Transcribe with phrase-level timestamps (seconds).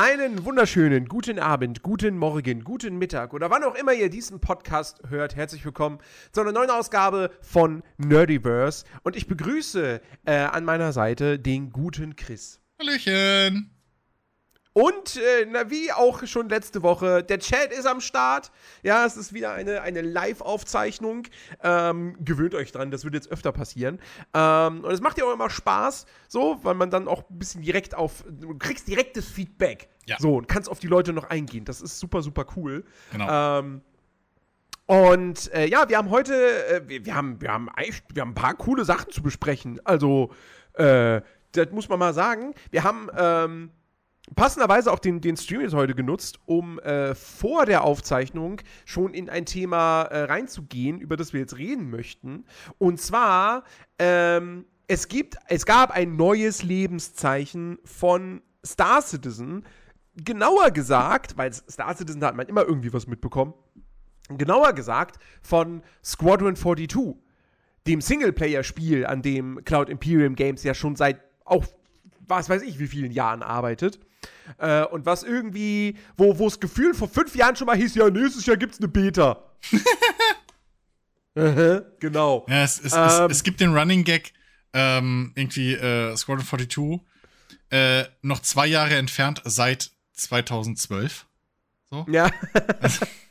[0.00, 5.00] Einen wunderschönen guten Abend, guten Morgen, guten Mittag oder wann auch immer ihr diesen Podcast
[5.08, 5.34] hört.
[5.34, 5.98] Herzlich willkommen
[6.30, 8.84] zu einer neuen Ausgabe von Nerdiverse.
[9.02, 12.60] Und ich begrüße äh, an meiner Seite den guten Chris.
[12.78, 13.72] Hallöchen.
[14.78, 18.52] Und äh, na, wie auch schon letzte Woche, der Chat ist am Start.
[18.84, 21.24] Ja, es ist wieder eine, eine Live-Aufzeichnung.
[21.64, 23.98] Ähm, gewöhnt euch dran, das wird jetzt öfter passieren.
[24.34, 27.62] Ähm, und es macht ja auch immer Spaß, so, weil man dann auch ein bisschen
[27.62, 29.88] direkt auf, du kriegst direktes Feedback.
[30.06, 30.14] Ja.
[30.20, 31.64] So, und kannst auf die Leute noch eingehen.
[31.64, 32.84] Das ist super, super cool.
[33.10, 33.58] Genau.
[33.58, 33.80] Ähm,
[34.86, 36.34] und äh, ja, wir haben heute,
[36.68, 37.68] äh, wir, wir, haben, wir, haben,
[38.14, 39.80] wir haben ein paar coole Sachen zu besprechen.
[39.82, 40.30] Also,
[40.74, 41.20] äh,
[41.50, 42.54] das muss man mal sagen.
[42.70, 43.70] Wir haben, ähm,
[44.34, 49.28] passenderweise auch den, den Stream jetzt heute genutzt, um äh, vor der Aufzeichnung schon in
[49.28, 52.44] ein Thema äh, reinzugehen, über das wir jetzt reden möchten.
[52.78, 53.64] Und zwar,
[53.98, 59.64] ähm, es gibt, es gab ein neues Lebenszeichen von Star Citizen.
[60.16, 63.54] Genauer gesagt, weil Star Citizen hat man immer irgendwie was mitbekommen.
[64.28, 67.16] Genauer gesagt von Squadron 42,
[67.86, 71.64] dem Singleplayer-Spiel, an dem Cloud Imperium Games ja schon seit auch
[72.28, 73.98] was weiß ich wie vielen Jahren arbeitet.
[74.58, 78.46] Äh, und was irgendwie, wo es Gefühl vor fünf Jahren schon mal hieß, ja, nächstes
[78.46, 79.44] Jahr gibt's eine Beta.
[82.00, 82.46] genau.
[82.48, 84.32] Ja, es, es, ähm, es, es, gibt den Running Gag,
[84.72, 87.00] ähm, irgendwie äh, Squadron 42,
[87.70, 91.26] äh, noch zwei Jahre entfernt seit 2012.
[91.90, 92.06] So.
[92.08, 92.30] Ja.
[92.80, 93.06] Also,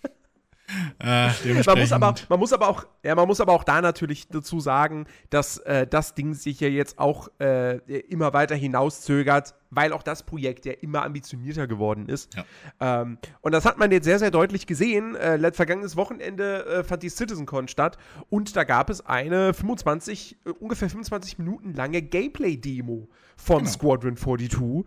[0.99, 1.29] äh,
[1.65, 4.59] man, muss aber, man, muss aber auch, ja, man muss aber auch da natürlich dazu
[4.59, 7.77] sagen, dass äh, das Ding sich ja jetzt auch äh,
[8.09, 12.35] immer weiter hinauszögert, weil auch das Projekt ja immer ambitionierter geworden ist.
[12.35, 13.01] Ja.
[13.01, 15.15] Ähm, und das hat man jetzt sehr, sehr deutlich gesehen.
[15.15, 17.97] Äh, vergangenes Wochenende äh, fand die CitizenCon statt
[18.29, 23.07] und da gab es eine 25, äh, ungefähr 25 Minuten lange Gameplay-Demo
[23.37, 23.69] von genau.
[23.69, 24.85] Squadron 42.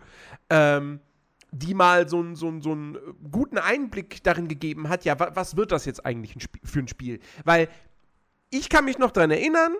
[0.50, 1.00] Ähm,
[1.52, 2.98] die mal so, einen so, so einen
[3.30, 7.20] guten Einblick darin gegeben hat, ja, was wird das jetzt eigentlich für ein Spiel?
[7.44, 7.68] Weil
[8.50, 9.74] ich kann mich noch daran erinnern,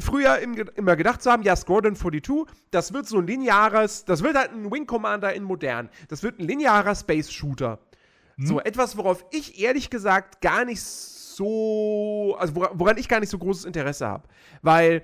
[0.00, 0.38] früher
[0.74, 4.52] immer gedacht zu haben, ja, Squadron 42, das wird so ein lineares, das wird halt
[4.52, 5.88] ein Wing Commander in modern.
[6.08, 7.78] Das wird ein linearer Space Shooter.
[8.36, 8.46] Hm.
[8.46, 13.38] So etwas, worauf ich ehrlich gesagt gar nicht so, also woran ich gar nicht so
[13.38, 14.28] großes Interesse habe.
[14.62, 15.02] Weil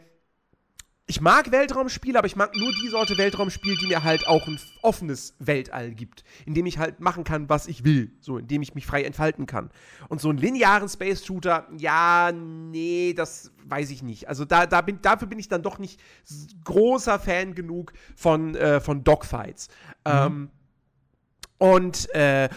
[1.13, 4.59] ich mag Weltraumspiele, aber ich mag nur die Sorte Weltraumspiel, die mir halt auch ein
[4.81, 8.63] offenes Weltall gibt, in dem ich halt machen kann, was ich will, so in dem
[8.63, 9.71] ich mich frei entfalten kann.
[10.09, 14.27] Und so einen linearen Space Shooter, ja, nee, das weiß ich nicht.
[14.27, 16.01] Also da, da bin, dafür bin ich dann doch nicht
[16.65, 19.69] großer Fan genug von, äh, von Dogfights.
[20.07, 20.13] Mhm.
[20.15, 20.51] Ähm,
[21.59, 22.49] und, äh,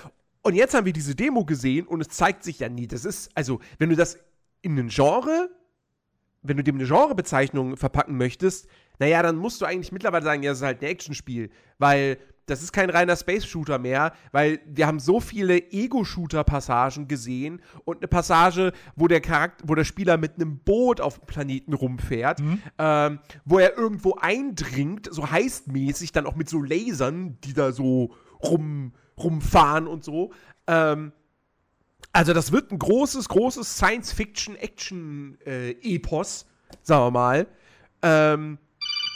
[0.44, 3.32] und jetzt haben wir diese Demo gesehen und es zeigt sich ja nie, das ist,
[3.36, 4.18] also, wenn du das
[4.62, 5.50] in ein Genre
[6.48, 8.68] wenn du dem eine Genrebezeichnung verpacken möchtest,
[9.00, 12.62] naja, dann musst du eigentlich mittlerweile sagen, ja, das ist halt ein Actionspiel, weil das
[12.62, 18.72] ist kein reiner Space-Shooter mehr, weil wir haben so viele Ego-Shooter-Passagen gesehen und eine Passage,
[18.96, 22.62] wo der Charakter, wo der Spieler mit einem Boot auf dem Planeten rumfährt, mhm.
[22.78, 28.14] ähm, wo er irgendwo eindringt, so heistmäßig, dann auch mit so Lasern, die da so
[28.44, 30.32] rum, rumfahren und so.
[30.68, 31.14] Ähm,
[32.16, 36.46] also das wird ein großes, großes Science-Fiction-Action-Epos, äh,
[36.82, 37.46] sagen wir mal.
[38.02, 38.58] Ähm,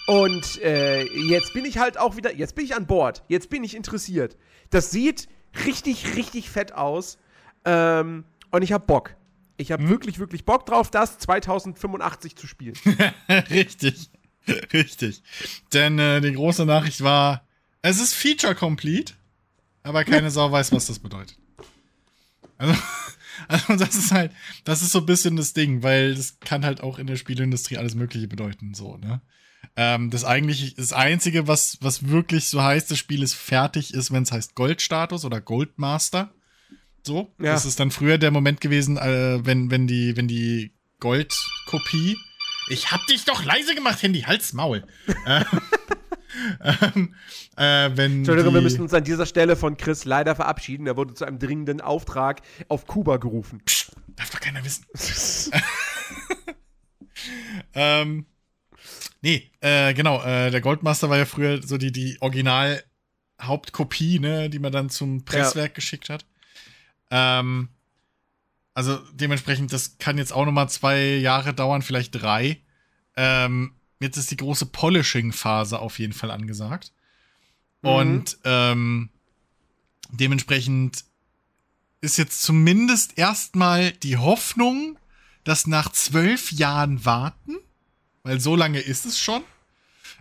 [0.05, 3.63] und äh, jetzt bin ich halt auch wieder, jetzt bin ich an Bord, jetzt bin
[3.63, 4.35] ich interessiert.
[4.69, 5.29] Das sieht
[5.65, 7.17] richtig, richtig fett aus.
[7.63, 9.15] Ähm, und ich hab Bock.
[9.55, 9.88] Ich hab hm.
[9.88, 12.75] wirklich, wirklich Bock drauf, das 2085 zu spielen.
[13.49, 14.09] richtig.
[14.73, 15.23] Richtig.
[15.71, 17.47] Denn äh, die große Nachricht war,
[17.81, 19.13] es ist Feature Complete,
[19.83, 21.38] aber keine Sau weiß, was das bedeutet.
[22.59, 22.75] Also,
[23.47, 24.31] also das ist halt,
[24.63, 27.77] das ist so ein bisschen das Ding, weil das kann halt auch in der Spieleindustrie
[27.77, 29.21] alles Mögliche bedeuten, so, ne?
[29.75, 34.11] Ähm, das eigentlich, das Einzige, was, was wirklich so heißt, das Spiel ist fertig, ist,
[34.11, 36.33] wenn es heißt Goldstatus oder Goldmaster.
[37.03, 37.33] So.
[37.39, 37.53] Ja.
[37.53, 42.17] Das ist dann früher der Moment gewesen, äh, wenn, wenn die, wenn die Goldkopie.
[42.69, 44.85] Ich hab dich doch leise gemacht, Handy, Hals, Maul.
[45.25, 45.44] äh,
[46.63, 47.15] ähm,
[47.57, 50.87] äh, wenn Entschuldigung, wir müssen uns an dieser Stelle von Chris leider verabschieden.
[50.87, 53.61] Er wurde zu einem dringenden Auftrag auf Kuba gerufen.
[53.65, 54.85] Psst, darf doch keiner wissen.
[57.73, 58.25] ähm,
[59.21, 60.23] nee, äh, genau.
[60.23, 65.25] Äh, der Goldmaster war ja früher so die, die Original-Hauptkopie, ne, die man dann zum
[65.25, 65.75] Presswerk ja.
[65.75, 66.25] geschickt hat.
[67.11, 67.69] Ähm,
[68.73, 72.59] also dementsprechend, das kann jetzt auch noch mal zwei Jahre dauern, vielleicht drei.
[73.17, 76.92] Ähm, jetzt ist die große Polishing-Phase auf jeden Fall angesagt.
[77.81, 77.90] Mhm.
[77.90, 79.10] Und ähm,
[80.12, 81.04] dementsprechend
[82.01, 84.98] ist jetzt zumindest erstmal die Hoffnung,
[85.44, 87.57] dass nach zwölf Jahren warten,
[88.24, 89.44] weil so lange ist es schon.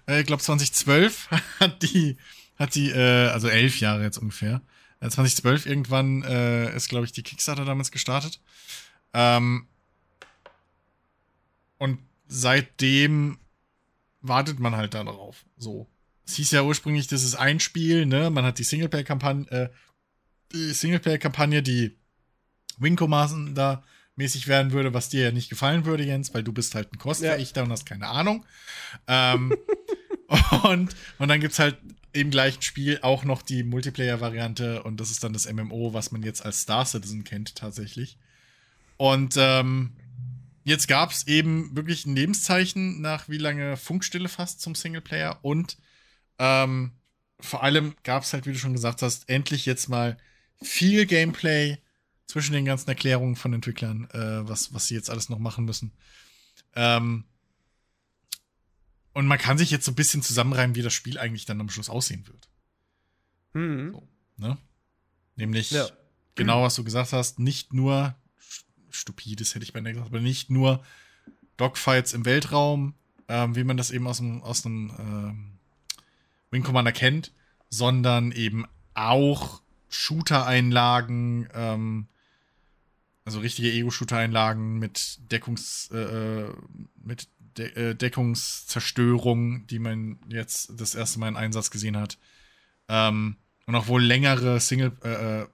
[0.07, 1.29] Äh, ich glaube 2012
[1.61, 2.17] hat die
[2.59, 4.61] hat die, äh, also elf Jahre jetzt ungefähr.
[5.01, 8.41] 2012 äh, irgendwann äh, ist, glaube ich, die Kickstarter damals gestartet.
[9.15, 9.67] Ähm,
[11.79, 13.39] und seitdem
[14.20, 15.44] wartet man halt darauf.
[15.56, 15.88] So.
[16.26, 18.31] Es hieß ja ursprünglich, das ist ein Spiel, ne?
[18.31, 19.69] Man hat die Singleplayer-Kampagne, äh,
[20.53, 21.97] die Singleplayer-Kampagne, die
[22.79, 23.82] Wing Commander
[24.17, 26.99] mäßig werden würde, was dir ja nicht gefallen würde, Jens, weil du bist halt ein
[26.99, 27.65] Kostverächter ja.
[27.65, 28.44] und hast keine Ahnung.
[29.06, 29.56] Ähm,
[30.65, 31.79] und, und dann gibt's halt
[32.12, 36.23] im gleichen Spiel auch noch die Multiplayer-Variante und das ist dann das MMO, was man
[36.23, 38.19] jetzt als Star Citizen kennt tatsächlich.
[38.97, 39.93] Und ähm,
[40.69, 45.79] jetzt gab's eben wirklich ein Lebenszeichen nach wie lange Funkstille fast zum Singleplayer und
[46.38, 46.93] ähm,
[47.41, 50.17] vor allem gab's halt, wie du schon gesagt hast, endlich jetzt mal
[50.61, 51.79] viel Gameplay
[52.26, 55.93] zwischen den ganzen Erklärungen von Entwicklern, äh, was, was sie jetzt alles noch machen müssen.
[56.75, 57.25] Ähm,
[59.15, 61.70] und man kann sich jetzt so ein bisschen zusammenreimen, wie das Spiel eigentlich dann am
[61.70, 62.49] Schluss aussehen wird.
[63.55, 63.93] Mhm.
[63.93, 64.59] So, ne?
[65.37, 65.88] Nämlich ja.
[66.35, 68.15] genau, was du gesagt hast, nicht nur
[68.90, 70.82] stupides hätte ich bei gesagt, aber nicht nur
[71.56, 72.94] Dogfights im Weltraum,
[73.29, 75.58] ähm, wie man das eben aus einem, aus ähm,
[76.50, 77.32] Wing Commander kennt,
[77.69, 78.64] sondern eben
[78.94, 82.06] auch Shooter-Einlagen, ähm,
[83.25, 86.52] also richtige Ego-Shooter-Einlagen mit Deckungs, äh, äh,
[87.02, 92.19] mit De äh, Deckungszerstörung, die man jetzt das erste Mal in Einsatz gesehen hat.
[92.88, 93.37] Ähm,
[93.67, 95.46] und auch wohl längere Single, äh, äh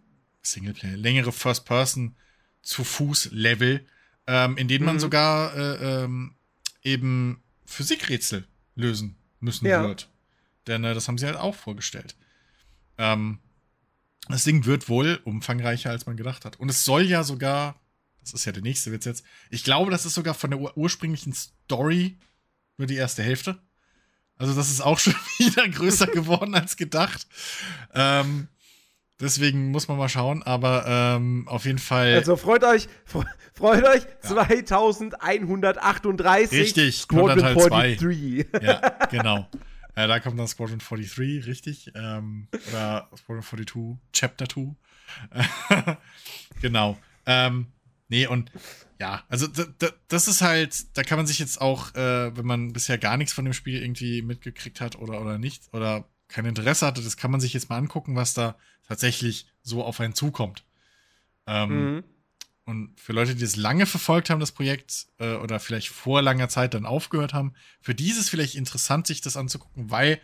[0.43, 2.17] Singleplayer, längere First-Person
[2.65, 3.87] zu Fuß-Level,
[4.27, 5.01] ähm, in denen man mhm.
[5.01, 6.35] sogar äh, ähm,
[6.83, 9.83] eben Physikrätsel lösen müssen ja.
[9.83, 10.09] wird.
[10.67, 12.17] Denn äh, das haben sie halt auch vorgestellt.
[12.99, 13.39] Ähm,
[14.29, 16.59] das Ding wird wohl umfangreicher, als man gedacht hat.
[16.59, 17.79] Und es soll ja sogar,
[18.21, 20.77] das ist ja der nächste Witz jetzt, ich glaube, das ist sogar von der ur
[20.77, 22.17] ursprünglichen Story
[22.79, 23.59] nur die erste Hälfte.
[24.37, 27.27] Also das ist auch schon wieder größer geworden als gedacht.
[27.93, 28.49] Ähm,
[29.21, 32.15] deswegen muss man mal schauen, aber ähm, auf jeden Fall.
[32.15, 34.49] Also freut euch, freut euch, ja.
[34.49, 38.47] 2138 Richtig, Squadron 43.
[38.63, 38.81] Ja,
[39.11, 39.49] genau.
[39.97, 41.93] Äh, da kommt dann Squadron 43, richtig.
[41.95, 44.75] Ähm, oder Squadron 42, Chapter 2.
[46.61, 46.99] genau.
[47.27, 47.69] Ähm,
[48.09, 48.51] nee, und
[49.01, 49.47] ja, also
[50.09, 53.33] das ist halt, da kann man sich jetzt auch, äh, wenn man bisher gar nichts
[53.33, 57.31] von dem Spiel irgendwie mitgekriegt hat oder, oder nicht, oder kein Interesse hatte, das kann
[57.31, 60.65] man sich jetzt mal angucken, was da tatsächlich so auf einen zukommt.
[61.47, 62.05] Ähm, mhm.
[62.67, 66.49] Und für Leute, die das lange verfolgt haben, das Projekt, äh, oder vielleicht vor langer
[66.49, 70.21] Zeit dann aufgehört haben, für dieses vielleicht interessant, sich das anzugucken, weil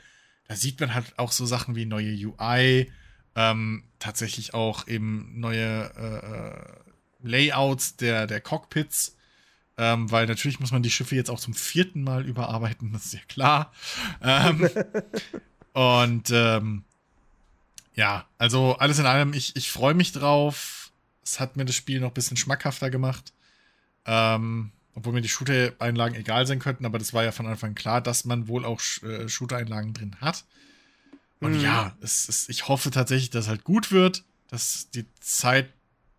[0.49, 2.91] da sieht man halt auch so Sachen wie neue UI,
[3.37, 6.81] ähm, tatsächlich auch eben neue äh, äh,
[7.23, 9.17] Layouts der, der Cockpits,
[9.77, 13.15] ähm, weil natürlich muss man die Schiffe jetzt auch zum vierten Mal überarbeiten, das ist
[13.15, 13.73] ja klar.
[14.23, 14.69] Ähm,
[15.75, 16.85] und ähm,
[18.01, 20.81] ja, also alles in allem, ich, ich freue mich drauf
[21.23, 23.33] es hat mir das Spiel noch ein bisschen schmackhafter gemacht.
[24.07, 28.01] Ähm, obwohl mir die Shooter-Einlagen egal sein könnten, aber das war ja von Anfang klar,
[28.01, 30.45] dass man wohl auch äh, Shooter-Einlagen drin hat.
[31.39, 31.61] Und mhm.
[31.61, 35.73] ja, es, es, ich hoffe tatsächlich, dass es halt gut wird, dass die Zeit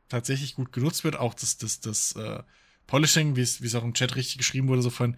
[0.07, 1.17] tatsächlich gut genutzt wird.
[1.17, 2.41] Auch das, das, das äh,
[2.87, 5.17] Polishing, wie es auch im Chat richtig geschrieben wurde, so von,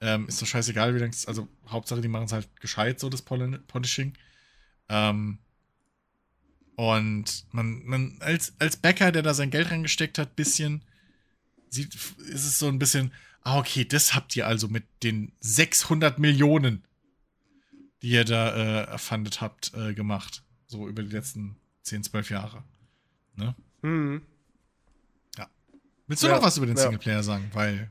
[0.00, 3.22] ähm, ist doch scheißegal, wie lange also Hauptsache, die machen es halt gescheit, so das
[3.22, 4.14] Polishing.
[4.88, 5.38] Ähm,
[6.76, 10.84] und man, man als, als Bäcker, der da sein Geld reingesteckt hat, bisschen,
[11.68, 13.12] sieht, ist es so ein bisschen,
[13.42, 16.84] ah, okay, das habt ihr also mit den 600 Millionen,
[18.02, 20.42] die ihr da äh, erfandet habt, äh, gemacht.
[20.66, 22.64] So über die letzten 10, 12 Jahre.
[23.36, 23.54] Ne?
[23.82, 24.22] Mhm.
[25.38, 25.48] Ja.
[26.06, 27.50] Willst du ja, noch was über den Singleplayer sagen?
[27.52, 27.90] Weil.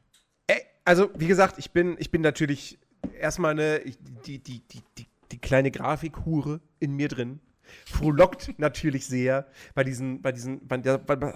[0.85, 2.77] Also, wie gesagt, ich bin, ich bin natürlich
[3.17, 3.79] erstmal eine,
[4.25, 7.39] die, die, die, die, die kleine Grafikhure in mir drin
[7.85, 11.33] frohlockt natürlich sehr bei, diesen, bei, diesen, bei, der, bei,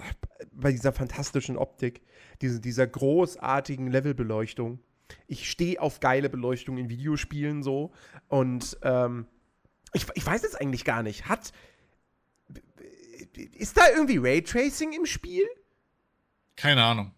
[0.52, 2.02] bei dieser fantastischen Optik,
[2.40, 4.80] diese, dieser großartigen Levelbeleuchtung.
[5.26, 7.92] Ich stehe auf geile Beleuchtung in Videospielen so
[8.28, 9.26] und ähm,
[9.92, 11.28] ich, ich weiß es eigentlich gar nicht.
[11.28, 11.52] Hat.
[13.54, 15.44] Ist da irgendwie Raytracing im Spiel?
[16.56, 17.12] Keine Ahnung.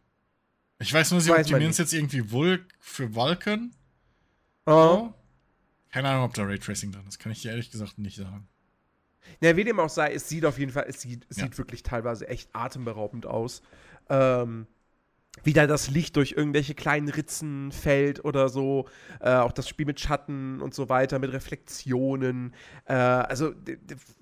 [0.79, 3.75] Ich weiß nur, sie optimieren es jetzt irgendwie Vulk für Vulkan.
[4.67, 5.13] Oh.
[5.91, 7.19] Keine Ahnung, ob da Raytracing drin ist.
[7.19, 8.49] Kann ich dir ehrlich gesagt nicht sagen.
[9.41, 11.45] Ja, wie dem auch sei, es sieht auf jeden Fall, es sieht, es ja.
[11.45, 13.63] sieht wirklich teilweise echt atemberaubend aus.
[14.09, 14.67] Ähm,
[15.45, 18.89] wie da das Licht durch irgendwelche kleinen Ritzen fällt oder so.
[19.21, 22.53] Äh, auch das Spiel mit Schatten und so weiter, mit Reflexionen.
[22.87, 23.55] Äh, also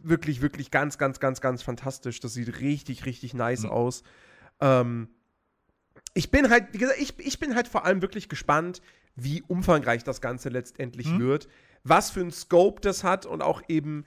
[0.02, 2.21] wirklich, wirklich ganz, ganz, ganz, ganz fantastisch.
[2.21, 3.71] Das sieht richtig, richtig nice mhm.
[3.71, 4.02] aus.
[4.61, 5.09] Ähm,
[6.12, 8.83] ich bin halt, wie gesagt, ich, ich bin halt vor allem wirklich gespannt,
[9.17, 11.21] wie umfangreich das Ganze letztendlich mhm.
[11.21, 11.49] wird
[11.85, 14.05] was für ein Scope das hat und auch eben,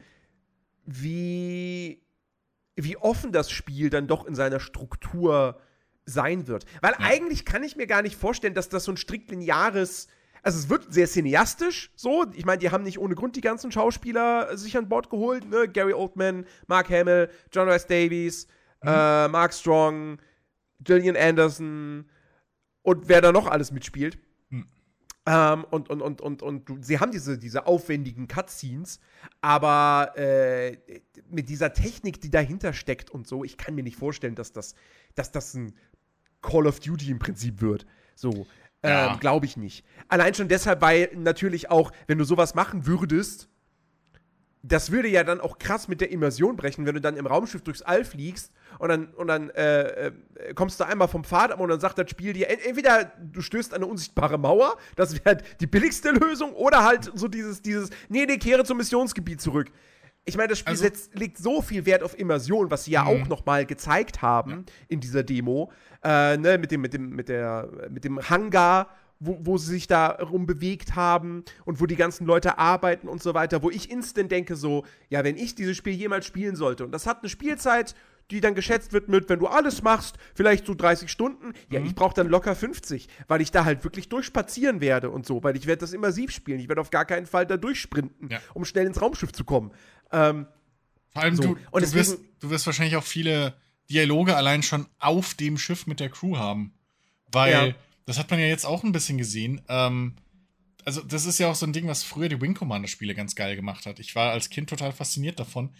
[0.86, 2.02] wie,
[2.76, 5.60] wie offen das Spiel dann doch in seiner Struktur
[6.06, 6.66] sein wird.
[6.82, 7.00] Weil ja.
[7.00, 10.08] eigentlich kann ich mir gar nicht vorstellen, dass das so ein strikt lineares
[10.44, 12.26] also es wird sehr cineastisch so.
[12.34, 15.48] Ich meine, die haben nicht ohne Grund die ganzen Schauspieler sich an Bord geholt.
[15.50, 15.68] Ne?
[15.68, 18.48] Gary Oldman, Mark Hamill, John Rice Davies,
[18.82, 18.90] mhm.
[18.90, 20.18] äh, Mark Strong,
[20.80, 22.10] Gillian Anderson
[22.82, 24.18] und wer da noch alles mitspielt.
[25.28, 29.00] Ähm, und, und, und, und, und sie haben diese, diese aufwendigen Cutscenes,
[29.40, 30.78] aber äh,
[31.30, 34.74] mit dieser Technik, die dahinter steckt und so, ich kann mir nicht vorstellen, dass das,
[35.13, 35.75] dass das ein
[36.42, 37.86] Call of Duty im Prinzip wird.
[38.16, 38.48] So.
[38.84, 39.13] Ja.
[39.13, 39.86] Ähm, Glaube ich nicht.
[40.08, 43.48] Allein schon deshalb, weil natürlich auch, wenn du sowas machen würdest,
[44.63, 47.63] das würde ja dann auch krass mit der Immersion brechen, wenn du dann im Raumschiff
[47.63, 50.12] durchs All fliegst und dann, und dann äh, äh,
[50.53, 53.74] kommst du einmal vom Pfad ab und dann sagt das Spiel dir, entweder du stößt
[53.74, 58.25] an eine unsichtbare Mauer, das wäre die billigste Lösung, oder halt so dieses, dieses, nee,
[58.25, 59.72] nee, kehre zum Missionsgebiet zurück.
[60.25, 63.06] Ich meine, das Spiel also, setzt, legt so viel Wert auf Immersion, was sie ja
[63.06, 63.27] auch mhm.
[63.27, 64.74] noch mal gezeigt haben ja.
[64.89, 65.72] in dieser Demo,
[66.03, 68.89] äh, ne, mit dem, mit dem, mit der, mit dem Hangar,
[69.22, 73.34] wo, wo sie sich da rumbewegt haben und wo die ganzen Leute arbeiten und so
[73.34, 76.92] weiter, wo ich instant denke so, ja, wenn ich dieses Spiel jemals spielen sollte und
[76.92, 77.96] das hat eine Spielzeit,
[78.32, 81.54] die dann geschätzt wird mit, wenn du alles machst, vielleicht so 30 Stunden.
[81.70, 81.86] Ja, mhm.
[81.86, 85.56] ich brauche dann locker 50, weil ich da halt wirklich durchspazieren werde und so, weil
[85.58, 86.60] ich werde das immersiv spielen.
[86.60, 88.40] Ich werde auf gar keinen Fall da durchsprinten, ja.
[88.54, 89.72] um schnell ins Raumschiff zu kommen.
[90.12, 90.48] Ähm,
[91.10, 91.44] Vor allem, so.
[91.44, 93.54] du, und du, wirst, du wirst wahrscheinlich auch viele
[93.90, 96.74] Dialoge allein schon auf dem Schiff mit der Crew haben.
[97.32, 97.74] Weil, ja.
[98.12, 99.62] Das hat man ja jetzt auch ein bisschen gesehen.
[99.70, 100.15] Ähm,
[100.84, 103.56] also, das ist ja auch so ein Ding, was früher die Wing Commander-Spiele ganz geil
[103.56, 104.00] gemacht hat.
[104.00, 105.74] Ich war als Kind total fasziniert davon,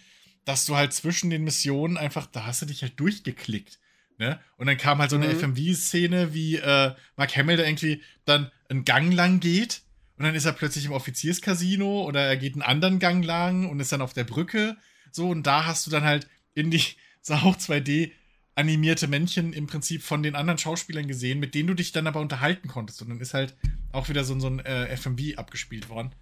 [0.46, 3.78] dass du halt zwischen den Missionen einfach, da hast du dich halt durchgeklickt.
[4.16, 4.40] Ne?
[4.56, 5.38] Und dann kam halt so eine mhm.
[5.38, 9.82] FMV-Szene, wie äh, Mark Hamill da irgendwie dann einen Gang lang geht
[10.16, 13.80] und dann ist er plötzlich im Offizierscasino oder er geht einen anderen Gang lang und
[13.80, 14.76] ist dann auf der Brücke.
[15.10, 16.82] So, und da hast du dann halt in die
[17.20, 18.12] so auch 2D
[18.54, 22.20] animierte Männchen im Prinzip von den anderen Schauspielern gesehen, mit denen du dich dann aber
[22.20, 23.00] unterhalten konntest.
[23.02, 23.56] Und dann ist halt
[23.92, 26.14] auch wieder so, so ein äh, FMV abgespielt worden.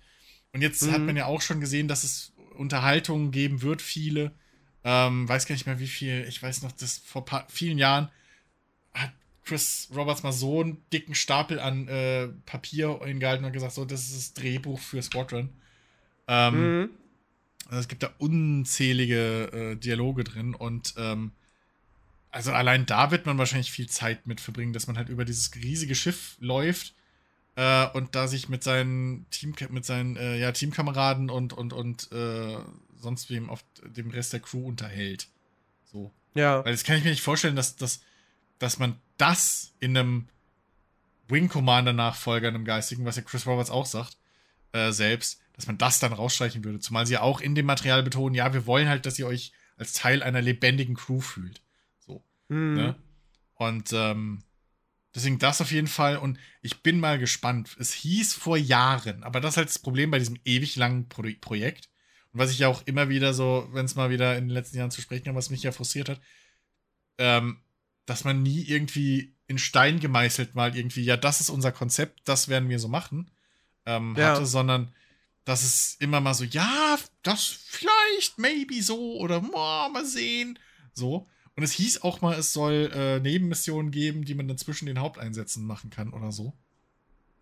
[0.52, 0.92] Und jetzt mhm.
[0.92, 4.32] hat man ja auch schon gesehen, dass es Unterhaltungen geben wird, viele.
[4.84, 6.24] Ähm, weiß gar nicht mehr wie viel.
[6.28, 8.08] Ich weiß noch, dass vor vielen Jahren
[8.94, 9.12] hat
[9.44, 14.02] Chris Roberts mal so einen dicken Stapel an äh, Papier hingehalten und gesagt, so, das
[14.02, 15.50] ist das Drehbuch für Squadron.
[16.28, 16.90] Ähm, mhm.
[17.66, 21.32] also es gibt da unzählige äh, Dialoge drin und ähm,
[22.30, 25.54] also allein da wird man wahrscheinlich viel Zeit mit verbringen, dass man halt über dieses
[25.54, 26.94] riesige Schiff läuft
[27.56, 32.10] äh, und da sich mit seinen Team mit seinen äh, ja, Teamkameraden und und und
[32.12, 32.56] äh,
[32.96, 35.28] sonst wem auf dem Rest der Crew unterhält.
[35.84, 36.12] So.
[36.34, 36.64] Ja.
[36.64, 38.00] Weil das kann ich mir nicht vorstellen, dass, dass,
[38.58, 40.28] dass man das in einem
[41.28, 44.16] Wing Commander Nachfolger, einem geistigen, was ja Chris Roberts auch sagt,
[44.72, 46.80] äh, selbst, dass man das dann rausstreichen würde.
[46.80, 49.52] Zumal sie ja auch in dem Material betonen, ja, wir wollen halt, dass ihr euch
[49.76, 51.62] als Teil einer lebendigen Crew fühlt.
[52.50, 52.74] Mhm.
[52.74, 52.96] Ne?
[53.54, 54.42] Und ähm,
[55.14, 56.18] deswegen das auf jeden Fall.
[56.18, 57.76] Und ich bin mal gespannt.
[57.78, 61.22] Es hieß vor Jahren, aber das ist halt das Problem bei diesem ewig langen Pro
[61.40, 61.88] Projekt.
[62.32, 64.76] Und was ich ja auch immer wieder so, wenn es mal wieder in den letzten
[64.76, 66.20] Jahren zu sprechen kam, was mich ja frustriert hat,
[67.18, 67.60] ähm,
[68.06, 72.48] dass man nie irgendwie in Stein gemeißelt mal irgendwie, ja, das ist unser Konzept, das
[72.48, 73.30] werden wir so machen,
[73.84, 74.34] ähm, ja.
[74.34, 74.94] hatte, sondern
[75.44, 80.58] dass es immer mal so, ja, das vielleicht, maybe so oder oh, mal sehen,
[80.92, 81.28] so.
[81.60, 84.98] Und es hieß auch mal, es soll äh, Nebenmissionen geben, die man dann zwischen den
[84.98, 86.54] Haupteinsätzen machen kann oder so.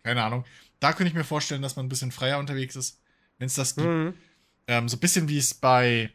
[0.03, 0.43] Keine Ahnung.
[0.81, 2.99] Da könnte ich mir vorstellen, dass man ein bisschen freier unterwegs ist,
[3.37, 3.87] wenn es das gibt.
[3.87, 4.13] Mhm.
[4.67, 6.11] Ähm, so ein bisschen wie es bei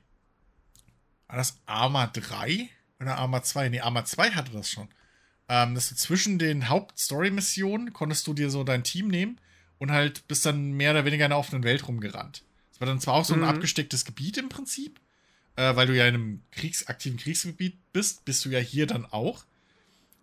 [1.29, 2.69] war das Arma 3?
[3.01, 3.71] Oder Arma 2?
[3.71, 4.89] Nee, Arma 2 hatte das schon.
[5.49, 9.41] Ähm, dass du zwischen den Hauptstory-Missionen konntest du dir so dein Team nehmen
[9.79, 12.45] und halt bist dann mehr oder weniger in der offenen Welt rumgerannt.
[12.71, 13.47] Das war dann zwar auch so ein mhm.
[13.47, 15.01] abgestecktes Gebiet im Prinzip,
[15.57, 19.07] äh, weil du ja in einem Kriegs aktiven Kriegsgebiet bist, bist du ja hier dann
[19.07, 19.45] auch.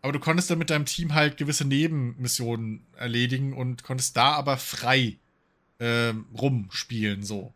[0.02, 4.58] Aber du konntest dann mit deinem Team halt gewisse Nebenmissionen erledigen und konntest da aber
[4.58, 5.18] frei
[5.78, 7.54] äh, rumspielen, so.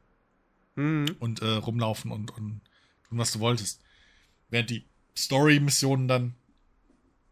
[0.75, 1.15] Mhm.
[1.19, 2.61] Und äh, rumlaufen und, und
[3.07, 3.81] tun, was du wolltest.
[4.49, 4.85] Während die
[5.17, 6.35] Story-Missionen dann,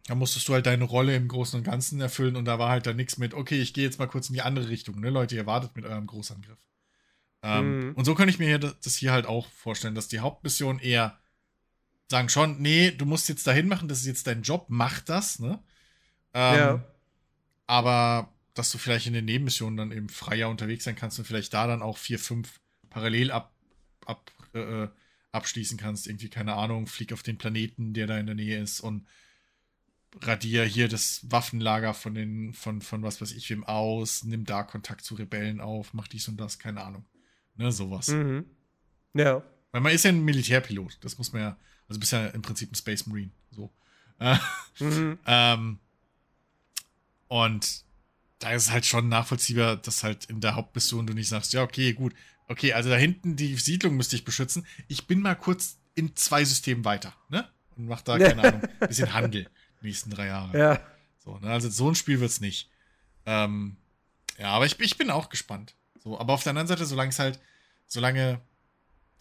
[0.07, 2.88] da musstest du halt deine Rolle im Großen und Ganzen erfüllen und da war halt
[2.88, 5.35] dann nichts mit, okay, ich gehe jetzt mal kurz in die andere Richtung, ne, Leute,
[5.35, 6.57] ihr wartet mit eurem Großangriff.
[7.43, 7.93] Ähm, mhm.
[7.95, 11.19] Und so könnte ich mir das hier halt auch vorstellen, dass die Hauptmission eher
[12.09, 15.39] sagen schon, nee, du musst jetzt dahin machen, das ist jetzt dein Job, mach das,
[15.39, 15.62] ne?
[16.33, 16.83] Ähm, ja.
[17.67, 21.53] Aber dass du vielleicht in den Nebenmissionen dann eben freier unterwegs sein kannst und vielleicht
[21.53, 22.59] da dann auch vier, fünf
[22.89, 23.53] parallel ab,
[24.05, 24.88] ab äh,
[25.31, 26.07] abschließen kannst.
[26.07, 29.05] Irgendwie, keine Ahnung, flieg auf den Planeten, der da in der Nähe ist und
[30.21, 34.62] radier hier das Waffenlager von den, von, von was weiß ich wem aus, nimm da
[34.62, 37.03] Kontakt zu Rebellen auf, mach dies und das, keine Ahnung.
[37.55, 38.07] Ne, sowas.
[38.07, 38.45] Mhm.
[39.13, 39.43] Ja.
[39.72, 41.57] Weil man ist ja ein Militärpilot, das muss man ja,
[41.88, 43.72] also bist ja im Prinzip ein Space Marine, so.
[44.79, 45.19] Mhm.
[45.27, 45.79] ähm,
[47.27, 47.83] und
[48.39, 51.62] da ist es halt schon nachvollziehbar, dass halt in der Hauptmission du nicht sagst, ja,
[51.62, 52.13] okay, gut,
[52.48, 54.65] okay, also da hinten die Siedlung müsste ich beschützen.
[54.88, 57.48] Ich bin mal kurz in zwei Systemen weiter, ne?
[57.75, 59.50] Und mach da, keine Ahnung, ein bisschen Handel
[59.81, 60.57] die nächsten drei Jahre.
[60.57, 60.79] Ja.
[61.19, 61.50] So, ne?
[61.50, 62.69] Also so ein Spiel wird's nicht.
[63.25, 63.77] Ähm,
[64.38, 65.75] ja, aber ich, ich bin auch gespannt.
[66.03, 67.39] So, aber auf der anderen Seite, solange es halt,
[67.88, 68.41] solange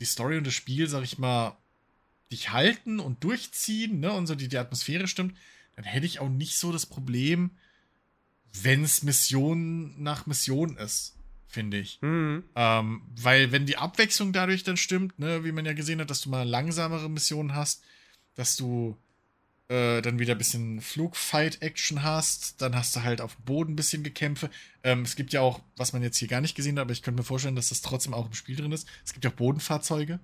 [0.01, 1.57] die Story und das Spiel, sag ich mal,
[2.33, 5.37] dich halten und durchziehen, ne, und so die, die Atmosphäre stimmt,
[5.77, 7.51] dann hätte ich auch nicht so das Problem,
[8.63, 11.15] wenn es Mission nach Mission ist,
[11.47, 12.01] finde ich.
[12.03, 12.45] Mhm.
[12.55, 16.23] Ähm, weil wenn die Abwechslung dadurch dann stimmt, ne, wie man ja gesehen hat, dass
[16.23, 17.83] du mal langsamere Missionen hast,
[18.35, 18.97] dass du
[19.73, 23.77] äh, dann wieder ein bisschen Flugfight-Action hast, dann hast du halt auf dem Boden ein
[23.77, 24.51] bisschen Gekämpfe.
[24.83, 27.01] Ähm, es gibt ja auch, was man jetzt hier gar nicht gesehen hat, aber ich
[27.01, 28.87] könnte mir vorstellen, dass das trotzdem auch im Spiel drin ist.
[29.03, 30.21] Es gibt ja auch Bodenfahrzeuge.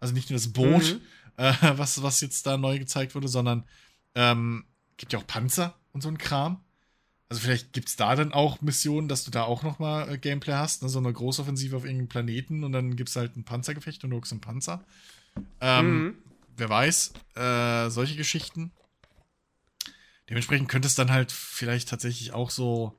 [0.00, 1.00] Also nicht nur das Boot, mhm.
[1.38, 3.64] äh, was, was jetzt da neu gezeigt wurde, sondern
[4.14, 4.66] ähm,
[4.98, 6.60] gibt ja auch Panzer und so ein Kram.
[7.30, 10.18] Also vielleicht gibt es da dann auch Missionen, dass du da auch noch mal äh,
[10.18, 10.90] Gameplay hast, ne?
[10.90, 14.16] so eine Großoffensive auf irgendeinem Planeten und dann gibt es halt ein Panzergefecht und du
[14.16, 14.84] guckst einen Panzer.
[15.62, 16.14] Ähm, mhm.
[16.58, 18.72] Wer weiß, äh, solche Geschichten.
[20.30, 22.96] Dementsprechend könnte es dann halt vielleicht tatsächlich auch so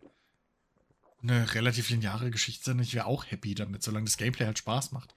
[1.23, 2.79] eine relativ lineare Geschichte sein.
[2.79, 5.15] Ich wäre auch happy damit, solange das Gameplay halt Spaß macht.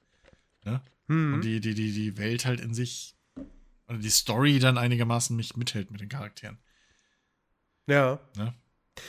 [0.64, 0.80] Ne?
[1.09, 1.35] Mhm.
[1.35, 3.16] Und die, die, die, die Welt halt in sich,
[3.88, 6.59] oder die Story dann einigermaßen mich mithält mit den Charakteren.
[7.87, 8.21] Ja.
[8.37, 8.54] Ne?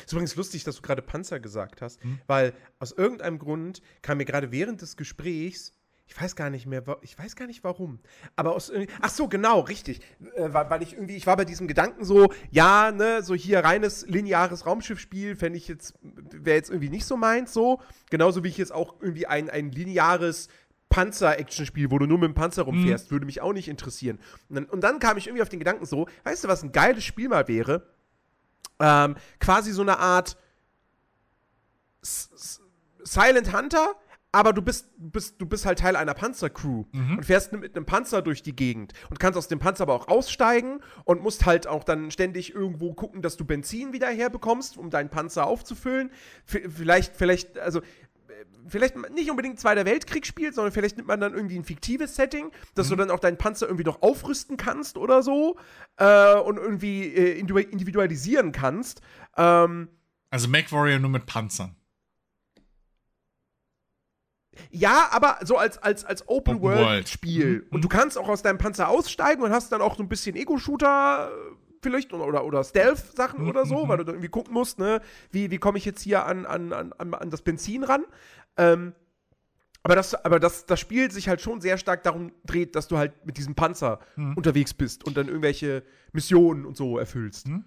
[0.03, 2.19] Ist übrigens lustig, dass du gerade Panzer gesagt hast, hm.
[2.25, 5.73] weil aus irgendeinem Grund kam mir gerade während des Gesprächs
[6.07, 7.99] ich weiß gar nicht mehr, ich weiß gar nicht warum.
[8.35, 8.71] Aber aus
[9.01, 10.01] ach so, genau, richtig.
[10.35, 14.05] Äh, weil ich irgendwie, ich war bei diesem Gedanken so, ja, ne, so hier reines
[14.07, 17.81] lineares Raumschiffspiel, fände ich jetzt, wäre jetzt irgendwie nicht so meins, so.
[18.09, 20.49] Genauso wie ich jetzt auch irgendwie ein, ein lineares
[20.89, 23.15] Panzer-Action-Spiel, wo du nur mit dem Panzer rumfährst, mhm.
[23.15, 24.19] würde mich auch nicht interessieren.
[24.49, 26.71] Und dann, und dann kam ich irgendwie auf den Gedanken so, weißt du, was ein
[26.71, 27.95] geiles Spiel mal wäre?
[28.79, 30.37] ähm, quasi so eine Art
[32.01, 32.61] S
[33.03, 33.95] Silent Hunter,
[34.35, 37.19] aber du bist, bist, du bist halt Teil einer Panzercrew mhm.
[37.19, 40.09] und fährst mit einem Panzer durch die Gegend und kannst aus dem Panzer aber auch
[40.09, 44.89] aussteigen und musst halt auch dann ständig irgendwo gucken, dass du Benzin wieder herbekommst, um
[44.89, 46.11] deinen Panzer aufzufüllen.
[46.43, 47.79] V vielleicht, vielleicht, also
[48.67, 52.51] vielleicht nicht unbedingt Zweiter Weltkrieg spielt, sondern vielleicht nimmt man dann irgendwie ein fiktives Setting,
[52.73, 52.89] dass mhm.
[52.89, 55.55] du dann auch deinen Panzer irgendwie noch aufrüsten kannst oder so
[55.95, 58.99] äh, und irgendwie äh, individualisieren kannst.
[59.37, 59.87] Ähm,
[60.29, 61.77] also MacWarrior nur mit Panzern.
[64.71, 67.45] Ja, aber so als, als, als Open-World-Spiel.
[67.45, 67.63] World.
[67.63, 67.75] Mhm.
[67.75, 70.35] Und du kannst auch aus deinem Panzer aussteigen und hast dann auch so ein bisschen
[70.35, 73.49] Ego-Shooter äh, vielleicht oder, oder Stealth-Sachen mhm.
[73.49, 73.89] oder so, mhm.
[73.89, 76.73] weil du dann irgendwie gucken musst, ne, wie, wie komme ich jetzt hier an, an,
[76.73, 78.03] an, an das Benzin ran.
[78.57, 78.93] Ähm,
[79.83, 82.97] aber das, aber das, das Spiel sich halt schon sehr stark darum dreht, dass du
[82.97, 84.33] halt mit diesem Panzer mhm.
[84.33, 87.47] unterwegs bist und dann irgendwelche Missionen und so erfüllst.
[87.47, 87.65] Mhm.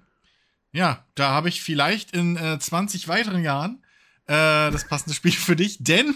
[0.72, 3.84] Ja, da habe ich vielleicht in äh, 20 weiteren Jahren
[4.28, 6.14] äh, das passende Spiel für dich, denn,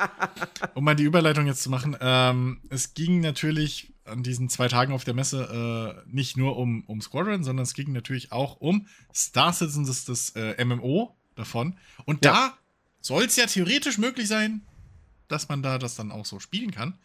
[0.74, 4.94] um mal die Überleitung jetzt zu machen, ähm, es ging natürlich an diesen zwei Tagen
[4.94, 8.86] auf der Messe äh, nicht nur um, um Squadron, sondern es ging natürlich auch um
[9.14, 11.76] Star Citizen, das, das äh, MMO davon.
[12.06, 12.32] Und ja.
[12.32, 12.58] da
[13.02, 14.62] soll es ja theoretisch möglich sein,
[15.28, 16.98] dass man da das dann auch so spielen kann.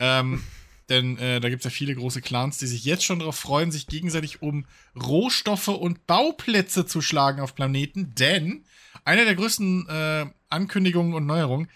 [0.00, 0.42] Ähm,
[0.88, 3.70] denn äh, da gibt es ja viele große Clans, die sich jetzt schon darauf freuen,
[3.70, 4.66] sich gegenseitig um
[5.00, 8.14] Rohstoffe und Bauplätze zu schlagen auf Planeten.
[8.16, 8.64] Denn
[9.06, 11.70] eine der größten äh, Ankündigungen und Neuerungen,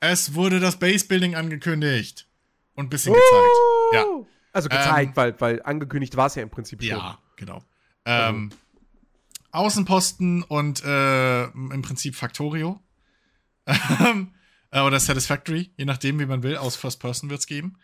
[0.00, 2.26] es wurde das Base Building angekündigt
[2.74, 3.56] und ein bisschen gezeigt.
[3.92, 4.04] Ja.
[4.52, 6.90] Also gezeigt, ähm, weil, weil angekündigt war es ja im Prinzip schon.
[6.90, 7.62] Ja, genau.
[8.04, 9.66] Ähm, also.
[9.66, 12.80] Außenposten und äh, im Prinzip Factorio.
[14.00, 14.34] Ähm,
[14.72, 16.56] äh, oder Satisfactory, je nachdem, wie man will.
[16.56, 17.78] Aus First Person wird es geben.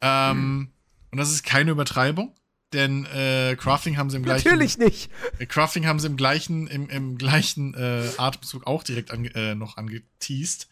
[0.00, 0.72] Ähm, mhm.
[1.12, 2.34] Und das ist keine Übertreibung,
[2.72, 4.48] denn äh, Crafting haben sie im gleichen.
[4.48, 5.10] Natürlich nicht.
[5.38, 9.54] Äh, Crafting haben sie im gleichen, im, im gleichen äh, Atemzug auch direkt an, äh,
[9.54, 10.68] noch angeteased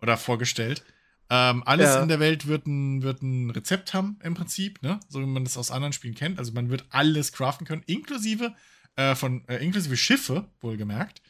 [0.00, 0.84] oder vorgestellt.
[1.28, 2.02] Ähm, alles ja.
[2.02, 4.98] in der Welt wird ein, wird ein Rezept haben, im Prinzip, ne?
[5.08, 6.38] So wie man das aus anderen Spielen kennt.
[6.38, 8.54] Also man wird alles craften können, inklusive
[8.96, 11.22] äh, von, äh, inklusive Schiffe, wohlgemerkt.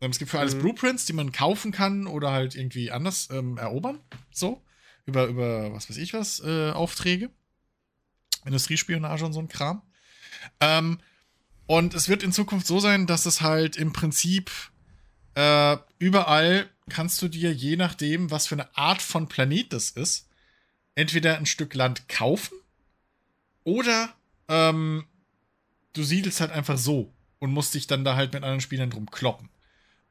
[0.00, 0.60] Ähm, es gibt für alles mhm.
[0.60, 4.00] Blueprints, die man kaufen kann oder halt irgendwie anders ähm, erobern.
[4.30, 4.62] So.
[5.04, 7.30] Über, über, was weiß ich was, äh, Aufträge.
[8.44, 9.82] Industriespionage und so ein Kram.
[10.60, 10.98] Ähm,
[11.66, 14.50] und es wird in Zukunft so sein, dass es halt im Prinzip
[15.34, 20.28] äh, überall kannst du dir, je nachdem, was für eine Art von Planet das ist,
[20.94, 22.56] entweder ein Stück Land kaufen
[23.64, 24.12] oder
[24.48, 25.06] ähm,
[25.92, 29.10] du siedelst halt einfach so und musst dich dann da halt mit anderen Spielern drum
[29.10, 29.48] kloppen.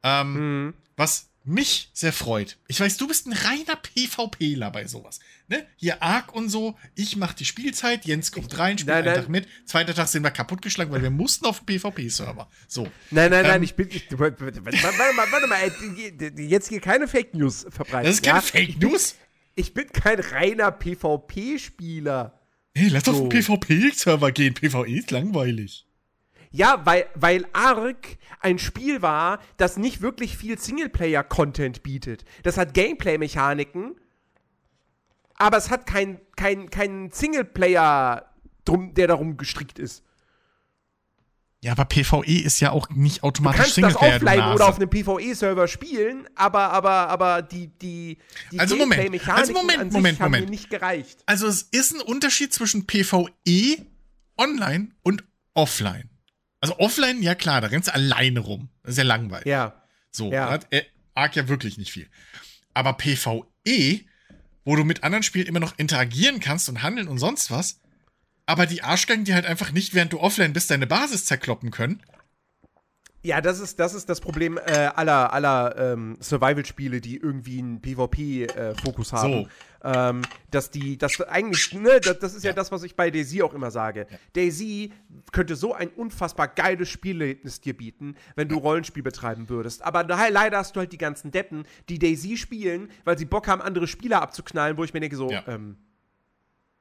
[0.04, 0.34] Ähm,
[0.65, 0.74] mhm.
[0.98, 2.58] Was mich sehr freut.
[2.68, 5.20] Ich weiß, du bist ein reiner PvPler bei sowas.
[5.48, 5.66] Ne?
[5.76, 6.78] Hier Arc und so.
[6.96, 8.06] Ich mach die Spielzeit.
[8.06, 9.16] Jens kommt rein, spielt nein, einen nein.
[9.24, 9.48] Tag mit.
[9.66, 12.48] Zweiter Tag sind wir kaputtgeschlagen, weil wir mussten auf PvP-Server.
[12.68, 12.84] So.
[13.10, 13.64] Nein, nein, ähm, nein.
[13.64, 13.90] Ich bin.
[13.90, 16.40] Ich, warte, warte, mal, warte mal.
[16.40, 18.06] Jetzt hier keine Fake News verbreiten.
[18.06, 18.42] Das ist keine ja?
[18.42, 19.16] Fake News?
[19.56, 22.40] Ich bin, ich bin kein reiner PvP-Spieler.
[22.76, 23.12] Hey, lass so.
[23.12, 24.54] auf den PvP-Server gehen.
[24.54, 25.86] PvE ist langweilig.
[26.52, 32.26] Ja, weil, weil Ark ein Spiel war, das nicht wirklich viel Singleplayer-Content bietet.
[32.44, 33.96] Das hat Gameplay-Mechaniken,
[35.36, 38.26] aber es hat keinen kein, kein Singleplayer,
[38.68, 40.04] der darum gestrickt ist.
[41.64, 44.20] Ja, aber PvE ist ja auch nicht automatisch Singleplayer.
[44.20, 48.18] Du kannst das offline oder auf einem PvE-Server spielen, aber, aber, aber die, die,
[48.52, 50.46] die also Moment, also Moment, Moment, haben Moment.
[50.46, 51.20] mir nicht gereicht.
[51.28, 53.30] Also es ist ein Unterschied zwischen PvE
[54.38, 56.11] online und offline.
[56.62, 58.69] Also offline, ja klar, da rennst du alleine rum.
[58.84, 59.47] Das ist ja langweilig.
[59.47, 59.84] Ja.
[60.12, 60.50] So, ja.
[60.50, 60.84] hat äh,
[61.15, 62.08] Arc ja wirklich nicht viel.
[62.74, 64.02] Aber PvE,
[64.63, 67.80] wo du mit anderen Spielen immer noch interagieren kannst und handeln und sonst was,
[68.45, 72.02] aber die Arschgänge, die halt einfach nicht, während du offline bist, deine Basis zerkloppen können,
[73.24, 77.80] ja, das ist das, ist das Problem äh, aller, aller ähm, Survival-Spiele, die irgendwie einen
[77.80, 79.34] PvP-Fokus äh, haben.
[79.34, 79.48] So.
[79.84, 82.50] Ähm, dass die, das eigentlich, ne, das, das ist ja.
[82.50, 82.56] ja.
[82.56, 84.08] das, was ich bei Daisy auch immer sage.
[84.10, 84.18] Ja.
[84.34, 84.92] Daisy
[85.32, 89.84] könnte so ein unfassbar geiles Spielerlebnis dir bieten, wenn du Rollenspiel betreiben würdest.
[89.84, 93.48] Aber da, leider hast du halt die ganzen Deppen, die Daisy spielen, weil sie Bock
[93.48, 95.44] haben, andere Spieler abzuknallen, wo ich mir denke, so, ja.
[95.48, 95.78] ähm,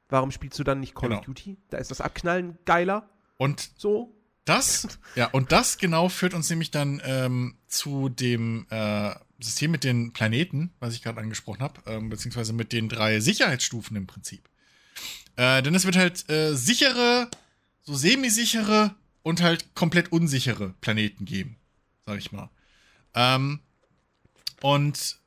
[0.09, 1.21] warum spielst du dann nicht Call genau.
[1.21, 1.59] of Duty?
[1.69, 3.09] Da ist das Abknallen geiler.
[3.37, 9.15] Und so das, ja, und das genau führt uns nämlich dann ähm, zu dem äh,
[9.39, 13.97] System mit den Planeten, was ich gerade angesprochen habe, ähm, beziehungsweise mit den drei Sicherheitsstufen
[13.97, 14.49] im Prinzip.
[15.37, 17.31] Äh, denn es wird halt äh, sichere,
[17.83, 21.57] so semi-sichere und halt komplett unsichere Planeten geben,
[22.07, 22.51] sag ich mal.
[23.15, 23.61] Ähm,
[24.63, 25.19] und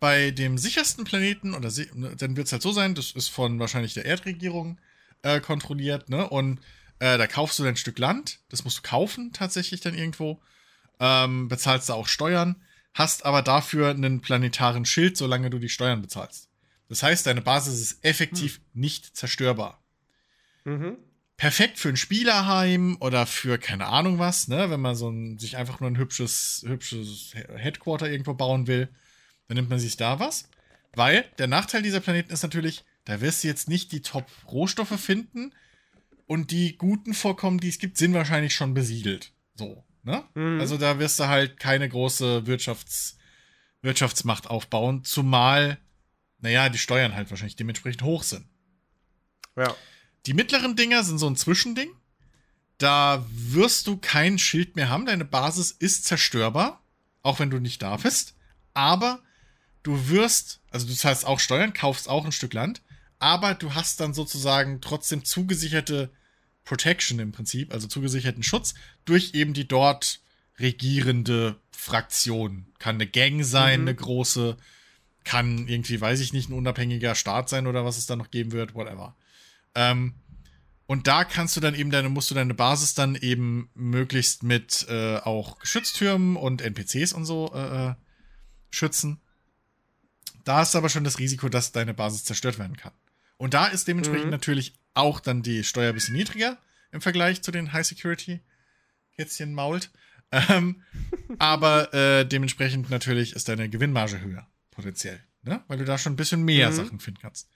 [0.00, 3.58] bei dem sichersten Planeten, oder ne, dann wird es halt so sein, das ist von
[3.58, 4.78] wahrscheinlich der Erdregierung
[5.22, 6.28] äh, kontrolliert, ne?
[6.28, 6.60] Und
[6.98, 10.40] äh, da kaufst du ein Stück Land, das musst du kaufen tatsächlich dann irgendwo.
[11.00, 12.62] Ähm, bezahlst da auch Steuern,
[12.94, 16.48] hast aber dafür einen planetaren Schild, solange du die Steuern bezahlst.
[16.88, 18.62] Das heißt, deine Basis ist effektiv hm.
[18.74, 19.82] nicht zerstörbar.
[20.64, 20.96] Mhm.
[21.36, 24.70] Perfekt für ein Spielerheim oder für keine Ahnung was, ne?
[24.70, 28.88] Wenn man so ein, sich einfach nur ein hübsches, hübsches Headquarter irgendwo bauen will,
[29.48, 30.48] dann nimmt man sich da was.
[30.94, 35.52] Weil der Nachteil dieser Planeten ist natürlich, da wirst du jetzt nicht die Top-Rohstoffe finden,
[36.26, 39.32] und die guten Vorkommen, die es gibt, sind wahrscheinlich schon besiedelt.
[39.54, 40.24] So, ne?
[40.34, 40.60] Mhm.
[40.60, 43.18] Also da wirst du halt keine große Wirtschafts
[43.84, 45.78] Wirtschaftsmacht aufbauen, zumal,
[46.38, 48.46] naja, die Steuern halt wahrscheinlich dementsprechend hoch sind.
[49.56, 49.76] Ja.
[50.26, 51.90] Die mittleren Dinger sind so ein Zwischending.
[52.78, 55.06] Da wirst du kein Schild mehr haben.
[55.06, 56.82] Deine Basis ist zerstörbar,
[57.22, 58.34] auch wenn du nicht da bist.
[58.72, 59.22] Aber
[59.82, 62.82] du wirst, also du zahlst auch Steuern, kaufst auch ein Stück Land,
[63.24, 66.10] aber du hast dann sozusagen trotzdem zugesicherte
[66.64, 68.74] Protection im Prinzip, also zugesicherten Schutz
[69.06, 70.20] durch eben die dort
[70.58, 72.66] regierende Fraktion.
[72.78, 73.88] Kann eine Gang sein, mhm.
[73.88, 74.58] eine große,
[75.24, 78.52] kann irgendwie, weiß ich nicht, ein unabhängiger Staat sein oder was es da noch geben
[78.52, 79.16] wird, whatever.
[79.74, 80.16] Ähm,
[80.86, 84.84] und da kannst du dann eben deine, musst du deine Basis dann eben möglichst mit
[84.90, 87.94] äh, auch Geschütztürmen und NPCs und so äh, äh,
[88.70, 89.22] schützen.
[90.44, 92.92] Da hast du aber schon das Risiko, dass deine Basis zerstört werden kann.
[93.36, 94.30] Und da ist dementsprechend mhm.
[94.30, 96.58] natürlich auch dann die Steuer ein bisschen niedriger
[96.92, 98.40] im Vergleich zu den High Security
[99.16, 99.90] Kätzchen mault.
[100.30, 100.82] Ähm,
[101.38, 105.20] aber äh, dementsprechend natürlich ist deine Gewinnmarge höher, potenziell.
[105.42, 105.62] Ne?
[105.68, 106.74] Weil du da schon ein bisschen mehr mhm.
[106.74, 107.48] Sachen finden kannst.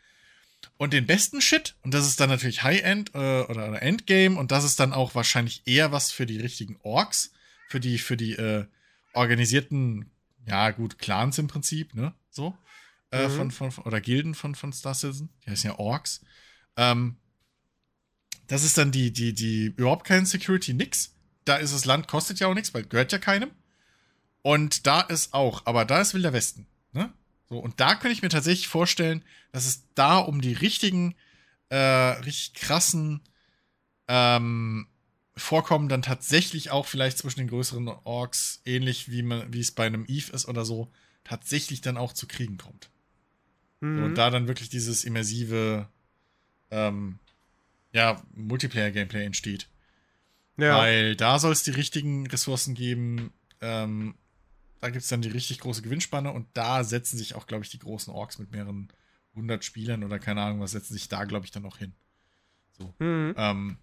[0.76, 4.50] Und den besten Shit, und das ist dann natürlich High-End äh, oder, oder, Endgame, und
[4.50, 7.32] das ist dann auch wahrscheinlich eher was für die richtigen Orks,
[7.68, 8.66] für die, für die äh,
[9.12, 10.10] organisierten,
[10.46, 12.12] ja gut, Clans im Prinzip, ne?
[12.30, 12.56] So
[13.10, 13.50] äh, mhm.
[13.50, 15.30] von, von, oder Gilden von, von Star Citizen.
[15.44, 16.20] Die heißen ja Orks.
[16.76, 17.16] Ähm,
[18.46, 21.14] das ist dann die, die, die überhaupt kein Security, nix.
[21.44, 23.50] Da ist das Land, kostet ja auch nichts, weil gehört ja keinem.
[24.42, 26.66] Und da ist auch, aber da ist Wilder Westen.
[26.92, 27.12] Ne?
[27.48, 31.14] So, und da könnte ich mir tatsächlich vorstellen, dass es da um die richtigen,
[31.68, 33.20] äh, richtig krassen
[34.08, 34.88] ähm,
[35.36, 39.86] Vorkommen dann tatsächlich auch vielleicht zwischen den größeren Orks, ähnlich wie, man, wie es bei
[39.86, 40.90] einem Eve ist oder so,
[41.22, 42.90] tatsächlich dann auch zu Kriegen kommt.
[43.80, 44.04] Mhm.
[44.04, 45.88] Und da dann wirklich dieses immersive,
[46.70, 47.18] ähm,
[47.92, 49.68] ja, Multiplayer-Gameplay entsteht.
[50.56, 50.78] Ja.
[50.78, 53.32] Weil da soll es die richtigen Ressourcen geben.
[53.60, 54.14] Ähm,
[54.80, 57.70] da gibt es dann die richtig große Gewinnspanne und da setzen sich auch, glaube ich,
[57.70, 58.92] die großen Orks mit mehreren
[59.34, 61.92] hundert Spielern oder keine Ahnung was, setzen sich da, glaube ich, dann auch hin.
[62.76, 62.94] So.
[62.98, 63.34] Mhm.
[63.36, 63.78] Ähm,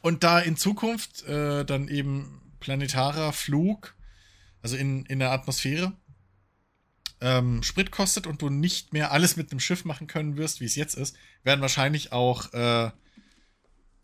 [0.00, 3.94] Und da in Zukunft äh, dann eben planetarer Flug,
[4.62, 5.92] also in, in der Atmosphäre,
[7.22, 10.64] ähm, Sprit kostet und du nicht mehr alles mit einem Schiff machen können wirst, wie
[10.64, 12.90] es jetzt ist, werden wahrscheinlich auch äh,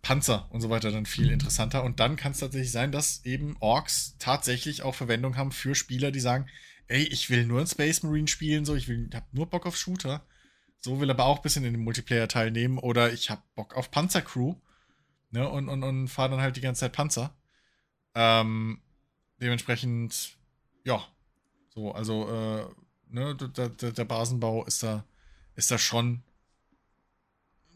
[0.03, 1.83] Panzer und so weiter dann viel interessanter.
[1.83, 6.13] Und dann kann es tatsächlich sein, dass eben Orks tatsächlich auch Verwendung haben für Spieler,
[6.13, 6.47] die sagen,
[6.87, 9.77] ey, ich will nur ein Space Marine spielen, so, ich will, hab nur Bock auf
[9.77, 10.25] Shooter.
[10.79, 13.91] So will aber auch ein bisschen in den Multiplayer teilnehmen oder ich hab Bock auf
[13.91, 14.55] Panzercrew.
[15.31, 17.37] Ne, und, und, und fahre dann halt die ganze Zeit Panzer.
[18.15, 18.81] Ähm,
[19.43, 20.39] dementsprechend,
[20.85, 21.05] ja,
[21.75, 25.05] so, also, äh, ne, der, der, der Basenbau ist da,
[25.57, 26.23] ist da schon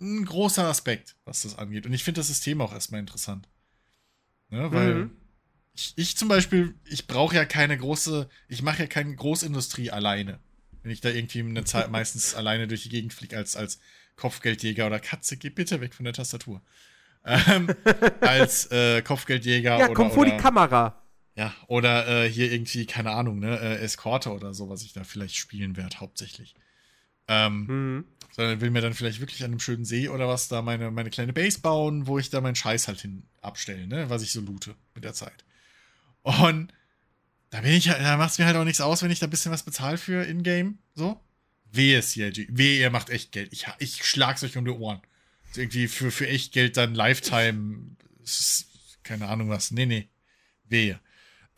[0.01, 1.87] ein großer Aspekt, was das angeht.
[1.87, 3.49] Und ich finde das System auch erstmal interessant.
[4.51, 5.11] Ne, weil mhm.
[5.75, 10.41] ich, ich zum Beispiel, ich brauche ja keine große, ich mache ja keine Großindustrie alleine.
[10.83, 13.79] Wenn ich da irgendwie eine Zeit meistens alleine durch die Gegend fliege als, als
[14.17, 16.61] Kopfgeldjäger oder Katze, geh bitte weg von der Tastatur.
[17.25, 17.69] Ähm,
[18.21, 19.95] als äh, Kopfgeldjäger ja, oder.
[19.95, 21.02] komm vor oder, die Kamera.
[21.35, 25.03] Ja, oder äh, hier irgendwie, keine Ahnung, ne, äh, Eskorte oder so, was ich da
[25.03, 26.55] vielleicht spielen werde, hauptsächlich.
[27.27, 28.05] Ähm, mhm.
[28.33, 31.11] Sondern will mir dann vielleicht wirklich an einem schönen See oder was da meine, meine
[31.11, 34.41] kleine Base bauen, wo ich da meinen Scheiß halt hin abstelle, ne, was ich so
[34.41, 35.45] loote mit der Zeit.
[36.23, 36.73] Und
[37.51, 39.31] da bin ich da macht es mir halt auch nichts aus, wenn ich da ein
[39.31, 41.21] bisschen was bezahle für Ingame, so.
[41.71, 42.49] Wehe, CLG.
[42.51, 43.53] Wehe, ihr macht echt Geld.
[43.53, 45.01] Ich, ich schlag's euch um die Ohren.
[45.57, 47.97] irgendwie für, für echt Geld dann Lifetime,
[49.03, 49.71] keine Ahnung was.
[49.71, 50.09] Nee, nee.
[50.65, 51.01] Wehe.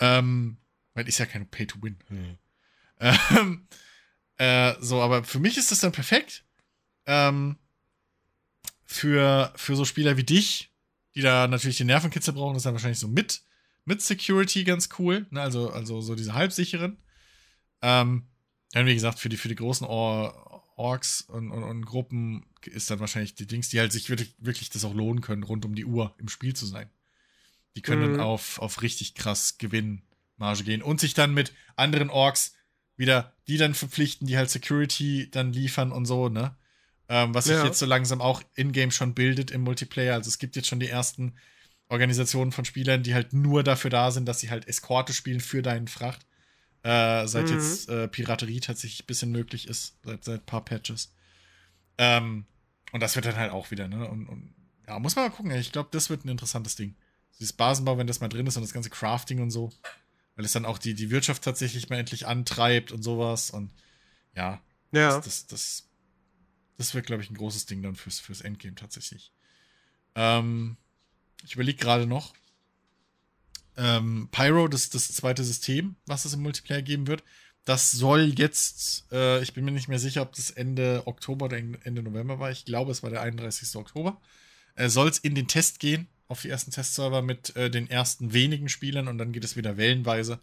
[0.01, 0.57] Ähm,
[0.95, 1.99] weil ist ja kein Pay-to-Win.
[2.09, 2.39] Hm.
[3.01, 3.67] Ähm,
[4.39, 6.45] äh, so, aber für mich ist das dann perfekt.
[7.07, 7.57] Ähm,
[8.85, 10.71] für, für so Spieler wie dich,
[11.15, 13.43] die da natürlich den Nervenkitzel brauchen, ist dann wahrscheinlich so mit,
[13.85, 15.27] mit Security ganz cool.
[15.31, 15.41] Ne?
[15.41, 16.99] Also, also so diese halbsicheren.
[17.83, 18.27] Ähm,
[18.73, 22.91] dann, wie gesagt, für die, für die großen Or Orks und, und, und, Gruppen ist
[22.91, 25.77] dann wahrscheinlich die Dings, die halt sich wirklich, wirklich das auch lohnen können, rund um
[25.77, 26.91] die Uhr im Spiel zu sein.
[27.77, 28.17] Die können mhm.
[28.17, 32.55] dann auf, auf richtig krass Gewinnmarge gehen und sich dann mit anderen Orks
[32.97, 36.57] wieder, die dann verpflichten, die halt Security dann liefern und so, ne?
[37.09, 37.65] Ähm, was sich ja.
[37.65, 40.15] jetzt so langsam auch in-game schon bildet im Multiplayer.
[40.15, 41.35] Also es gibt jetzt schon die ersten
[41.89, 45.61] Organisationen von Spielern, die halt nur dafür da sind, dass sie halt Eskorte spielen für
[45.61, 46.25] deinen Fracht.
[46.83, 47.55] Äh, seit mhm.
[47.55, 51.13] jetzt äh, Piraterie tatsächlich ein bisschen möglich ist, seit, seit ein paar Patches.
[51.99, 52.47] Ähm,
[52.93, 54.09] und das wird dann halt auch wieder, ne?
[54.09, 54.55] Und, und
[54.87, 55.51] ja, muss man mal gucken.
[55.53, 56.95] Ich glaube, das wird ein interessantes Ding
[57.39, 59.73] dieses Basenbau, wenn das mal drin ist und das ganze Crafting und so,
[60.37, 63.71] weil es dann auch die, die Wirtschaft tatsächlich mal endlich antreibt und sowas und
[64.35, 64.61] ja,
[64.93, 65.17] ja.
[65.17, 65.89] Das, das, das,
[66.77, 69.33] das wird, glaube ich, ein großes Ding dann fürs, fürs Endgame tatsächlich.
[70.15, 70.77] Ähm,
[71.45, 72.35] ich überlege gerade noch.
[73.77, 77.25] Ähm, Pyro, das, das zweite System, was es im Multiplayer geben wird,
[77.65, 81.57] das soll jetzt, äh, ich bin mir nicht mehr sicher, ob das Ende Oktober oder
[81.57, 82.51] Ende November war.
[82.51, 83.75] Ich glaube, es war der 31.
[83.77, 84.21] Oktober.
[84.77, 88.33] Äh, soll es in den Test gehen auf die ersten Testserver mit äh, den ersten
[88.33, 90.41] wenigen Spielern und dann geht es wieder wellenweise.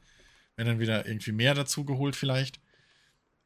[0.55, 2.59] Wenn dann wieder irgendwie mehr dazu geholt, vielleicht.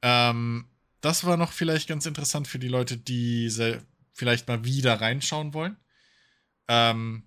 [0.01, 0.65] Ähm,
[1.01, 3.51] das war noch vielleicht ganz interessant für die Leute, die
[4.13, 5.77] vielleicht mal wieder reinschauen wollen.
[6.67, 7.23] Ähm,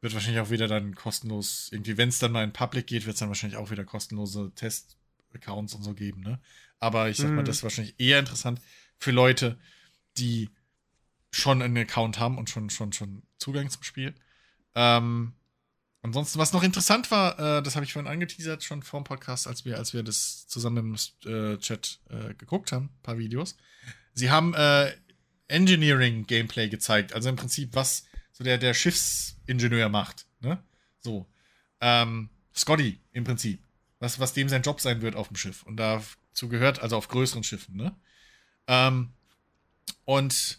[0.00, 3.14] wird wahrscheinlich auch wieder dann kostenlos, irgendwie, wenn es dann mal in Public geht, wird
[3.14, 6.40] es dann wahrscheinlich auch wieder kostenlose Test-Accounts und so geben, ne?
[6.78, 8.60] Aber ich sag mal, das ist wahrscheinlich eher interessant
[8.98, 9.58] für Leute,
[10.18, 10.50] die
[11.30, 14.14] schon einen Account haben und schon, schon, schon Zugang zum Spiel.
[14.74, 15.32] Ähm,
[16.02, 19.46] ansonsten, was noch interessant war, äh, das habe ich vorhin angeteasert, schon vor dem Podcast,
[19.46, 23.56] als wir, als wir das zusammen im äh, Chat äh, geguckt haben, ein paar Videos.
[24.14, 24.92] Sie haben äh,
[25.48, 30.26] Engineering-Gameplay gezeigt, also im Prinzip, was so der, der Schiffsingenieur macht.
[30.40, 30.62] Ne?
[31.00, 31.26] So.
[31.80, 33.62] Ähm, Scotty im Prinzip.
[33.98, 35.62] Was, was dem sein Job sein wird auf dem Schiff.
[35.62, 37.96] Und dazu gehört, also auf größeren Schiffen, ne?
[38.66, 39.12] Ähm,
[40.04, 40.58] und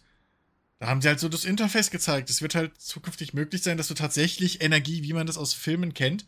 [0.79, 2.29] da haben sie halt so das Interface gezeigt.
[2.29, 5.93] Es wird halt zukünftig möglich sein, dass du tatsächlich Energie, wie man das aus Filmen
[5.93, 6.25] kennt,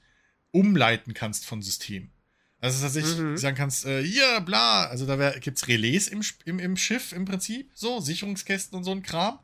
[0.52, 2.12] umleiten kannst von Systemen.
[2.60, 3.38] Also tatsächlich mhm.
[3.38, 7.26] sagen kannst, äh, hier, bla, also da gibt es Relais im, im, im Schiff im
[7.26, 9.40] Prinzip, so, Sicherungskästen und so ein Kram.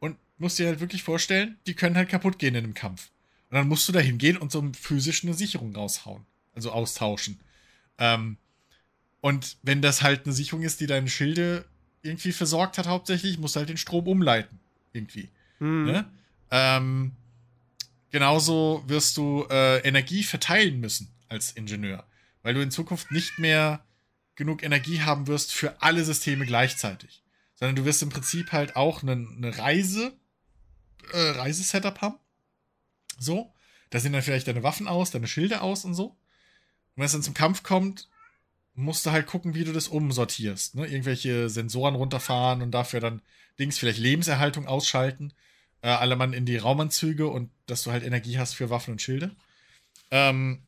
[0.00, 3.10] Und musst dir halt wirklich vorstellen, die können halt kaputt gehen in einem Kampf.
[3.48, 6.26] Und dann musst du da hingehen und so physisch eine Sicherung raushauen.
[6.54, 7.40] Also austauschen.
[7.98, 8.36] Ähm,
[9.22, 11.64] und wenn das halt eine Sicherung ist, die deine Schilde
[12.02, 14.60] irgendwie versorgt hat, hauptsächlich, musst halt den Strom umleiten.
[14.92, 15.30] Irgendwie.
[15.58, 15.84] Mhm.
[15.86, 16.04] Ne?
[16.50, 17.12] Ähm,
[18.10, 22.04] genauso wirst du äh, Energie verteilen müssen als Ingenieur,
[22.42, 23.84] weil du in Zukunft nicht mehr
[24.34, 27.22] genug Energie haben wirst für alle Systeme gleichzeitig,
[27.54, 30.12] sondern du wirst im Prinzip halt auch eine, eine Reise,
[31.12, 32.18] äh, Reisesetup haben.
[33.18, 33.52] So,
[33.90, 36.06] da sind dann vielleicht deine Waffen aus, deine Schilde aus und so.
[36.06, 36.16] Und
[36.96, 38.08] wenn es dann zum Kampf kommt,
[38.74, 40.74] musst du halt gucken, wie du das umsortierst.
[40.74, 40.86] Ne?
[40.86, 43.22] Irgendwelche Sensoren runterfahren und dafür dann
[43.58, 45.32] Dings, vielleicht Lebenserhaltung ausschalten.
[45.82, 49.02] äh, alle Mann in die Raumanzüge und dass du halt Energie hast für Waffen und
[49.02, 49.32] Schilde.
[50.10, 50.62] Ähm,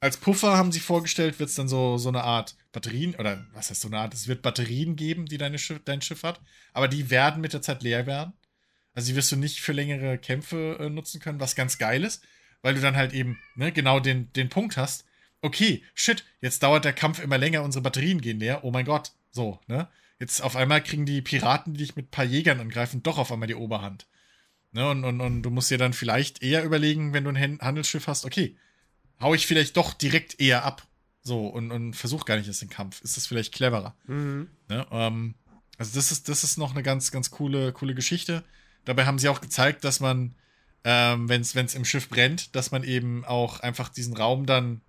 [0.00, 3.70] als Puffer haben sie vorgestellt, wird es dann so, so eine Art Batterien, oder was
[3.70, 4.14] heißt so eine Art?
[4.14, 6.40] Es wird Batterien geben, die deine Schiff, dein Schiff hat,
[6.74, 8.34] aber die werden mit der Zeit leer werden.
[8.94, 12.22] Also die wirst du nicht für längere Kämpfe äh, nutzen können, was ganz geil ist,
[12.62, 15.06] weil du dann halt eben ne, genau den, den Punkt hast.
[15.42, 18.64] Okay, shit, jetzt dauert der Kampf immer länger, unsere Batterien gehen leer.
[18.64, 19.88] Oh mein Gott, so, ne?
[20.18, 23.30] Jetzt auf einmal kriegen die Piraten, die dich mit ein paar Jägern angreifen, doch auf
[23.30, 24.06] einmal die Oberhand.
[24.72, 24.88] Ne?
[24.88, 28.24] Und, und, und du musst dir dann vielleicht eher überlegen, wenn du ein Handelsschiff hast,
[28.24, 28.56] okay,
[29.20, 30.86] hau ich vielleicht doch direkt eher ab.
[31.22, 33.02] So, und, und versuch gar nicht erst den Kampf.
[33.02, 33.96] Ist das vielleicht cleverer?
[34.06, 34.48] Mhm.
[34.68, 34.86] Ne?
[34.90, 35.34] Ähm,
[35.76, 38.44] also, das ist, das ist noch eine ganz, ganz coole, coole Geschichte.
[38.84, 40.34] Dabei haben sie auch gezeigt, dass man,
[40.84, 44.80] ähm, wenn es im Schiff brennt, dass man eben auch einfach diesen Raum dann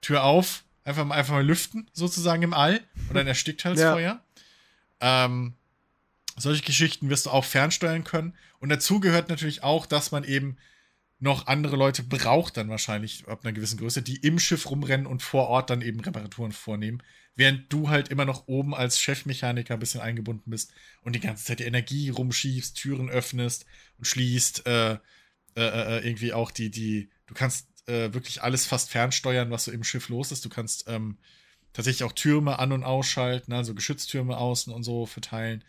[0.00, 2.80] Tür auf, einfach mal, einfach mal lüften, sozusagen im All.
[3.10, 4.22] Oder ein Erstickteilsfeuer.
[5.00, 5.24] Ja.
[5.24, 5.54] Ähm,
[6.36, 8.34] solche Geschichten wirst du auch fernsteuern können.
[8.58, 10.56] Und dazu gehört natürlich auch, dass man eben
[11.20, 15.22] noch andere Leute braucht dann wahrscheinlich ab einer gewissen Größe, die im Schiff rumrennen und
[15.22, 17.02] vor Ort dann eben Reparaturen vornehmen,
[17.36, 21.44] während du halt immer noch oben als Chefmechaniker ein bisschen eingebunden bist und die ganze
[21.44, 23.66] Zeit die Energie rumschiebst, Türen öffnest
[23.98, 24.98] und schließt, äh, äh,
[25.56, 29.84] äh, irgendwie auch die, die, du kannst äh, wirklich alles fast fernsteuern, was so im
[29.84, 30.44] Schiff los ist.
[30.44, 31.18] Du kannst ähm,
[31.72, 35.64] tatsächlich auch Türme an- und ausschalten, also Geschütztürme außen und so verteilen.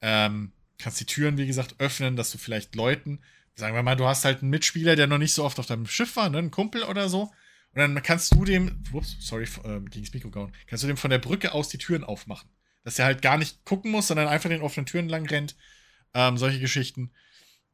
[0.00, 3.20] Ähm, kannst die Türen, wie gesagt, öffnen, dass du vielleicht Leuten,
[3.54, 5.86] sagen wir mal, du hast halt einen Mitspieler, der noch nicht so oft auf deinem
[5.86, 7.32] Schiff war, ne, ein Kumpel oder so.
[7.74, 10.96] Und dann kannst du dem, ups, sorry, äh, gegen das Mikro gehauen, kannst du dem
[10.96, 12.50] von der Brücke aus die Türen aufmachen.
[12.84, 15.56] Dass er halt gar nicht gucken muss, sondern einfach den offenen Türen lang rennt.
[16.14, 17.12] Ähm, solche Geschichten.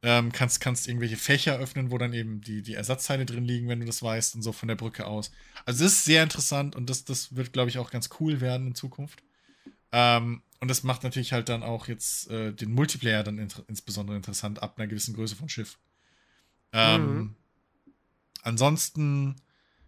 [0.01, 3.81] Ähm, kannst, kannst irgendwelche Fächer öffnen, wo dann eben die, die Ersatzteile drin liegen, wenn
[3.81, 5.31] du das weißt und so von der Brücke aus.
[5.65, 8.67] Also das ist sehr interessant und das, das wird, glaube ich, auch ganz cool werden
[8.67, 9.23] in Zukunft.
[9.91, 14.15] Ähm, und das macht natürlich halt dann auch jetzt äh, den Multiplayer dann inter insbesondere
[14.15, 15.77] interessant ab einer gewissen Größe von Schiff.
[16.71, 17.35] Ähm, mhm.
[18.41, 19.35] Ansonsten,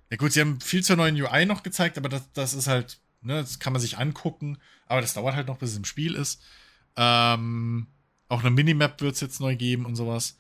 [0.10, 3.00] ja gut, sie haben viel zur neuen UI noch gezeigt, aber das, das ist halt,
[3.22, 6.16] ne, das kann man sich angucken, aber das dauert halt noch, bis es im Spiel
[6.16, 6.42] ist.
[6.96, 7.88] Ähm,
[8.32, 10.38] auch eine Minimap wird es jetzt neu geben und sowas.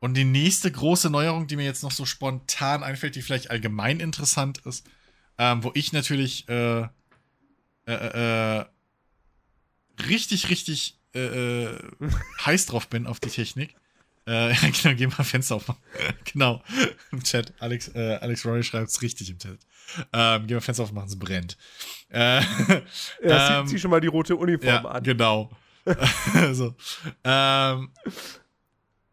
[0.00, 4.00] Und die nächste große Neuerung, die mir jetzt noch so spontan einfällt, die vielleicht allgemein
[4.00, 4.86] interessant ist,
[5.38, 6.82] ähm, wo ich natürlich äh,
[7.86, 8.64] äh, äh,
[10.08, 11.78] richtig, richtig äh, äh
[12.44, 13.74] heiß drauf bin auf die Technik.
[14.26, 15.80] Äh, genau, geh mal Fenster aufmachen.
[16.32, 16.62] genau.
[17.12, 17.52] Im Chat.
[17.60, 19.58] Alex, äh, Alex Roy schreibt es richtig im Chat.
[20.12, 21.56] Ähm, geh mal Fenster aufmachen, es brennt.
[22.10, 22.40] Äh,
[23.24, 25.02] ja, ähm, zieh, schon mal die rote Uniform ja, an.
[25.02, 25.50] Genau.
[26.52, 26.74] so.
[27.24, 27.90] Ähm,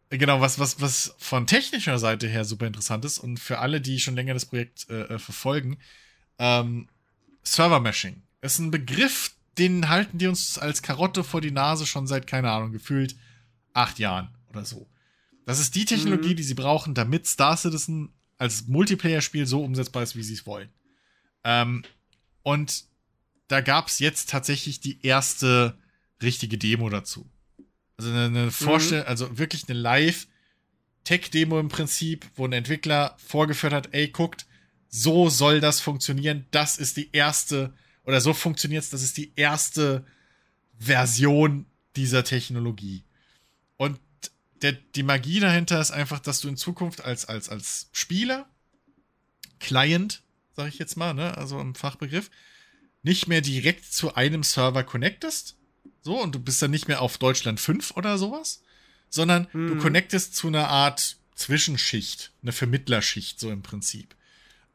[0.10, 4.00] genau, was, was, was von technischer Seite her super interessant ist und für alle, die
[4.00, 5.78] schon länger das Projekt äh, äh verfolgen,
[6.40, 6.90] ähm,
[7.44, 12.28] Server-Meshing ist ein Begriff, den halten die uns als Karotte vor die Nase schon seit,
[12.28, 13.16] keine Ahnung, gefühlt
[13.74, 14.88] acht Jahren oder so.
[15.46, 16.38] Das ist die Technologie, mhm.
[16.38, 20.70] die sie brauchen, damit Star Citizen als Multiplayer-Spiel so umsetzbar ist, wie sie es wollen.
[21.44, 21.84] Ähm,
[22.44, 22.86] und
[23.48, 25.78] da gab es jetzt tatsächlich die erste
[26.22, 27.30] richtige Demo dazu.
[27.98, 29.10] Also eine, eine Vorstellung, mhm.
[29.10, 34.46] also wirklich eine Live-Tech-Demo im Prinzip, wo ein Entwickler vorgeführt hat, ey, guckt,
[34.90, 36.46] so soll das funktionieren.
[36.52, 37.74] Das ist die erste,
[38.04, 40.06] oder so funktioniert es, das ist die erste
[40.78, 43.04] Version dieser Technologie.
[43.78, 44.00] Und
[44.62, 48.50] der, die Magie dahinter ist einfach, dass du in Zukunft als, als, als Spieler,
[49.60, 50.22] Client,
[50.56, 52.30] sag ich jetzt mal, ne, also im Fachbegriff,
[53.04, 55.58] nicht mehr direkt zu einem Server connectest,
[56.06, 58.62] so, und du bist dann nicht mehr auf Deutschland 5 oder sowas,
[59.10, 59.70] sondern mhm.
[59.70, 64.16] du connectest zu einer Art Zwischenschicht, eine Vermittlerschicht, so im Prinzip.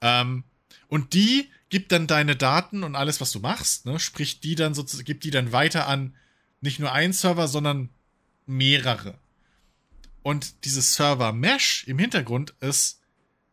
[0.01, 0.43] Ähm,
[0.89, 4.75] und die gibt dann deine Daten und alles, was du machst, ne, sprich die dann
[4.75, 6.17] sozusagen, gibt die dann weiter an
[6.61, 7.91] nicht nur einen Server, sondern
[8.47, 9.17] mehrere.
[10.25, 13.03] Und dieses Server-Mesh im Hintergrund ist,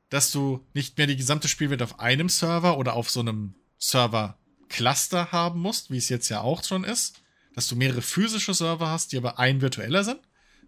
[0.10, 5.32] dass du nicht mehr die gesamte Spielwelt auf einem Server oder auf so einem Server-Cluster
[5.32, 7.22] haben musst, wie es jetzt ja auch schon ist,
[7.58, 10.20] dass du mehrere physische Server hast, die aber ein virtueller sind,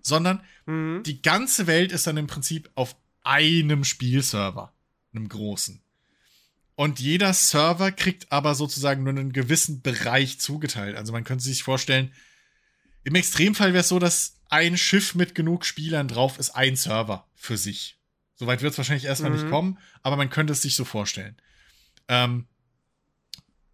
[0.02, 1.04] sondern mhm.
[1.06, 4.74] die ganze Welt ist dann im Prinzip auf einem Spielserver,
[5.14, 5.84] einem großen.
[6.74, 10.98] Und jeder Server kriegt aber sozusagen nur einen gewissen Bereich zugeteilt.
[10.98, 12.12] Also man könnte sich vorstellen,
[13.04, 17.28] im Extremfall wäre es so, dass ein Schiff mit genug Spielern drauf ist, ein Server
[17.36, 18.00] für sich.
[18.34, 19.38] Soweit wird es wahrscheinlich erstmal mhm.
[19.38, 21.38] nicht kommen, aber man könnte es sich so vorstellen.
[22.08, 22.48] Ähm,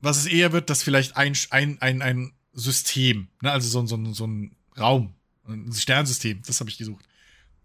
[0.01, 3.51] was es eher wird, dass vielleicht ein, ein, ein, ein System, ne?
[3.51, 5.13] also so, so, so ein Raum,
[5.47, 7.05] ein Sternsystem, das habe ich gesucht.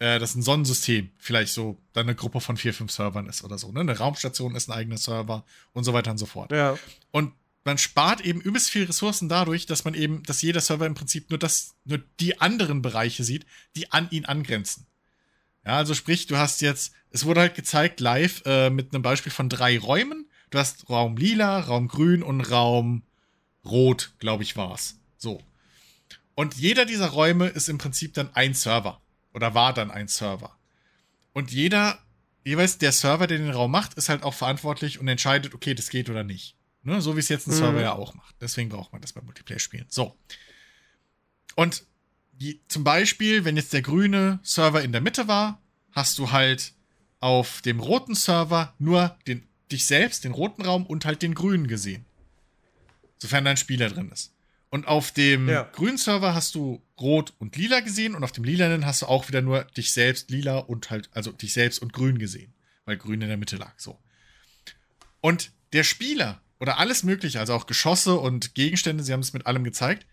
[0.00, 3.58] Äh, dass ein Sonnensystem vielleicht so dann eine Gruppe von vier, fünf Servern ist oder
[3.58, 3.70] so.
[3.70, 3.80] Ne?
[3.80, 6.52] Eine Raumstation ist ein eigener Server und so weiter und so fort.
[6.52, 6.78] Ja.
[7.10, 7.34] Und
[7.64, 11.28] man spart eben übelst viel Ressourcen dadurch, dass man eben, dass jeder Server im Prinzip
[11.28, 13.44] nur das, nur die anderen Bereiche sieht,
[13.76, 14.86] die an ihn angrenzen.
[15.66, 19.32] Ja, also sprich, du hast jetzt, es wurde halt gezeigt live äh, mit einem Beispiel
[19.32, 20.30] von drei Räumen.
[20.48, 23.02] Du hast Raum lila, Raum grün und Raum
[23.64, 24.98] rot, glaube ich, war's.
[25.16, 25.42] So.
[26.34, 29.00] Und jeder dieser Räume ist im Prinzip dann ein Server.
[29.34, 30.56] Oder war dann ein Server.
[31.32, 31.98] Und jeder,
[32.44, 35.90] jeweils der Server, der den Raum macht, ist halt auch verantwortlich und entscheidet, okay, das
[35.90, 36.56] geht oder nicht.
[36.82, 37.00] Ne?
[37.00, 37.58] So wie es jetzt ein mhm.
[37.58, 38.34] Server ja auch macht.
[38.40, 39.86] Deswegen braucht man das bei Multiplayer-Spielen.
[39.88, 40.16] So.
[41.56, 41.84] Und
[42.32, 45.60] die, zum Beispiel, wenn jetzt der grüne Server in der Mitte war,
[45.92, 46.72] hast du halt
[47.20, 51.66] auf dem roten Server nur den, dich selbst, den roten Raum und halt den grünen
[51.68, 52.06] gesehen.
[53.20, 54.34] Sofern dein Spieler drin ist.
[54.70, 55.64] Und auf dem ja.
[55.64, 59.28] grünen Server hast du rot und lila gesehen und auf dem lilanen hast du auch
[59.28, 62.54] wieder nur dich selbst lila und halt, also dich selbst und grün gesehen,
[62.84, 63.98] weil grün in der Mitte lag, so.
[65.20, 69.46] Und der Spieler oder alles mögliche, also auch Geschosse und Gegenstände, sie haben es mit
[69.46, 70.06] allem gezeigt,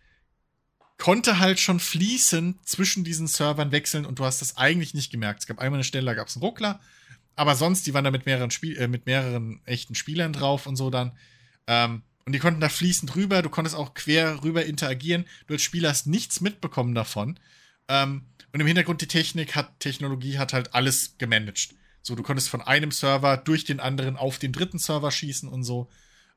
[0.97, 5.41] konnte halt schon fließend zwischen diesen Servern wechseln und du hast das eigentlich nicht gemerkt.
[5.41, 6.79] Es gab einmal eine Stelle, da gab es einen Ruckler,
[7.35, 10.75] aber sonst, die waren da mit mehreren, Spiel äh, mit mehreren echten Spielern drauf und
[10.75, 11.15] so dann.
[11.67, 15.23] Ähm, und die konnten da fließend rüber, du konntest auch quer rüber interagieren.
[15.47, 17.39] Du als Spieler hast nichts mitbekommen davon.
[17.87, 21.69] Ähm, und im Hintergrund die Technik hat, Technologie hat halt alles gemanagt.
[22.01, 25.63] So, du konntest von einem Server durch den anderen auf den dritten Server schießen und
[25.63, 25.89] so.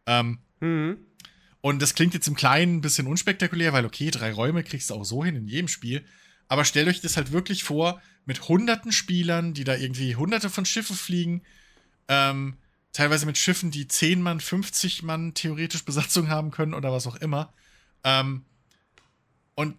[0.07, 0.99] Ähm, mhm.
[1.61, 4.95] Und das klingt jetzt im Kleinen ein bisschen unspektakulär, weil okay, drei Räume kriegst du
[4.95, 6.05] auch so hin in jedem Spiel.
[6.47, 10.66] Aber stellt euch das halt wirklich vor, mit hunderten Spielern, die da irgendwie hunderte von
[10.66, 11.43] Schiffen fliegen,
[12.07, 12.59] ähm,
[12.93, 17.16] teilweise mit Schiffen, die 10 Mann, 50 Mann theoretisch Besatzung haben können oder was auch
[17.16, 17.53] immer.
[18.05, 18.45] Ähm,
[19.55, 19.76] und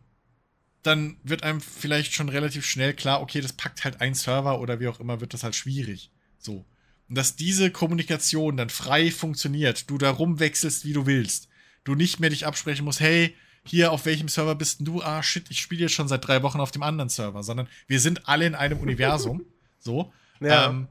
[0.84, 4.80] dann wird einem vielleicht schon relativ schnell klar, okay, das packt halt ein Server oder
[4.80, 6.12] wie auch immer, wird das halt schwierig.
[6.38, 6.66] So.
[7.10, 11.50] Und dass diese Kommunikation dann frei funktioniert, du da rumwechselst, wie du willst,
[11.84, 15.04] du nicht mehr dich absprechen musst, hey, hier, auf welchem Server bist denn du?
[15.04, 18.00] Ah, shit, ich spiele jetzt schon seit drei Wochen auf dem anderen Server, sondern wir
[18.00, 19.46] sind alle in einem Universum.
[19.84, 20.14] So.
[20.40, 20.70] Ja.
[20.70, 20.88] Ähm,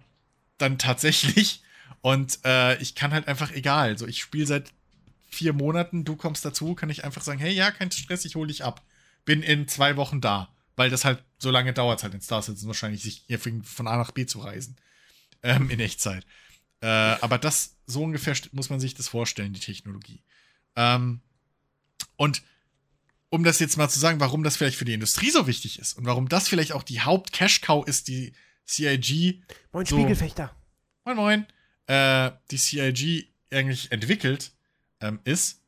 [0.58, 1.62] dann tatsächlich
[2.02, 3.98] und äh, ich kann halt einfach egal.
[3.98, 4.72] So, ich spiele seit
[5.28, 8.48] vier Monaten, du kommst dazu, kann ich einfach sagen, hey, ja, kein Stress, ich hole
[8.48, 8.82] dich ab.
[9.24, 10.48] Bin in zwei Wochen da.
[10.76, 13.24] Weil das halt, so lange dauert halt in Star Citizen wahrscheinlich, sich
[13.64, 14.76] von A nach B zu reisen.
[15.42, 16.26] Ähm, in Echtzeit.
[16.80, 20.22] Äh, aber das, so ungefähr muss man sich das vorstellen, die Technologie.
[20.76, 21.20] Ähm,
[22.16, 22.42] und
[23.28, 25.94] um das jetzt mal zu sagen, warum das vielleicht für die Industrie so wichtig ist
[25.94, 28.32] und warum das vielleicht auch die Haupt-Cash-Cow ist, die
[28.66, 29.42] CIG.
[29.72, 30.54] Moin, so, Spiegelfechter.
[31.04, 31.46] Moin, moin
[31.90, 34.52] äh, die CIG eigentlich entwickelt,
[35.00, 35.60] ähm, ist,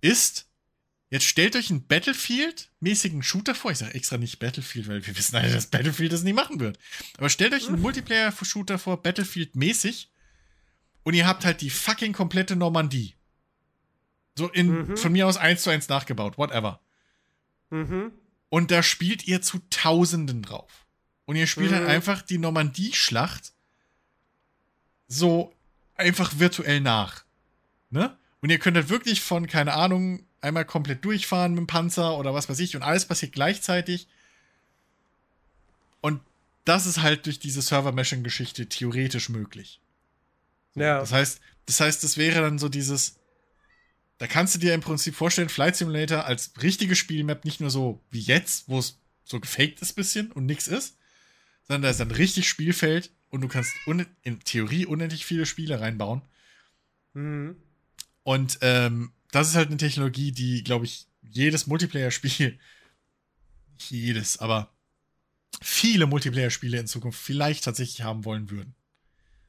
[0.00, 0.48] ist,
[1.08, 3.70] jetzt stellt euch einen Battlefield-mäßigen Shooter vor.
[3.70, 6.80] Ich sage extra nicht Battlefield, weil wir wissen alle, dass Battlefield das nie machen wird.
[7.16, 7.82] Aber stellt euch einen hm.
[7.82, 10.10] Multiplayer-Shooter vor, Battlefield-mäßig,
[11.02, 13.14] und ihr habt halt die fucking komplette Normandie.
[14.36, 14.96] So in, mhm.
[14.96, 16.80] von mir aus eins zu eins nachgebaut, whatever.
[17.70, 18.12] Mhm.
[18.48, 20.86] Und da spielt ihr zu Tausenden drauf.
[21.24, 21.86] Und ihr spielt halt mhm.
[21.86, 23.54] halt einfach die Normandie-Schlacht
[25.10, 25.52] so
[25.96, 27.24] einfach virtuell nach.
[27.90, 28.16] Ne?
[28.40, 32.32] Und ihr könnt halt wirklich von, keine Ahnung, einmal komplett durchfahren mit dem Panzer oder
[32.32, 34.08] was weiß ich und alles passiert gleichzeitig.
[36.00, 36.22] Und
[36.64, 39.80] das ist halt durch diese Server-Meshing-Geschichte theoretisch möglich.
[40.76, 41.00] Ja.
[41.00, 43.16] Das heißt, das heißt, das wäre dann so dieses,
[44.18, 48.00] da kannst du dir im Prinzip vorstellen, Flight Simulator als richtige Spielmap nicht nur so
[48.10, 50.96] wie jetzt, wo es so gefaked ist bisschen und nichts ist,
[51.66, 53.72] sondern da ist ein richtig Spielfeld und du kannst
[54.22, 56.22] in Theorie unendlich viele Spiele reinbauen.
[57.14, 57.56] Mhm.
[58.22, 62.58] Und ähm, das ist halt eine Technologie, die, glaube ich, jedes Multiplayer-Spiel,
[63.74, 64.72] nicht jedes, aber
[65.62, 68.74] viele Multiplayer-Spiele in Zukunft vielleicht tatsächlich haben wollen würden.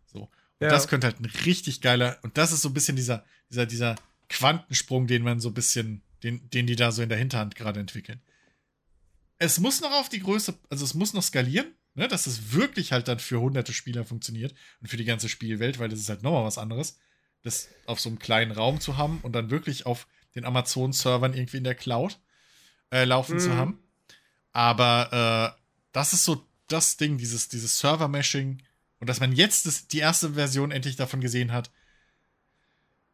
[0.06, 0.24] So.
[0.24, 0.70] Und ja.
[0.70, 3.96] das könnte halt ein richtig geiler, und das ist so ein bisschen dieser, dieser, dieser
[4.30, 7.80] Quantensprung, den man so ein bisschen, den, den die da so in der Hinterhand gerade
[7.80, 8.22] entwickeln.
[9.40, 12.94] Es muss noch auf die Größe, also es muss noch skalieren, Ne, dass es wirklich
[12.94, 16.24] halt dann für hunderte Spieler funktioniert und für die ganze Spielwelt, weil das ist halt
[16.24, 16.98] nochmal was anderes,
[17.42, 21.58] das auf so einem kleinen Raum zu haben und dann wirklich auf den Amazon-Servern irgendwie
[21.58, 22.18] in der Cloud
[22.92, 23.40] äh, laufen mhm.
[23.40, 23.80] zu haben.
[24.54, 25.62] Aber äh,
[25.92, 28.64] das ist so das Ding, dieses, dieses Server-Meshing
[29.00, 31.72] und dass man jetzt das, die erste Version endlich davon gesehen hat,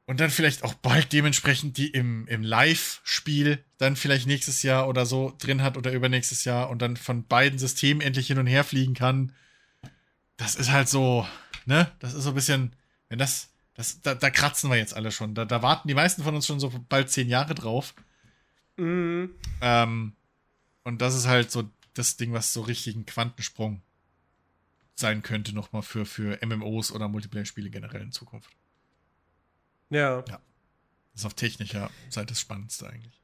[0.08, 5.06] und dann vielleicht auch bald dementsprechend die im, im Live-Spiel dann vielleicht nächstes Jahr oder
[5.06, 8.64] so drin hat oder übernächstes Jahr und dann von beiden Systemen endlich hin und her
[8.64, 9.34] fliegen kann.
[10.38, 11.28] Das ist halt so,
[11.66, 11.92] ne?
[12.00, 12.74] Das ist so ein bisschen,
[13.10, 15.36] wenn das, das da, da kratzen wir jetzt alle schon.
[15.36, 17.94] Da, da warten die meisten von uns schon so bald zehn Jahre drauf.
[18.78, 19.32] Mhm.
[19.60, 20.14] Ähm,
[20.84, 23.82] und das ist halt so das Ding, was so richtig ein Quantensprung
[24.96, 28.57] sein könnte, nochmal für, für MMOs oder Multiplayer-Spiele generell in Zukunft.
[29.90, 30.24] Ja.
[30.28, 30.42] Ja.
[31.14, 33.22] Das ist auf technischer Seite das Spannendste eigentlich.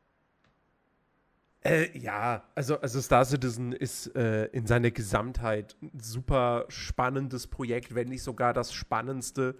[1.63, 7.95] Äh, ja, also, also Star Citizen ist äh, in seiner Gesamtheit ein super spannendes Projekt,
[7.95, 9.55] wenn nicht sogar das spannendste,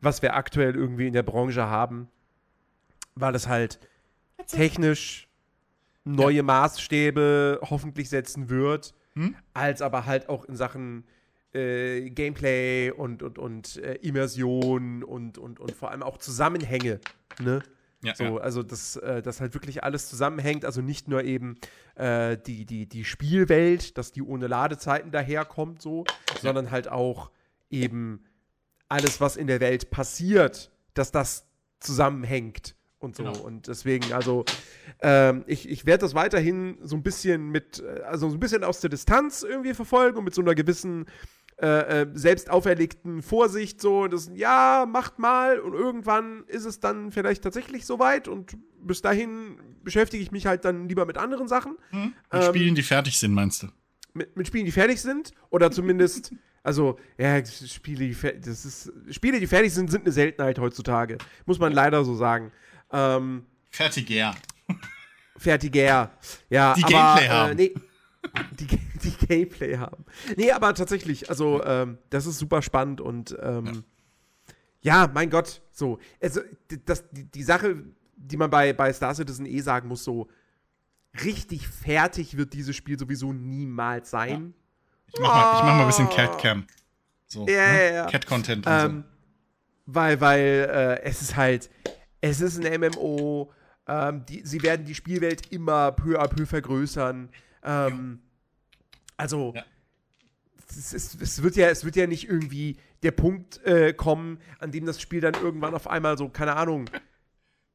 [0.00, 2.08] was wir aktuell irgendwie in der Branche haben,
[3.14, 3.78] weil es halt
[4.48, 5.28] technisch
[6.04, 6.42] neue ja.
[6.42, 9.36] Maßstäbe hoffentlich setzen wird, hm?
[9.54, 11.04] als aber halt auch in Sachen
[11.52, 17.00] äh, Gameplay und, und, und äh, Immersion und, und, und vor allem auch Zusammenhänge.
[17.40, 17.62] Ne?
[18.02, 18.36] Ja, so, ja.
[18.36, 20.64] Also, dass äh, das halt wirklich alles zusammenhängt.
[20.64, 21.58] Also nicht nur eben
[21.96, 26.40] äh, die, die, die Spielwelt, dass die ohne Ladezeiten daherkommt, so, ja.
[26.40, 27.30] sondern halt auch
[27.70, 28.24] eben
[28.88, 31.46] alles, was in der Welt passiert, dass das
[31.80, 33.24] zusammenhängt und so.
[33.24, 33.38] Genau.
[33.40, 34.44] Und deswegen, also,
[35.00, 38.64] ähm, ich, ich werde das weiterhin so ein bisschen mit, äh, also so ein bisschen
[38.64, 41.06] aus der Distanz irgendwie verfolgen und mit so einer gewissen
[41.60, 47.10] äh, äh, selbst auferlegten Vorsicht, so, das, ja, macht mal und irgendwann ist es dann
[47.10, 51.76] vielleicht tatsächlich soweit und bis dahin beschäftige ich mich halt dann lieber mit anderen Sachen.
[51.90, 52.14] Mhm.
[52.32, 53.66] Mit ähm, Spielen, die fertig sind, meinst du?
[54.14, 56.32] Mit, mit Spielen, die fertig sind oder zumindest,
[56.62, 61.58] also, ja, Spiele, die, das ist, Spiele, die fertig sind, sind eine Seltenheit heutzutage, muss
[61.58, 62.52] man leider so sagen.
[62.92, 64.34] Ähm, Fertiger.
[65.36, 65.82] Fertiger,
[66.50, 66.74] ja.
[66.74, 67.56] Die aber, Gameplay äh, haben.
[67.56, 67.74] nee,
[68.52, 68.66] die,
[69.02, 70.04] die Gameplay haben.
[70.36, 73.84] Nee, aber tatsächlich, also ähm, das ist super spannend und ähm,
[74.80, 75.04] ja.
[75.04, 75.10] ja.
[75.12, 75.98] mein Gott, so.
[76.20, 76.40] Also,
[76.84, 77.82] das, die, die Sache,
[78.16, 80.28] die man bei, bei Star Citizen eh sagen muss, so
[81.24, 84.54] richtig fertig wird dieses Spiel sowieso niemals sein.
[85.08, 85.14] Ja.
[85.14, 86.66] Ich, mach mal, ich mach mal ein bisschen Cat-Cam.
[87.26, 87.84] So, ja, ne?
[87.84, 88.06] ja, ja.
[88.06, 89.14] Cat-Content und ähm, so.
[89.90, 91.70] Weil, weil äh, es ist halt,
[92.20, 93.52] es ist ein MMO,
[93.86, 97.30] ähm, die, sie werden die Spielwelt immer peu à peu vergrößern.
[97.62, 98.20] Ähm,
[99.16, 99.64] also, ja.
[100.68, 104.72] es, es, es, wird ja, es wird ja nicht irgendwie der Punkt äh, kommen, an
[104.72, 106.90] dem das Spiel dann irgendwann auf einmal so, keine Ahnung,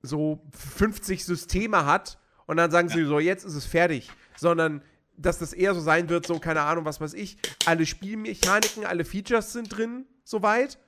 [0.01, 2.95] so 50 Systeme hat und dann sagen ja.
[2.95, 4.83] sie so, jetzt ist es fertig, sondern
[5.15, 9.05] dass das eher so sein wird, so, keine Ahnung, was weiß ich, alle Spielmechaniken, alle
[9.05, 10.79] Features sind drin, soweit.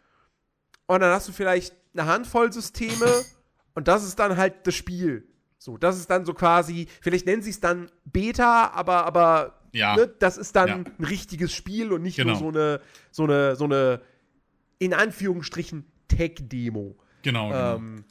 [0.87, 3.05] Und dann hast du vielleicht eine Handvoll Systeme
[3.75, 5.27] und das ist dann halt das Spiel.
[5.57, 9.95] So, das ist dann so quasi, vielleicht nennen sie es dann Beta, aber, aber ja.
[9.95, 10.75] ne, das ist dann ja.
[10.75, 12.31] ein richtiges Spiel und nicht genau.
[12.31, 14.01] nur so eine, so eine, so eine,
[14.79, 16.97] in Anführungsstrichen, Tech-Demo.
[17.23, 17.75] Genau, genau.
[17.75, 18.05] Ähm,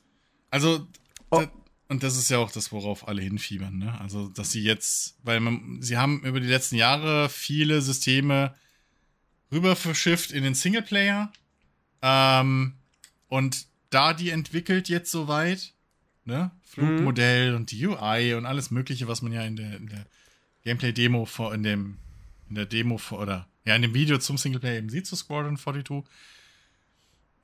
[0.51, 0.87] Also,
[1.31, 1.43] oh.
[1.89, 4.01] und das ist ja auch das, worauf alle hinfiebern, ne?
[4.01, 8.55] Also, dass sie jetzt, weil man, sie haben über die letzten Jahre viele Systeme
[9.53, 11.33] rüber verschifft in den Singleplayer.
[12.03, 12.75] Ähm,
[13.29, 15.73] und da die entwickelt jetzt soweit,
[16.25, 16.51] ne?
[16.63, 17.57] Flugmodell mhm.
[17.57, 20.07] und die UI und alles Mögliche, was man ja in der, der
[20.65, 21.99] Gameplay-Demo vor, in dem,
[22.49, 25.57] in der Demo vor, oder ja, in dem Video zum Singleplayer eben sieht zu Squadron
[25.57, 26.05] 42,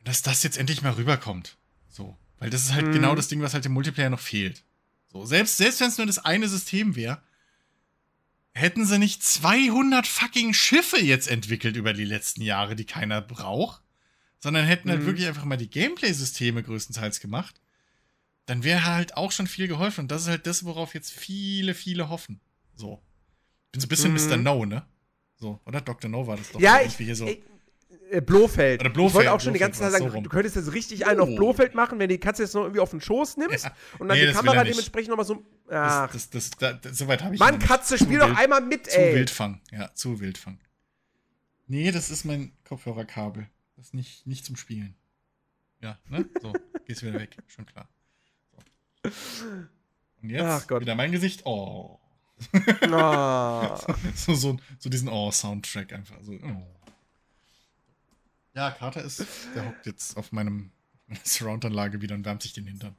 [0.04, 1.56] dass das jetzt endlich mal rüberkommt.
[1.88, 2.16] So.
[2.38, 2.92] Weil das ist halt mhm.
[2.92, 4.64] genau das Ding, was halt im Multiplayer noch fehlt.
[5.12, 7.20] So, selbst, selbst wenn es nur das eine System wäre,
[8.52, 13.82] hätten sie nicht 200 fucking Schiffe jetzt entwickelt über die letzten Jahre, die keiner braucht,
[14.40, 15.04] sondern hätten halt mhm.
[15.04, 17.60] halt wirklich einfach mal die Gameplay-Systeme größtenteils gemacht
[18.50, 20.02] dann wäre halt auch schon viel geholfen.
[20.02, 22.40] Und das ist halt das, worauf jetzt viele, viele hoffen.
[22.74, 23.00] So.
[23.70, 24.28] Bin so ein bisschen mhm.
[24.28, 24.36] Mr.
[24.38, 24.84] No, ne?
[25.36, 25.80] So, oder?
[25.80, 26.10] Dr.
[26.10, 26.60] No war das doch.
[26.60, 27.28] Ja, ich, hier so.
[27.28, 27.40] Ich,
[28.10, 28.80] äh, Blofeld.
[28.80, 29.10] Oder Blofeld.
[29.10, 31.20] Ich wollte auch schon Blofeld die ganze Zeit sagen, so du könntest jetzt richtig einen
[31.20, 31.22] oh.
[31.22, 33.74] auf Blofeld machen, wenn die Katze jetzt noch irgendwie auf den Schoß nimmst ja.
[34.00, 35.44] und dann nee, die Kamera dementsprechend nochmal so.
[35.70, 36.10] Ach.
[36.10, 39.10] Das, das, das, das, soweit habe ich Mann, Katze, spiel doch einmal mit, ey.
[39.10, 39.60] Zu Wildfang.
[39.70, 40.58] Ja, zu Wildfang.
[41.68, 43.46] Nee, das ist mein Kopfhörerkabel.
[43.80, 44.94] Das ist nicht, nicht zum Spielen.
[45.80, 46.28] Ja, ne?
[46.42, 46.52] So,
[46.84, 47.34] gehst wieder weg.
[47.46, 47.88] Schon klar.
[50.20, 51.46] Und jetzt wieder mein Gesicht.
[51.46, 51.98] Oh.
[52.52, 53.78] oh.
[54.14, 56.16] so, so, so, diesen Oh-Soundtrack einfach.
[56.20, 56.66] So, oh.
[58.52, 59.24] Ja, Carter ist,
[59.54, 60.72] der hockt jetzt auf meinem
[61.24, 62.94] Surround-Anlage wieder und wärmt sich den Hintern.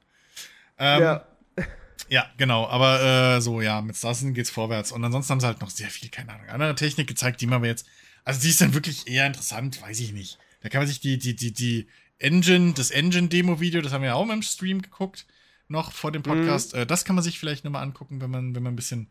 [0.78, 1.26] Ähm, ja.
[2.08, 4.90] Ja, genau, aber äh, so, ja, mit Starsen geht's vorwärts.
[4.90, 7.62] Und ansonsten haben sie halt noch sehr viel, keine Ahnung, andere Technik gezeigt, die man
[7.62, 7.86] jetzt.
[8.24, 10.38] Also die ist dann wirklich eher interessant, weiß ich nicht.
[10.62, 11.88] Da kann man sich die, die, die, die
[12.18, 15.26] Engine, das Engine-Demo-Video, das haben wir ja auch im Stream geguckt
[15.72, 16.76] noch vor dem Podcast.
[16.76, 16.86] Mhm.
[16.86, 19.10] Das kann man sich vielleicht nochmal angucken, wenn man, wenn man ein bisschen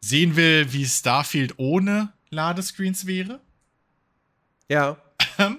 [0.00, 3.40] sehen will, wie Starfield ohne Ladescreens wäre.
[4.68, 4.96] Ja.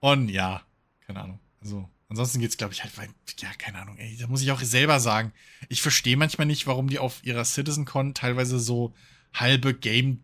[0.00, 0.62] Und ja,
[1.06, 1.40] keine Ahnung.
[1.60, 3.08] Also, ansonsten geht es, glaube ich, halt, weil,
[3.38, 5.32] ja, keine Ahnung, ey, da muss ich auch selber sagen,
[5.68, 8.94] ich verstehe manchmal nicht, warum die auf ihrer CitizenCon teilweise so
[9.32, 10.22] halbe Game,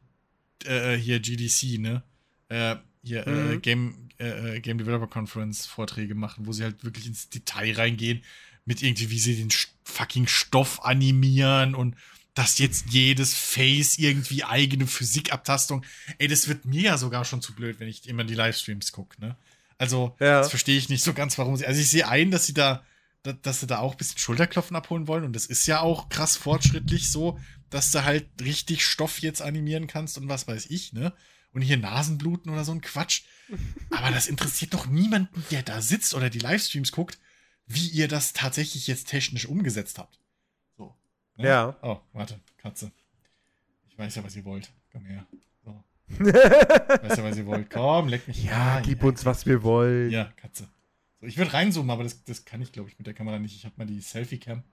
[0.65, 2.03] äh, hier GDC, ne?
[2.49, 3.53] Äh, hier, äh, mhm.
[3.53, 8.23] äh, Game, äh, Game Developer Conference Vorträge machen, wo sie halt wirklich ins Detail reingehen,
[8.65, 9.51] mit irgendwie, wie sie den
[9.85, 11.97] fucking Stoff animieren und
[12.35, 15.85] dass jetzt jedes Face irgendwie eigene Physikabtastung.
[16.19, 19.21] Ey, das wird mir ja sogar schon zu blöd, wenn ich immer die Livestreams gucke,
[19.21, 19.37] ne?
[19.79, 20.39] Also, ja.
[20.41, 21.67] das verstehe ich nicht so ganz, warum sie.
[21.67, 22.85] Also, ich sehe ein, dass sie da,
[23.43, 25.25] dass sie da auch ein bisschen Schulterklopfen abholen wollen.
[25.25, 27.39] Und das ist ja auch krass fortschrittlich so,
[27.71, 31.13] dass du halt richtig Stoff jetzt animieren kannst und was weiß ich, ne?
[31.55, 33.23] Und hier Nasenbluten oder so ein Quatsch.
[33.91, 37.19] Aber das interessiert doch niemanden, der da sitzt oder die Livestreams guckt,
[37.67, 40.19] wie ihr das tatsächlich jetzt technisch umgesetzt habt.
[40.77, 40.95] So.
[41.37, 41.49] Ne?
[41.49, 41.77] Ja.
[41.83, 42.91] Oh, warte, Katze.
[43.89, 44.73] Ich weiß ja, was ihr wollt.
[44.93, 45.25] Komm her.
[45.65, 45.85] So.
[46.19, 47.71] weißt ja, was ihr wollt.
[47.71, 48.45] Komm, leck mich.
[48.45, 50.11] Ja, gib ja, uns, was wir wollen.
[50.11, 50.69] Ja, Katze.
[51.21, 53.55] So, ich würde reinzoomen, aber das, das kann ich, glaube ich, mit der Kamera nicht.
[53.55, 54.65] Ich habe mal die Selfie-Cam.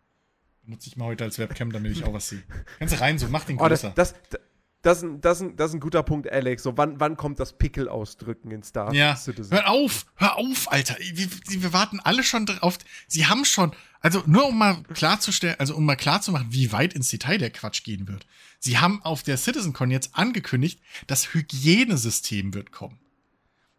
[0.63, 2.43] Benutze ich mal heute als Webcam, damit ich auch was sehe.
[2.77, 3.89] Kannst du reinzoomen, mach den größer.
[3.89, 4.41] Oh, das, das,
[4.82, 6.63] das, das, das ist ein guter Punkt, Alex.
[6.63, 9.15] So, wann, wann kommt das Pickel ausdrücken in Star ja.
[9.15, 9.53] Citizen?
[9.53, 10.95] Hör auf, hör auf, Alter.
[11.13, 12.79] Wir, wir warten alle schon drauf.
[13.07, 17.09] Sie haben schon, also nur um mal klarzustellen, also um mal klarzumachen, wie weit ins
[17.09, 18.25] Detail der Quatsch gehen wird.
[18.59, 22.99] Sie haben auf der CitizenCon jetzt angekündigt, das Hygienesystem wird kommen.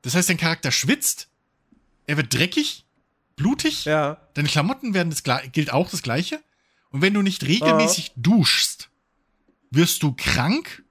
[0.02, 1.28] Das heißt, dein Charakter schwitzt,
[2.06, 2.84] er wird dreckig,
[3.36, 4.20] blutig, ja.
[4.34, 5.22] deine Klamotten werden das
[5.52, 6.40] gilt auch das gleiche.
[6.90, 8.20] Und wenn du nicht regelmäßig uh.
[8.20, 8.90] duschst,
[9.70, 10.84] wirst du krank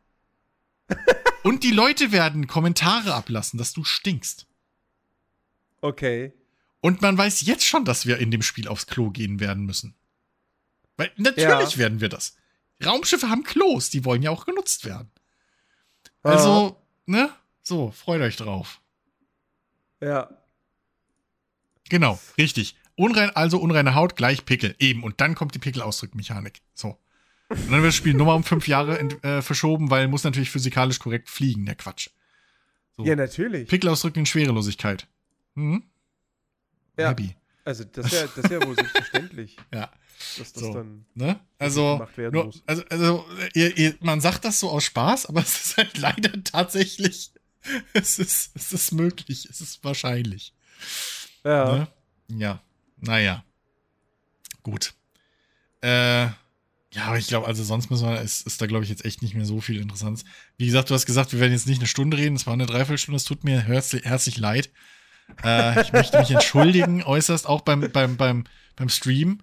[1.44, 4.48] und die Leute werden Kommentare ablassen, dass du stinkst.
[5.82, 6.34] Okay.
[6.80, 9.96] Und man weiß jetzt schon, dass wir in dem Spiel aufs Klo gehen werden müssen.
[10.98, 11.78] Weil natürlich ja.
[11.78, 12.36] werden wir das.
[12.84, 15.12] Raumschiffe haben Klos, die wollen ja auch genutzt werden.
[16.24, 16.84] Also, ah.
[17.06, 17.30] ne?
[17.62, 18.82] So, freut euch drauf.
[20.00, 20.30] Ja.
[21.90, 22.76] Genau, richtig.
[22.96, 24.76] Unrein, also unreine Haut gleich Pickel.
[24.80, 25.04] Eben.
[25.04, 26.62] Und dann kommt die Pickelausdrückmechanik.
[26.74, 26.98] So.
[27.52, 31.00] Und dann wird das Spiel nochmal um fünf Jahre äh, verschoben, weil muss natürlich physikalisch
[31.00, 32.10] korrekt fliegen, der Quatsch.
[32.96, 33.06] So.
[33.06, 33.68] Ja, natürlich.
[33.68, 35.08] Pickelausdrücken in Schwerelosigkeit.
[35.56, 35.84] Mhm.
[36.98, 37.10] Ja.
[37.10, 37.36] Happy.
[37.64, 39.58] Also, das ist ja, das wohl selbstverständlich.
[39.74, 39.92] ja.
[40.38, 41.40] Dass das so, dann ne?
[41.58, 45.78] Also, nur, also, also ihr, ihr, man sagt das so aus Spaß, aber es ist
[45.78, 47.32] halt leider tatsächlich,
[47.94, 50.54] es ist, es ist möglich, es ist wahrscheinlich.
[51.44, 51.78] Ja.
[51.78, 51.88] Ne?
[52.40, 52.62] Ja.
[52.98, 53.44] Naja.
[54.64, 54.94] Gut.
[55.82, 56.28] Äh,
[56.94, 59.22] ja, aber ich glaube, also sonst müssen wir, ist, ist da, glaube ich, jetzt echt
[59.22, 60.26] nicht mehr so viel Interessantes.
[60.58, 62.66] Wie gesagt, du hast gesagt, wir werden jetzt nicht eine Stunde reden, es war eine
[62.66, 64.70] Dreiviertelstunde, es tut mir herzlich, herzlich leid.
[65.44, 68.44] Äh, ich möchte mich entschuldigen, äußerst, auch beim, beim, beim,
[68.76, 69.40] beim Stream.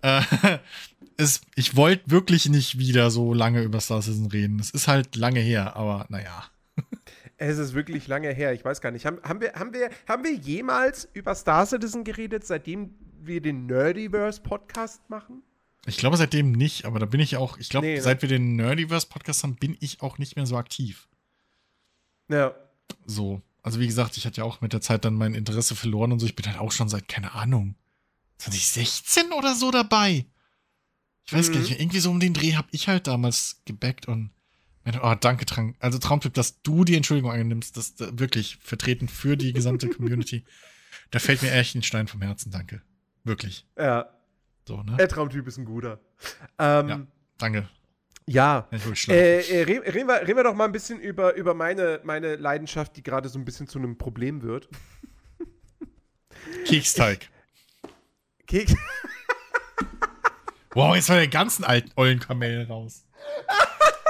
[0.00, 0.22] Äh,
[1.18, 4.58] es, ich wollte wirklich nicht wieder so lange über Star Citizen reden.
[4.58, 6.44] Es ist halt lange her, aber naja.
[7.36, 9.04] Es ist wirklich lange her, ich weiß gar nicht.
[9.04, 13.66] Haben, haben, wir, haben, wir, haben wir jemals über Star Citizen geredet, seitdem wir den
[13.66, 15.42] Nerdiverse-Podcast machen?
[15.86, 18.56] Ich glaube seitdem nicht, aber da bin ich auch, ich glaube, nee, seit wir den
[18.56, 21.08] Nerdiverse-Podcast haben, bin ich auch nicht mehr so aktiv.
[22.28, 22.54] Ja.
[23.06, 23.40] So.
[23.62, 26.18] Also wie gesagt, ich hatte ja auch mit der Zeit dann mein Interesse verloren und
[26.18, 26.26] so.
[26.26, 27.76] Ich bin halt auch schon seit, keine Ahnung,
[28.38, 30.26] 2016 oder so dabei.
[31.24, 31.52] Ich weiß mhm.
[31.52, 34.30] gar nicht, irgendwie so um den Dreh habe ich halt damals gebackt und
[35.02, 35.76] oh, danke, Trank.
[35.80, 40.44] Also Traumtipp, dass du die Entschuldigung annimmst, das ist wirklich vertreten für die gesamte Community.
[41.10, 42.82] da fällt mir echt ein Stein vom Herzen, danke.
[43.24, 43.66] Wirklich.
[43.76, 44.15] Ja,
[44.66, 44.96] so, ne?
[44.96, 46.00] Der Traumtyp ist ein guter.
[46.58, 47.00] Ähm, ja,
[47.38, 47.68] danke.
[48.26, 48.68] Ja.
[49.08, 52.96] Äh, äh, reden, wir, reden wir doch mal ein bisschen über, über meine, meine Leidenschaft,
[52.96, 54.68] die gerade so ein bisschen zu einem Problem wird.
[56.66, 57.30] Keksteig.
[58.48, 58.74] Keks.
[60.74, 63.04] wow, jetzt war der ganzen alten ollen Kamel raus.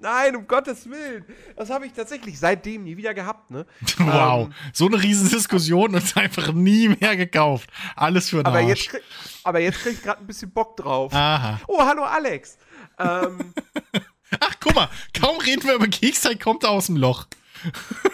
[0.00, 1.24] Nein, um Gottes Willen.
[1.56, 3.66] Das habe ich tatsächlich seitdem nie wieder gehabt, ne?
[3.98, 4.46] Wow.
[4.46, 7.68] Ähm, so eine Riesendiskussion und einfach nie mehr gekauft.
[7.96, 8.92] Alles für den aber Arsch.
[8.92, 9.04] Jetzt,
[9.42, 11.12] aber jetzt krieg ich gerade ein bisschen Bock drauf.
[11.12, 11.60] Aha.
[11.66, 12.58] Oh, hallo Alex.
[12.98, 13.52] ähm,
[14.40, 14.88] Ach, guck mal,
[15.20, 17.26] kaum reden wir über Keksteig, kommt er aus dem Loch.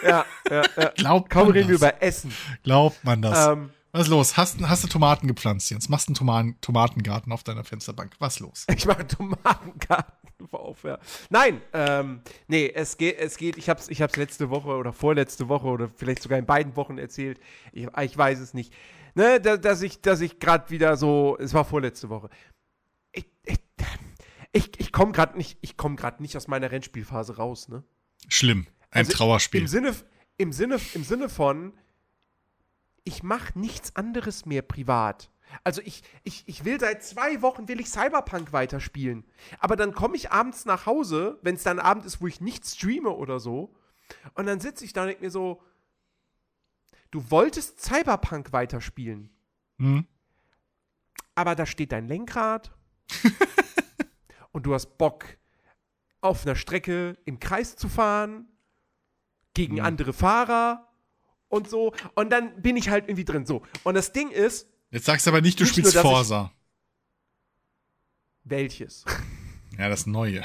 [0.03, 0.89] ja, ja, ja.
[0.95, 1.81] Glaubt kaum reden das?
[1.81, 2.33] wir über Essen.
[2.63, 3.47] Glaubt man das?
[3.47, 4.35] Ähm, was ist los?
[4.35, 5.89] Hast, hast du Tomaten gepflanzt jetzt?
[5.89, 8.13] Machst einen Tomaten, Tomatengarten auf deiner Fensterbank?
[8.19, 8.65] Was ist los?
[8.75, 10.13] Ich mache einen Tomatengarten
[10.51, 10.99] auf, ja.
[11.29, 15.47] Nein, ähm, nee, es geht, es geht, ich hab's, ich hab's letzte Woche oder vorletzte
[15.47, 17.39] Woche oder vielleicht sogar in beiden Wochen erzählt.
[17.71, 18.73] Ich, ich weiß es nicht.
[19.13, 22.29] Ne, da, dass ich, dass ich gerade wieder so, es war vorletzte Woche.
[23.13, 23.59] Ich, ich,
[24.51, 27.83] ich, ich komme gerade nicht, ich komme gerade nicht aus meiner Rennspielphase raus, ne?
[28.27, 28.67] Schlimm.
[28.91, 29.61] Ein also Trauerspiel.
[29.61, 29.95] Im Sinne,
[30.35, 31.71] im Sinne, im Sinne von,
[33.05, 35.29] ich mache nichts anderes mehr privat.
[35.63, 39.23] Also ich, ich, ich will seit zwei Wochen, will ich Cyberpunk weiterspielen.
[39.59, 42.65] Aber dann komme ich abends nach Hause, wenn es dann Abend ist, wo ich nicht
[42.65, 43.73] streame oder so.
[44.33, 45.61] Und dann sitze ich da und denke mir so,
[47.11, 49.29] du wolltest Cyberpunk weiterspielen.
[49.77, 50.07] Mhm.
[51.35, 52.71] Aber da steht dein Lenkrad.
[54.51, 55.25] und du hast Bock,
[56.21, 58.47] auf einer Strecke im Kreis zu fahren,
[59.53, 59.81] gegen mhm.
[59.81, 60.91] andere Fahrer
[61.55, 61.93] und so.
[62.13, 63.45] Und dann bin ich halt irgendwie drin.
[63.45, 63.63] So.
[63.83, 64.67] Und das Ding ist.
[64.91, 66.51] Jetzt sagst du aber nicht, du nicht spielst nur, Forsa.
[68.43, 69.05] welches?
[69.77, 70.41] Ja, das neue.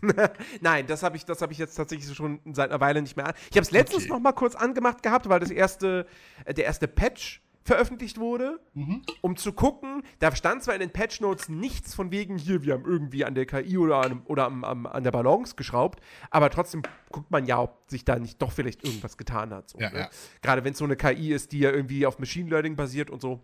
[0.60, 3.34] Nein, das habe ich, hab ich jetzt tatsächlich schon seit einer Weile nicht mehr an.
[3.50, 4.12] Ich habe es letztens okay.
[4.12, 6.06] noch mal kurz angemacht gehabt, weil das erste,
[6.44, 9.02] äh, der erste Patch veröffentlicht wurde, mhm.
[9.20, 12.74] um zu gucken, da stand zwar in den Patch Notes nichts von wegen hier, wir
[12.74, 16.00] haben irgendwie an der KI oder, an, oder am, am, an der Balance geschraubt,
[16.30, 19.70] aber trotzdem guckt man ja, ob sich da nicht doch vielleicht irgendwas getan hat.
[19.70, 19.98] So, ja, ne?
[20.00, 20.10] ja.
[20.42, 23.20] Gerade wenn es so eine KI ist, die ja irgendwie auf Machine Learning basiert und
[23.20, 23.40] so.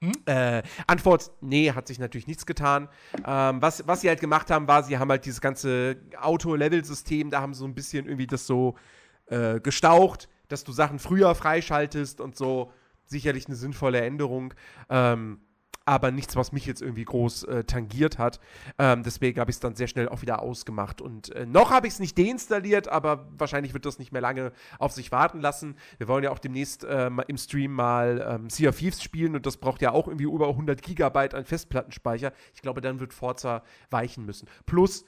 [0.00, 0.12] Hm?
[0.26, 2.88] Äh, Antwort, nee, hat sich natürlich nichts getan.
[3.26, 7.40] Ähm, was, was sie halt gemacht haben, war, sie haben halt dieses ganze Auto-Level-System, da
[7.40, 8.76] haben sie so ein bisschen irgendwie das so
[9.26, 12.72] äh, gestaucht, dass du Sachen früher freischaltest und so.
[13.06, 14.54] Sicherlich eine sinnvolle Änderung.
[14.90, 15.40] Ähm,
[15.86, 18.40] aber nichts, was mich jetzt irgendwie groß äh, tangiert hat.
[18.76, 21.00] Ähm, deswegen habe ich es dann sehr schnell auch wieder ausgemacht.
[21.00, 24.52] Und äh, noch habe ich es nicht deinstalliert, aber wahrscheinlich wird das nicht mehr lange
[24.80, 25.76] auf sich warten lassen.
[25.98, 29.46] Wir wollen ja auch demnächst äh, im Stream mal ähm, Sea of Thieves spielen und
[29.46, 32.32] das braucht ja auch irgendwie über 100 Gigabyte an Festplattenspeicher.
[32.52, 34.48] Ich glaube, dann wird Forza weichen müssen.
[34.66, 35.04] Plus,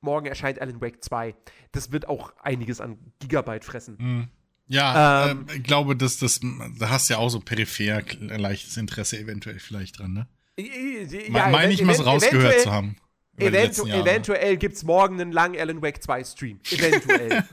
[0.00, 1.36] morgen erscheint Alan Wake 2.
[1.70, 3.96] Das wird auch einiges an Gigabyte fressen.
[4.00, 4.28] Mhm.
[4.68, 6.40] Ja, ähm, äh, ich glaube, dass das,
[6.78, 10.26] da hast du ja auch so peripher leichtes Interesse eventuell vielleicht dran, ne?
[10.58, 12.96] Ja, Meine ich mal rausgehört zu haben.
[13.38, 16.60] Eventu eventuell gibt es morgen einen langen Alan Wake 2 Stream.
[16.70, 17.44] Eventuell.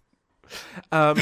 [0.92, 1.16] ähm,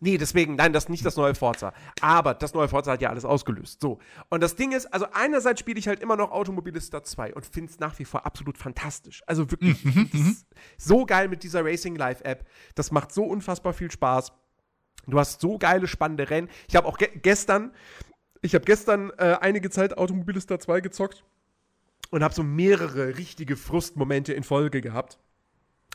[0.00, 1.72] Nee, deswegen, nein, das ist nicht das neue Forza.
[2.00, 3.80] Aber das neue Forza hat ja alles ausgelöst.
[3.80, 3.98] So.
[4.28, 7.70] Und das Ding ist, also einerseits spiele ich halt immer noch Automobilista 2 und finde
[7.70, 9.22] es nach wie vor absolut fantastisch.
[9.26, 10.36] Also wirklich mhm, mhm.
[10.76, 12.46] so geil mit dieser Racing Live App.
[12.74, 14.32] Das macht so unfassbar viel Spaß.
[15.06, 16.48] Du hast so geile, spannende Rennen.
[16.68, 17.72] Ich habe auch ge gestern,
[18.42, 21.24] ich habe gestern äh, einige Zeit Automobilista 2 gezockt
[22.10, 25.18] und habe so mehrere richtige Frustmomente in Folge gehabt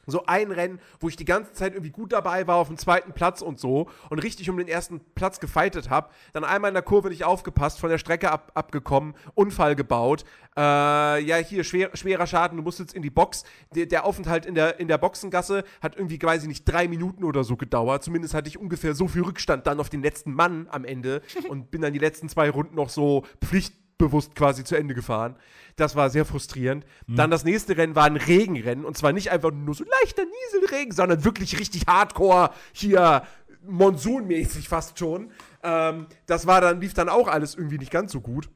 [0.05, 3.13] so ein Rennen, wo ich die ganze Zeit irgendwie gut dabei war auf dem zweiten
[3.13, 6.83] Platz und so und richtig um den ersten Platz gefeitet habe, dann einmal in der
[6.83, 10.25] Kurve nicht aufgepasst, von der Strecke ab, abgekommen, Unfall gebaut,
[10.57, 13.43] äh, ja hier schwer, schwerer Schaden, du musst jetzt in die Box,
[13.75, 17.23] der, der, Aufenthalt in der, in der Boxengasse hat irgendwie, weiß ich nicht, drei Minuten
[17.23, 20.67] oder so gedauert, zumindest hatte ich ungefähr so viel Rückstand dann auf den letzten Mann
[20.69, 24.75] am Ende und bin dann die letzten zwei Runden noch so Pflicht bewusst quasi zu
[24.75, 25.35] Ende gefahren.
[25.77, 26.85] Das war sehr frustrierend.
[27.07, 27.15] Mhm.
[27.15, 30.93] Dann das nächste Rennen war ein Regenrennen und zwar nicht einfach nur so leichter Nieselregen,
[30.93, 33.23] sondern wirklich richtig hardcore hier
[33.65, 35.31] monsunmäßig fast schon.
[35.63, 38.49] Ähm, das war dann, lief dann auch alles irgendwie nicht ganz so gut.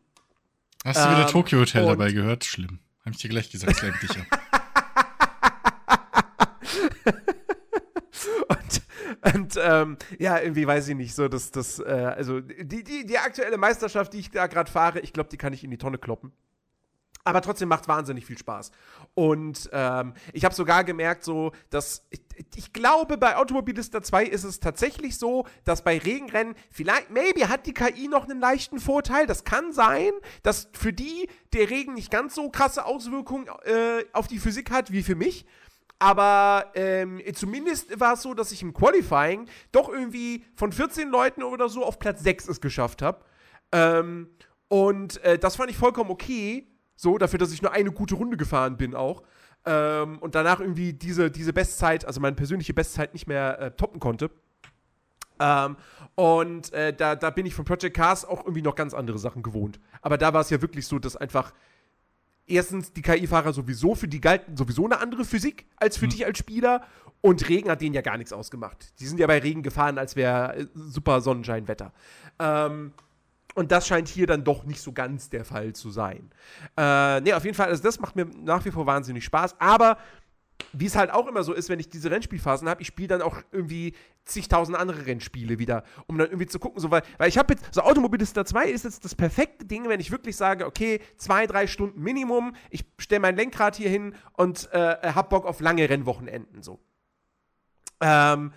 [0.84, 2.44] Hast du wieder ähm, Tokyo Hotel dabei gehört?
[2.44, 2.80] Schlimm.
[3.06, 4.26] Hab ich dir gleich gesagt, lenk dich ab.
[8.50, 8.82] Und
[9.58, 13.58] ähm, ja, irgendwie weiß ich nicht, so dass das, äh, also die, die, die aktuelle
[13.58, 16.32] Meisterschaft, die ich da gerade fahre, ich glaube, die kann ich in die Tonne kloppen.
[17.28, 18.70] Aber trotzdem macht wahnsinnig viel Spaß.
[19.16, 22.22] Und ähm, ich habe sogar gemerkt, so, dass ich,
[22.56, 27.66] ich, glaube, bei Automobilista 2 ist es tatsächlich so, dass bei Regenrennen vielleicht, maybe hat
[27.66, 29.26] die KI noch einen leichten Vorteil.
[29.26, 30.12] Das kann sein,
[30.44, 34.92] dass für die der Regen nicht ganz so krasse Auswirkungen äh, auf die Physik hat
[34.92, 35.48] wie für mich.
[36.00, 41.42] Aber ähm, zumindest war es so, dass ich im Qualifying doch irgendwie von 14 Leuten
[41.44, 43.24] oder so auf Platz 6 es geschafft habe.
[43.72, 44.30] Ähm,
[44.68, 46.68] und äh, das fand ich vollkommen okay.
[46.98, 49.24] So, dafür, dass ich nur eine gute Runde gefahren bin auch.
[49.66, 54.00] Ähm, und danach irgendwie diese, diese Bestzeit, also meine persönliche Bestzeit nicht mehr äh, toppen
[54.00, 54.30] konnte.
[55.40, 55.76] Ähm,
[56.16, 59.44] und äh, da, da bin ich von Project Cars auch irgendwie noch ganz andere Sachen
[59.44, 59.80] gewohnt.
[60.02, 61.54] Aber da war es ja wirklich so, dass einfach
[62.48, 66.10] erstens die KI-Fahrer sowieso für die galten sowieso eine andere Physik als für mhm.
[66.10, 66.84] dich als Spieler
[67.22, 69.00] und Regen hat denen ja gar nichts ausgemacht.
[69.00, 71.92] Die sind ja bei Regen gefahren, als wäre äh, super Sonnenscheinwetter.
[72.40, 72.94] Ähm,
[73.56, 76.30] und das scheint hier dann doch nicht so ganz der Fall zu sein.
[76.78, 79.98] Äh, ne, auf jeden Fall, also das macht mir nach wie vor wahnsinnig Spaß, aber
[80.74, 83.22] wie es halt auch immer so ist, wenn ich diese Rennspielphasen habe, ich spiele dann
[83.22, 83.94] auch irgendwie
[84.24, 87.74] zigtausend andere Rennspiele wieder, um dann irgendwie zu gucken, so, weil, weil ich habe jetzt,
[87.74, 91.68] so Automobilista 2 ist jetzt das perfekte Ding, wenn ich wirklich sage, okay, zwei, drei
[91.68, 96.62] Stunden Minimum, ich stelle mein Lenkrad hier hin und äh, hab Bock auf lange Rennwochenenden,
[96.62, 96.80] so.
[98.02, 98.52] Ähm,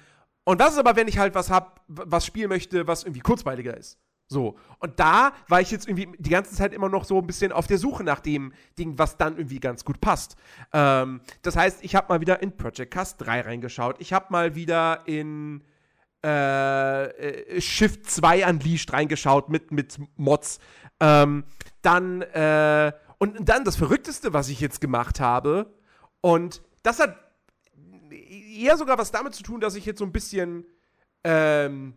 [0.45, 3.77] und was ist aber, wenn ich halt was hab, was spielen möchte, was irgendwie kurzweiliger
[3.77, 3.99] ist?
[4.29, 4.57] So.
[4.79, 7.67] Und da war ich jetzt irgendwie die ganze Zeit immer noch so ein bisschen auf
[7.67, 10.37] der Suche nach dem Ding, was dann irgendwie ganz gut passt.
[10.73, 13.97] Ähm, das heißt, ich habe mal wieder in Project Cast 3 reingeschaut.
[14.01, 15.65] Ich habe mal wieder in
[16.23, 20.61] äh, äh Shift 2 Unleashed reingeschaut mit, mit Mods.
[21.01, 21.45] Ähm,
[21.81, 25.73] dann, äh, und dann das Verrückteste, was ich jetzt gemacht habe,
[26.21, 27.17] und das hat
[28.11, 30.67] eher sogar was damit zu tun, dass ich jetzt so ein bisschen
[31.25, 31.95] ähm,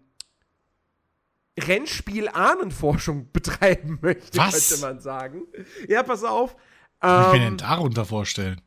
[1.68, 4.70] Rennspiel-Ahnenforschung betreiben möchte, Was?
[4.70, 5.44] könnte man sagen.
[5.88, 6.56] Ja, pass auf.
[7.02, 8.62] Ähm, kann ich mir denn darunter vorstellen?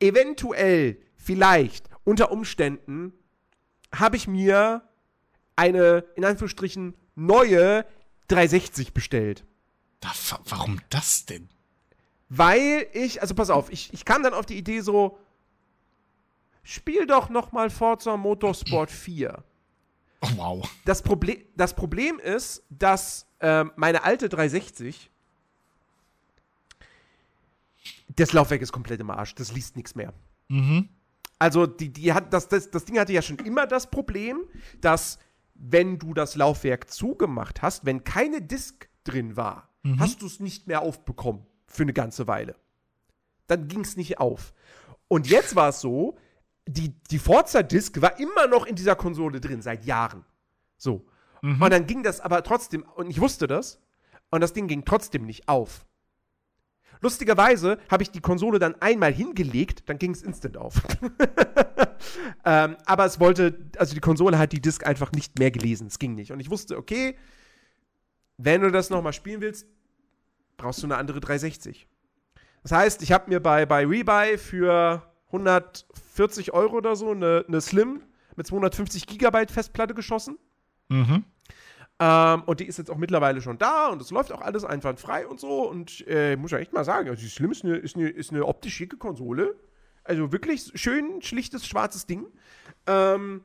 [0.00, 3.12] Eventuell, vielleicht, unter Umständen,
[3.94, 4.82] habe ich mir
[5.56, 7.86] eine, in Anführungsstrichen, neue
[8.28, 9.44] 360 bestellt.
[10.00, 10.10] Da,
[10.46, 11.48] warum das denn?
[12.28, 15.18] Weil ich, also pass auf, ich, ich kam dann auf die Idee so,
[16.62, 19.44] spiel doch noch mal Forza Motorsport 4.
[20.24, 20.70] Oh, wow.
[20.84, 25.10] Das, Proble das Problem ist, dass äh, meine alte 360
[28.16, 29.34] das Laufwerk ist komplett im Arsch.
[29.34, 30.12] Das liest nichts mehr.
[30.48, 30.88] Mhm.
[31.38, 34.44] Also, die, die hat, das, das, das Ding hatte ja schon immer das Problem,
[34.80, 35.18] dass,
[35.54, 39.98] wenn du das Laufwerk zugemacht hast, wenn keine Disk drin war, mhm.
[39.98, 42.56] hast du es nicht mehr aufbekommen für eine ganze Weile.
[43.46, 44.54] Dann ging es nicht auf.
[45.08, 46.16] Und jetzt war es so,
[46.66, 50.24] die, die Forza-Disk war immer noch in dieser Konsole drin, seit Jahren.
[50.76, 51.06] So.
[51.42, 51.60] Mhm.
[51.60, 53.80] Und dann ging das aber trotzdem, und ich wusste das,
[54.30, 55.86] und das Ding ging trotzdem nicht auf.
[57.00, 60.80] Lustigerweise habe ich die Konsole dann einmal hingelegt, dann ging es instant auf.
[62.46, 65.88] ähm, aber es wollte, also die Konsole hat die Disk einfach nicht mehr gelesen.
[65.88, 66.32] Es ging nicht.
[66.32, 67.18] Und ich wusste, okay,
[68.38, 69.66] wenn du das nochmal spielen willst,
[70.56, 71.86] brauchst du eine andere 360.
[72.62, 75.02] Das heißt, ich habe mir bei, bei Rebuy für
[76.14, 78.02] 140 Euro oder so eine, eine Slim
[78.36, 80.38] mit 250 Gigabyte Festplatte geschossen.
[80.88, 81.24] Mhm.
[82.00, 85.26] Ähm, und die ist jetzt auch mittlerweile schon da und es läuft auch alles einwandfrei
[85.26, 85.68] und so.
[85.68, 88.30] Und äh, muss ja echt mal sagen, also die Slim ist eine, ist, eine, ist
[88.30, 89.54] eine optisch schicke Konsole.
[90.04, 92.26] Also wirklich schön schlichtes schwarzes Ding.
[92.86, 93.44] Ähm,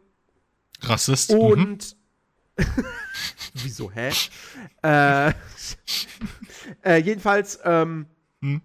[0.82, 1.32] Rassist.
[1.34, 1.96] Und.
[2.58, 2.66] Mhm.
[3.54, 4.12] Wieso, hä?
[4.84, 5.32] äh,
[6.84, 8.06] äh, jedenfalls, ähm,
[8.42, 8.62] hm?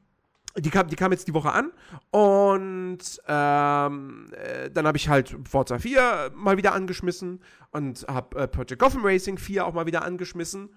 [0.57, 1.73] Die, kam, die kam jetzt die Woche an
[2.11, 7.43] und ähm, äh, dann habe ich halt Forza 4 mal wieder angeschmissen
[7.73, 10.71] und habe äh, Project Gotham Racing 4 auch mal wieder angeschmissen.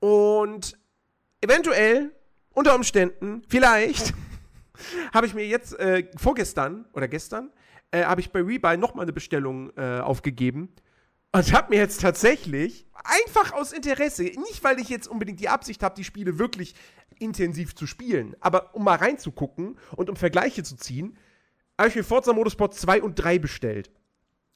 [0.00, 0.76] Und
[1.40, 2.10] eventuell,
[2.52, 4.12] unter Umständen, vielleicht,
[5.14, 7.50] habe ich mir jetzt äh, vorgestern oder gestern,
[7.90, 10.68] äh, habe ich bei Rebuy nochmal eine Bestellung äh, aufgegeben
[11.34, 15.82] und habe mir jetzt tatsächlich, einfach aus Interesse, nicht weil ich jetzt unbedingt die Absicht
[15.82, 16.74] habe, die Spiele wirklich
[17.18, 21.16] intensiv zu spielen, aber um mal reinzugucken und um Vergleiche zu ziehen,
[21.76, 23.90] habe ich mir Forza Motorsport 2 und 3 bestellt.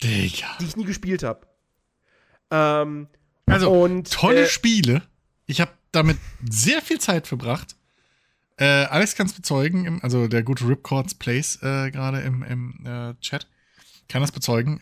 [0.02, 0.46] Digga.
[0.60, 1.46] Die ich nie gespielt habe.
[2.50, 3.08] Ähm,
[3.46, 5.02] also, und, tolle äh, Spiele.
[5.46, 6.18] Ich habe damit
[6.48, 7.74] sehr viel Zeit verbracht.
[8.56, 13.14] Äh, Alex kann es bezeugen, also der gute Ripcords Plays äh, gerade im, im äh,
[13.20, 13.48] Chat,
[14.08, 14.80] kann das bezeugen.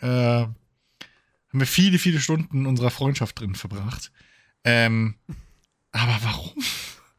[1.48, 4.12] Haben wir viele, viele Stunden unserer Freundschaft drin verbracht.
[4.64, 5.16] Ähm,
[5.92, 6.54] aber warum?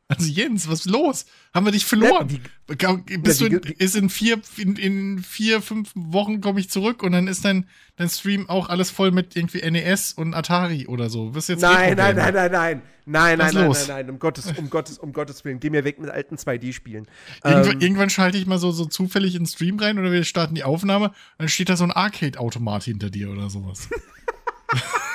[0.10, 1.26] Also Jens, was ist los?
[1.54, 2.30] Haben wir dich verloren?
[2.30, 6.40] Ja, wie, Bist ja, wie, du in, ist in vier, in, in vier, fünf Wochen
[6.40, 10.14] komme ich zurück und dann ist dein, dein Stream auch alles voll mit irgendwie NES
[10.14, 11.36] und Atari oder so.
[11.36, 14.20] Wirst jetzt eh nein, nein, nein, nein, nein, nein, was nein, nein, nein, nein, um
[14.20, 17.06] Gottes, um Gottes, um Gottes Willen, geh mir weg mit alten 2D-Spielen.
[17.44, 20.24] Irgendw ähm, irgendwann schalte ich mal so, so zufällig in den Stream rein oder wir
[20.24, 23.90] starten die Aufnahme, dann steht da so ein Arcade-Automat hinter dir oder sowas.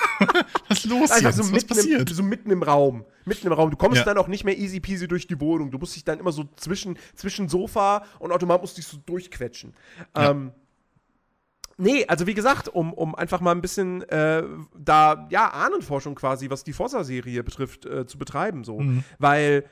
[0.69, 2.09] Was ist los Alter, so Was passiert?
[2.09, 3.05] Im, so mitten im Raum.
[3.25, 3.71] Mitten im Raum.
[3.71, 4.05] Du kommst ja.
[4.05, 5.71] dann auch nicht mehr easy peasy durch die Wohnung.
[5.71, 9.75] Du musst dich dann immer so zwischen, zwischen Sofa und Automat musst dich so durchquetschen.
[10.17, 10.31] Ja.
[10.31, 10.53] Ähm,
[11.77, 14.43] nee, also wie gesagt, um, um einfach mal ein bisschen äh,
[14.77, 18.65] da, ja, Ahnenforschung quasi, was die Forza-Serie betrifft, äh, zu betreiben.
[18.65, 18.81] So.
[18.81, 19.05] Mhm.
[19.19, 19.65] Weil,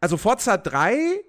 [0.00, 1.24] also Forza 3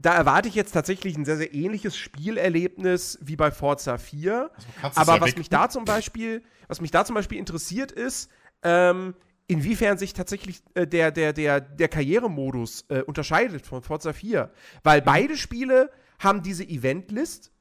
[0.00, 4.50] da erwarte ich jetzt tatsächlich ein sehr, sehr ähnliches Spielerlebnis wie bei Forza 4.
[4.82, 8.30] Also Aber was mich da zum Beispiel, was mich da zum Beispiel interessiert ist,
[8.62, 9.14] ähm,
[9.46, 14.50] inwiefern sich tatsächlich äh, der, der, der, der Karrieremodus äh, unterscheidet von Forza 4.
[14.82, 15.04] Weil mhm.
[15.04, 17.52] beide Spiele haben diese Eventlist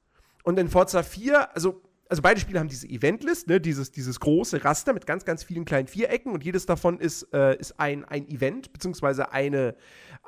[0.43, 4.65] und in Forza 4, also also beide Spiele haben diese Eventlist, ne, dieses, dieses große
[4.65, 8.27] Raster mit ganz, ganz vielen kleinen Vierecken und jedes davon ist, äh, ist ein, ein
[8.27, 9.75] Event, beziehungsweise eine,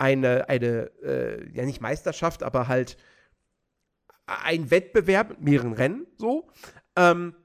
[0.02, 2.98] eine, eine äh, ja nicht Meisterschaft, aber halt
[4.26, 6.50] ein Wettbewerb mit mehreren Rennen, so.
[6.96, 7.36] Ähm,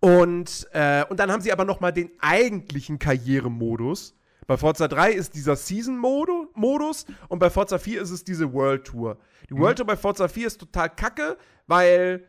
[0.00, 4.16] und, äh, und dann haben sie aber noch mal den eigentlichen Karrieremodus.
[4.46, 9.18] Bei Forza 3 ist dieser Season-Modus und bei Forza 4 ist es diese World Tour.
[9.48, 9.82] Die World mhm.
[9.82, 11.36] Tour bei Forza 4 ist total kacke,
[11.66, 12.24] weil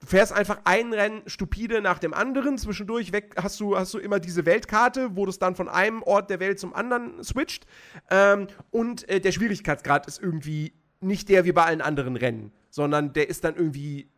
[0.00, 2.56] Du fährst einfach ein Rennen stupide nach dem anderen.
[2.56, 6.02] Zwischendurch weg hast du, hast du immer diese Weltkarte, wo du es dann von einem
[6.02, 7.66] Ort der Welt zum anderen switcht.
[8.10, 13.12] Ähm, und äh, der Schwierigkeitsgrad ist irgendwie nicht der wie bei allen anderen Rennen, sondern
[13.12, 14.08] der ist dann irgendwie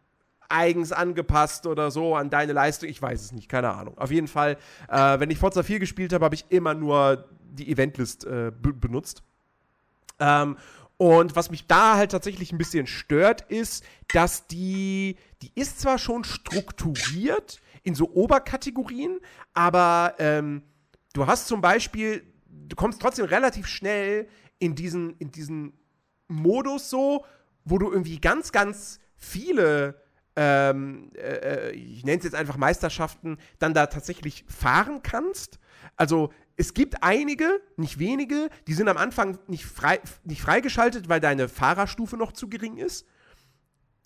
[0.48, 2.88] eigens angepasst oder so an deine Leistung.
[2.88, 3.98] Ich weiß es nicht, keine Ahnung.
[3.98, 4.58] Auf jeden Fall,
[4.88, 9.22] äh, wenn ich Forza 4 gespielt habe, habe ich immer nur die Eventlist äh, benutzt.
[10.20, 10.56] Ähm,
[10.98, 15.98] und was mich da halt tatsächlich ein bisschen stört, ist, dass die, die ist zwar
[15.98, 19.18] schon strukturiert in so Oberkategorien,
[19.52, 20.62] aber ähm,
[21.12, 24.28] du hast zum Beispiel, du kommst trotzdem relativ schnell
[24.58, 25.72] in diesen, in diesen
[26.28, 27.24] Modus so,
[27.64, 30.00] wo du irgendwie ganz, ganz viele,
[30.36, 35.58] ähm, äh, äh ich nenne es jetzt einfach Meisterschaften, dann da tatsächlich fahren kannst.
[35.96, 41.20] Also es gibt einige, nicht wenige, die sind am Anfang nicht, frei, nicht freigeschaltet, weil
[41.20, 43.06] deine Fahrerstufe noch zu gering ist.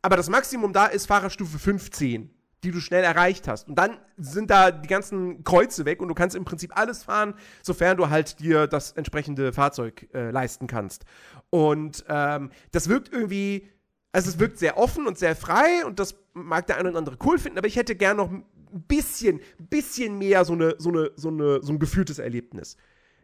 [0.06, 2.30] Aber das Maximum da ist Fahrerstufe 15,
[2.62, 3.66] die du schnell erreicht hast.
[3.66, 7.34] Und dann sind da die ganzen Kreuze weg und du kannst im Prinzip alles fahren,
[7.60, 11.06] sofern du halt dir das entsprechende Fahrzeug äh, leisten kannst.
[11.50, 13.68] Und ähm, das wirkt irgendwie,
[14.12, 17.18] also es wirkt sehr offen und sehr frei und das mag der eine oder andere
[17.24, 18.44] cool finden, aber ich hätte gern noch ein
[18.86, 22.76] bisschen, bisschen mehr so, eine, so, eine, so, eine, so ein gefühltes Erlebnis.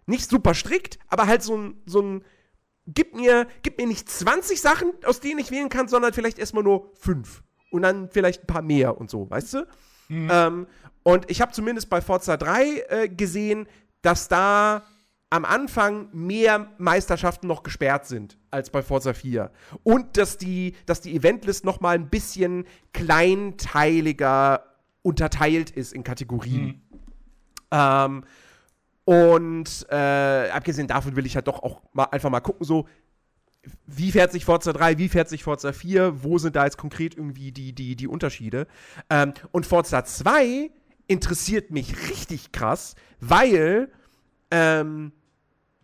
[0.06, 2.24] Nicht super strikt, aber halt so ein, so ein
[2.86, 6.64] gib mir, gib mir nicht 20 Sachen, aus denen ich wählen kann, sondern vielleicht erstmal
[6.64, 7.42] nur fünf.
[7.70, 9.66] Und dann vielleicht ein paar mehr und so, weißt du?
[10.08, 10.28] Mhm.
[10.30, 10.66] Ähm,
[11.02, 13.66] und ich habe zumindest bei Forza 3 äh, gesehen,
[14.02, 14.82] dass da
[15.30, 19.50] am Anfang mehr Meisterschaften noch gesperrt sind als bei Forza 4.
[19.82, 24.66] Und dass die, dass die Eventlist noch mal ein bisschen kleinteiliger
[25.00, 26.66] unterteilt ist in Kategorien.
[26.66, 26.82] Mhm.
[27.70, 28.24] Ähm,
[29.04, 32.86] und äh, abgesehen davon will ich halt doch auch mal einfach mal gucken, so,
[33.86, 37.16] wie fährt sich Forza 3, wie fährt sich Forza 4, wo sind da jetzt konkret
[37.16, 38.66] irgendwie die, die, die Unterschiede.
[39.10, 40.70] Ähm, und Forza 2
[41.06, 43.90] interessiert mich richtig krass, weil
[44.50, 45.12] ähm,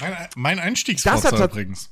[0.00, 1.90] mein, mein Einstiegsforza übrigens.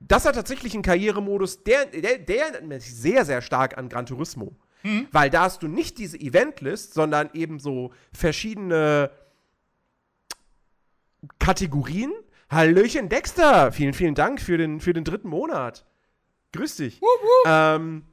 [0.00, 4.06] Das hat tatsächlich einen Karrieremodus, der, der, der erinnert mich sehr, sehr stark an Gran
[4.06, 4.56] Turismo.
[4.82, 5.08] Mhm.
[5.10, 9.10] Weil da hast du nicht diese Eventlist, sondern eben so verschiedene
[11.38, 12.12] Kategorien.
[12.50, 15.84] Hallöchen Dexter, vielen, vielen Dank für den, für den dritten Monat.
[16.52, 17.00] Grüß dich.
[17.00, 17.46] Wup, wup.
[17.46, 18.04] Ähm,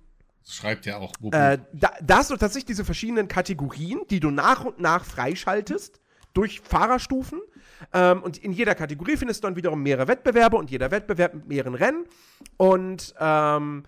[0.48, 1.14] Schreibt ja auch.
[1.20, 5.06] Wup, äh, da, da hast du tatsächlich diese verschiedenen Kategorien, die du nach und nach
[5.06, 6.02] freischaltest
[6.34, 7.40] durch Fahrerstufen.
[7.94, 11.48] Ähm, und in jeder Kategorie findest du dann wiederum mehrere Wettbewerbe und jeder Wettbewerb mit
[11.48, 12.06] mehreren Rennen.
[12.58, 13.84] Und, ähm,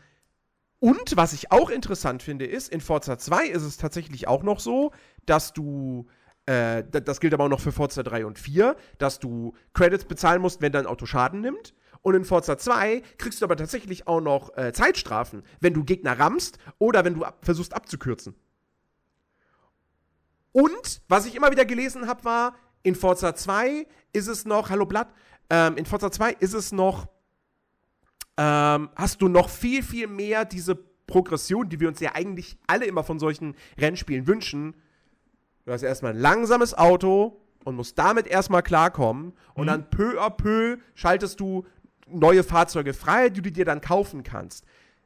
[0.80, 4.60] und was ich auch interessant finde, ist, in Forza 2 ist es tatsächlich auch noch
[4.60, 4.92] so,
[5.26, 6.08] dass du
[6.46, 10.42] äh, das gilt aber auch noch für Forza 3 und 4, dass du Credits bezahlen
[10.42, 11.74] musst, wenn dein Auto Schaden nimmt.
[12.02, 16.20] Und in Forza 2 kriegst du aber tatsächlich auch noch äh, Zeitstrafen, wenn du Gegner
[16.20, 18.36] rammst oder wenn du ab versuchst abzukürzen.
[20.52, 24.86] Und, was ich immer wieder gelesen habe, war, in Forza 2 ist es noch, hallo
[24.86, 25.14] Blatt,
[25.50, 27.08] ähm, in Forza 2 ist es noch,
[28.38, 30.76] ähm, hast du noch viel, viel mehr diese
[31.08, 34.76] Progression, die wir uns ja eigentlich alle immer von solchen Rennspielen wünschen,
[35.66, 39.34] Du hast erstmal ein langsames Auto und musst damit erstmal klarkommen.
[39.54, 39.68] Und mhm.
[39.68, 41.66] dann peu à peu schaltest du
[42.08, 44.66] neue Fahrzeuge frei, die du dir dann kaufen kannst.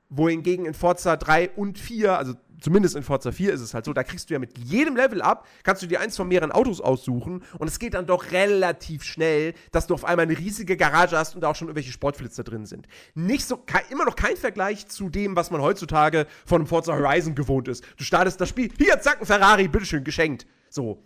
[0.09, 3.93] Wohingegen in Forza 3 und 4, also zumindest in Forza 4 ist es halt so,
[3.93, 6.81] da kriegst du ja mit jedem Level ab, kannst du dir eins von mehreren Autos
[6.81, 11.17] aussuchen und es geht dann doch relativ schnell, dass du auf einmal eine riesige Garage
[11.17, 12.87] hast und da auch schon irgendwelche Sportflitzer drin sind.
[13.15, 17.67] Nicht so, immer noch kein Vergleich zu dem, was man heutzutage von Forza Horizon gewohnt
[17.67, 17.83] ist.
[17.97, 20.45] Du startest das Spiel, hier, zack, ein Ferrari, bitteschön, geschenkt.
[20.69, 21.01] So.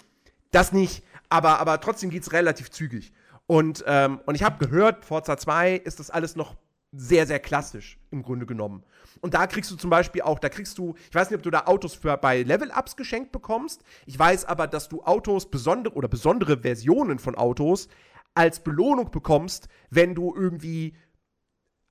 [0.51, 3.13] Das nicht, aber, aber trotzdem geht es relativ zügig.
[3.47, 6.55] Und, ähm, und ich habe gehört, Forza 2 ist das alles noch
[6.91, 8.83] sehr, sehr klassisch im Grunde genommen.
[9.21, 11.51] Und da kriegst du zum Beispiel auch, da kriegst du, ich weiß nicht, ob du
[11.51, 13.83] da Autos für, bei Level-Ups geschenkt bekommst.
[14.05, 17.87] Ich weiß aber, dass du Autos besondere oder besondere Versionen von Autos
[18.33, 20.95] als Belohnung bekommst, wenn du irgendwie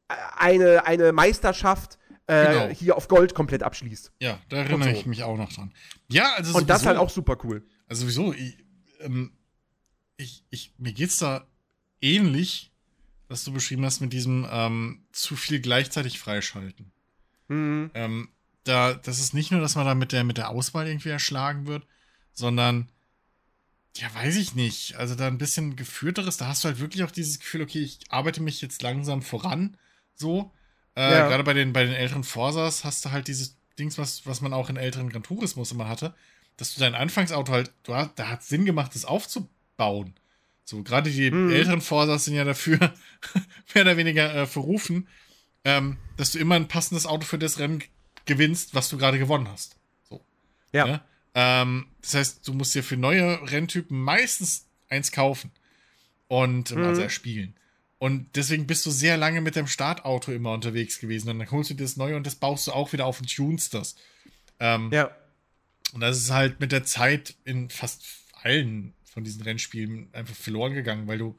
[0.08, 2.68] äh, eine, eine Meisterschaft äh, genau.
[2.68, 4.12] hier auf Gold komplett abschließt.
[4.20, 5.00] Ja, da erinnere so.
[5.00, 5.72] ich mich auch noch dran.
[6.08, 7.66] Ja, also Und das ist halt auch super cool.
[7.88, 8.58] Also sowieso, ich,
[9.00, 9.32] ähm,
[10.16, 11.46] ich, ich, mir geht's da
[12.00, 12.69] ähnlich,
[13.30, 16.90] was du beschrieben hast mit diesem ähm, zu viel gleichzeitig freischalten.
[17.48, 17.90] Mhm.
[17.94, 18.28] Ähm,
[18.64, 21.66] da, das ist nicht nur, dass man da mit der, mit der Auswahl irgendwie erschlagen
[21.66, 21.86] wird,
[22.32, 22.90] sondern,
[23.96, 24.96] ja, weiß ich nicht.
[24.96, 28.00] Also da ein bisschen geführteres, da hast du halt wirklich auch dieses Gefühl, okay, ich
[28.08, 29.76] arbeite mich jetzt langsam voran,
[30.14, 30.52] so.
[30.96, 31.28] Äh, ja.
[31.28, 34.52] Gerade bei den, bei den älteren Forsas hast du halt dieses Dings, was, was man
[34.52, 36.14] auch in älteren Gran Turismos immer hatte,
[36.56, 40.14] dass du dein Anfangsauto halt, du da hat Sinn gemacht, das aufzubauen.
[40.64, 41.50] So, gerade die mhm.
[41.50, 42.78] älteren Forsas sind ja dafür
[43.74, 45.08] mehr oder weniger äh, verrufen,
[45.64, 47.82] ähm, dass du immer ein passendes Auto für das Rennen
[48.24, 49.76] gewinnst, was du gerade gewonnen hast.
[50.08, 50.24] So.
[50.72, 50.86] Ja.
[50.86, 51.00] Ne?
[51.34, 55.50] Ähm, das heißt, du musst dir für neue Renntypen meistens eins kaufen
[56.28, 56.84] und mhm.
[56.84, 57.54] also erspielen.
[57.98, 61.28] Und deswegen bist du sehr lange mit dem Startauto immer unterwegs gewesen.
[61.28, 63.34] Und dann holst du dir das neue und das baust du auch wieder auf und
[63.34, 63.94] tunst das.
[64.58, 65.10] Ähm, ja.
[65.92, 68.04] Und das ist halt mit der Zeit in fast
[68.42, 71.36] allen von diesen Rennspielen einfach verloren gegangen, weil du,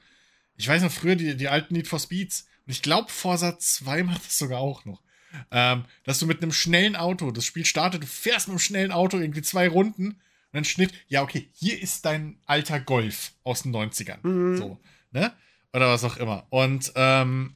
[0.56, 4.04] ich weiß noch früher, die, die alten Need for Speeds, und ich glaube, Forsa 2
[4.04, 5.02] macht das sogar auch noch.
[5.50, 8.92] Ähm, dass du mit einem schnellen Auto, das Spiel startet, du fährst mit einem schnellen
[8.92, 10.18] Auto irgendwie zwei Runden und
[10.52, 14.28] dann Schnitt, ja, okay, hier ist dein alter Golf aus den 90ern.
[14.28, 14.58] Mhm.
[14.58, 14.80] So,
[15.12, 15.34] ne?
[15.74, 16.46] Oder was auch immer.
[16.50, 17.56] Und ähm,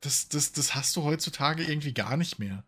[0.00, 2.62] das, das, das hast du heutzutage irgendwie gar nicht mehr.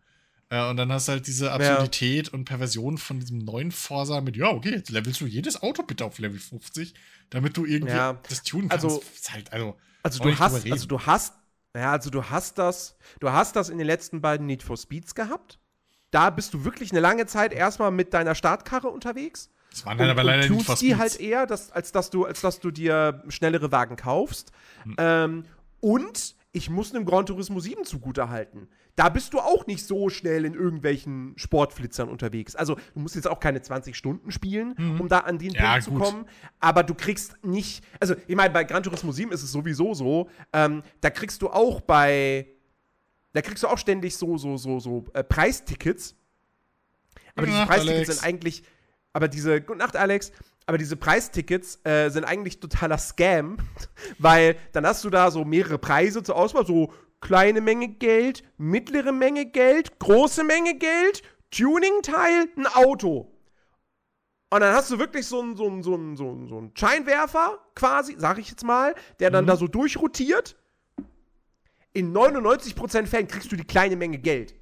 [0.49, 2.33] Äh, und dann hast du halt diese Absurdität ja.
[2.33, 6.05] und Perversion von diesem neuen Forsa mit, ja, okay, jetzt levelst du jedes Auto bitte
[6.05, 6.93] auf Level 50,
[7.29, 8.19] damit du irgendwie ja.
[8.27, 8.85] das tunen kannst.
[8.85, 11.33] Also, halt, also, also du hast, also du hast,
[11.75, 15.13] ja, also du hast das, du hast das in den letzten beiden Need for Speeds
[15.13, 15.59] gehabt.
[16.11, 19.51] Da bist du wirklich eine lange Zeit erstmal mit deiner Startkarre unterwegs.
[19.69, 22.59] Das waren dann aber leider Need die halt eher, dass, als, dass du, als dass
[22.59, 24.51] du dir schnellere Wagen kaufst.
[24.83, 24.95] Hm.
[24.97, 25.45] Ähm,
[25.79, 28.69] und ich muss einem Gran Turismo 7 zugutehalten.
[28.95, 32.55] Da bist du auch nicht so schnell in irgendwelchen Sportflitzern unterwegs.
[32.55, 35.01] Also, du musst jetzt auch keine 20 Stunden spielen, mhm.
[35.01, 36.25] um da an den ja, Punkt zu kommen.
[36.59, 37.83] Aber du kriegst nicht.
[37.99, 41.49] Also, ich meine, bei Gran Turismo 7 ist es sowieso so, ähm, da kriegst du
[41.49, 42.47] auch bei.
[43.33, 46.15] Da kriegst du auch ständig so, so, so, so äh, Preistickets.
[47.35, 48.15] Aber diese Preistickets Alex.
[48.15, 48.63] sind eigentlich.
[49.13, 49.61] Aber diese.
[49.61, 50.31] Gute Nacht, Alex
[50.69, 53.57] aber diese Preistickets äh, sind eigentlich totaler Scam,
[54.19, 59.11] weil dann hast du da so mehrere Preise zur Auswahl, so kleine Menge Geld, mittlere
[59.11, 63.35] Menge Geld, große Menge Geld, Tuning-Teil, ein Auto.
[64.51, 66.71] Und dann hast du wirklich so einen so einen, so einen, so einen, so einen
[66.77, 69.47] Scheinwerfer, quasi, sag ich jetzt mal, der dann mhm.
[69.47, 70.55] da so durchrotiert.
[71.93, 74.53] In 99% Fällen kriegst du die kleine Menge Geld.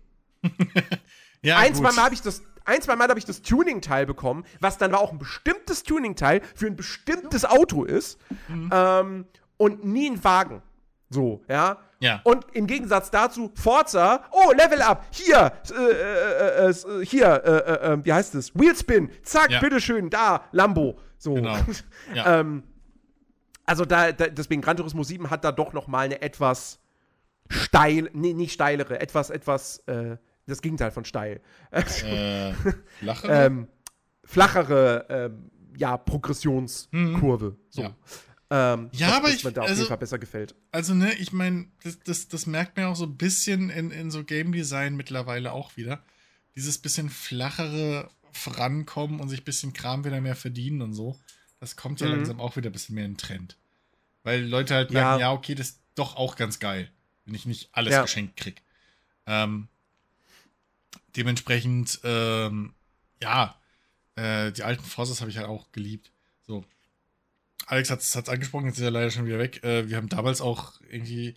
[1.41, 4.45] ja, ein, zwei Mal habe ich das ein, zwei Mal habe ich das Tuning-Teil bekommen,
[4.59, 8.19] was dann auch ein bestimmtes Tuning-Teil für ein bestimmtes Auto ist.
[8.47, 8.69] Mhm.
[8.71, 9.25] Ähm,
[9.57, 10.61] und nie ein Wagen.
[11.09, 11.77] So, ja.
[11.99, 12.21] Ja.
[12.23, 18.05] Und im Gegensatz dazu, Forza, oh, Level Up, hier, äh, äh, äh, hier, äh, äh,
[18.05, 18.53] wie heißt es?
[18.53, 19.59] Wheelspin, zack, ja.
[19.59, 20.99] bitteschön, da, Lambo.
[21.17, 21.33] So.
[21.33, 21.57] Genau.
[22.13, 22.39] Ja.
[22.39, 22.63] ähm,
[23.65, 26.79] also da, da, deswegen Gran Turismo 7 hat da doch noch mal eine etwas
[27.49, 30.17] steil, nee, nicht steilere, etwas, etwas, äh,
[30.47, 31.41] das Gegenteil von steil.
[31.71, 32.53] Äh,
[32.99, 33.31] flachere?
[33.45, 33.67] ähm,
[34.23, 37.49] flachere, ähm, ja, Progressionskurve.
[37.51, 37.57] Mhm.
[37.69, 37.81] So.
[37.81, 37.95] Ja.
[38.49, 40.55] Ähm, ja, was, aber ich, mir da auf also, jeden Fall besser gefällt.
[40.71, 44.09] Also, ne, ich meine, das, das, das merkt man auch so ein bisschen in, in
[44.09, 46.03] so Game Design mittlerweile auch wieder.
[46.55, 51.19] Dieses bisschen flachere Vorankommen und sich ein bisschen Kram wieder mehr verdienen und so.
[51.59, 52.13] Das kommt ja mhm.
[52.13, 53.57] langsam auch wieder ein bisschen mehr in den Trend.
[54.23, 56.89] Weil Leute halt merken, ja, ja okay, das ist doch auch ganz geil,
[57.25, 58.01] wenn ich nicht alles ja.
[58.01, 58.61] geschenkt krieg.
[59.25, 59.67] Ähm,
[61.17, 62.73] dementsprechend, ähm,
[63.21, 63.59] ja,
[64.15, 66.11] äh, die alten Forzas habe ich halt auch geliebt.
[66.45, 66.63] So.
[67.65, 69.63] Alex hat es angesprochen, jetzt ist er leider schon wieder weg.
[69.63, 71.35] Äh, wir haben damals auch irgendwie,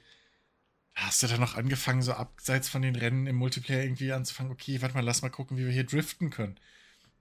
[0.94, 4.80] hast du da noch angefangen, so abseits von den Rennen im Multiplayer irgendwie anzufangen, okay,
[4.82, 6.58] warte mal, lass mal gucken, wie wir hier driften können.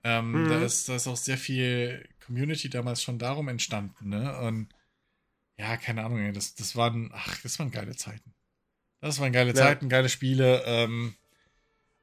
[0.04, 0.48] Ähm, mhm.
[0.48, 4.38] da, ist, da ist auch sehr viel Community damals schon darum entstanden, ne?
[4.40, 4.68] Und
[5.58, 8.32] ja, keine Ahnung, das, das waren, ach, das waren geile Zeiten.
[9.00, 9.56] Das waren geile ja.
[9.56, 10.62] Zeiten, geile Spiele.
[10.64, 11.14] Ähm,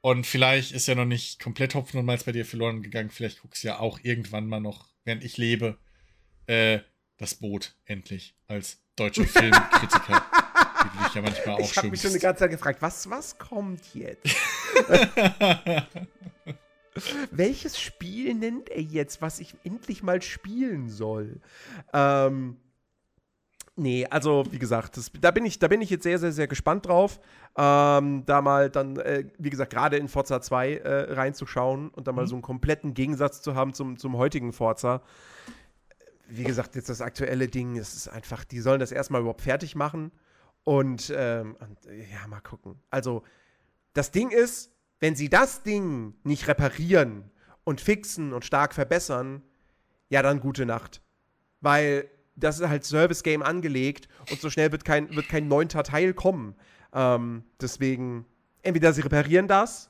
[0.07, 3.09] und vielleicht ist ja noch nicht komplett Hopfen und Malz bei dir verloren gegangen.
[3.09, 5.77] Vielleicht guckst du ja auch irgendwann mal noch, während ich lebe,
[6.45, 6.79] äh,
[7.17, 10.25] das Boot endlich als deutscher Filmkritiker.
[10.81, 13.37] die dich ja manchmal auch Ich habe mich schon die ganze Zeit gefragt, was, was
[13.37, 14.33] kommt jetzt?
[17.31, 21.41] Welches Spiel nennt er jetzt, was ich endlich mal spielen soll?
[21.91, 22.55] Ähm,
[23.79, 26.47] Nee, also wie gesagt, das, da, bin ich, da bin ich jetzt sehr, sehr, sehr
[26.47, 27.19] gespannt drauf,
[27.55, 32.11] ähm, da mal dann, äh, wie gesagt, gerade in Forza 2 äh, reinzuschauen und da
[32.11, 32.27] mal mhm.
[32.27, 35.03] so einen kompletten Gegensatz zu haben zum, zum heutigen Forza.
[36.27, 39.75] Wie gesagt, jetzt das aktuelle Ding, es ist einfach, die sollen das erstmal überhaupt fertig
[39.75, 40.11] machen
[40.63, 42.79] und, ähm, und ja, mal gucken.
[42.89, 43.21] Also,
[43.93, 47.29] das Ding ist, wenn sie das Ding nicht reparieren
[47.63, 49.43] und fixen und stark verbessern,
[50.09, 51.03] ja, dann gute Nacht.
[51.61, 56.13] Weil das ist halt Service-Game angelegt und so schnell wird kein, wird kein neunter Teil
[56.13, 56.55] kommen.
[56.93, 58.25] Ähm, deswegen,
[58.61, 59.89] entweder sie reparieren das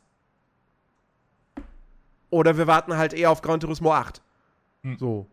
[2.30, 4.22] oder wir warten halt eher auf Gran Turismo 8.
[4.84, 4.98] Hm.
[4.99, 5.28] So.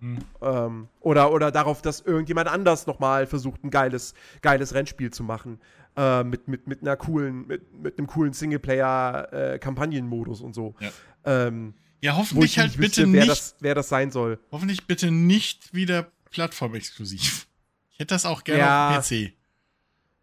[0.00, 0.18] Hm.
[0.40, 5.60] Ähm, oder, oder darauf, dass irgendjemand anders nochmal versucht, ein geiles, geiles Rennspiel zu machen.
[5.96, 10.76] Äh, mit, mit, mit einer coolen, mit, mit einem coolen Singleplayer-Kampagnenmodus äh, und so.
[10.78, 10.90] Ja.
[11.24, 13.28] Ähm, ja, hoffentlich halt bitte wer nicht.
[13.28, 14.38] Das, wer das sein soll.
[14.52, 17.46] Hoffentlich bitte nicht wieder plattformexklusiv.
[17.90, 18.98] Ich hätte das auch gerne ja.
[18.98, 19.32] auf PC.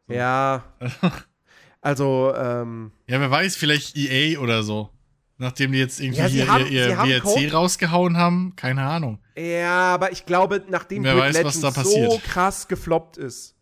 [0.08, 0.14] So.
[0.14, 0.64] Ja.
[1.82, 2.92] also, ähm.
[3.08, 4.90] Ja, wer weiß, vielleicht EA oder so.
[5.38, 9.20] Nachdem die jetzt irgendwie ja, hier haben, ihr, ihr WRC rausgehauen haben, keine Ahnung.
[9.36, 13.56] Ja, aber ich glaube, nachdem Wer Grid weiß, Legends so krass gefloppt ist,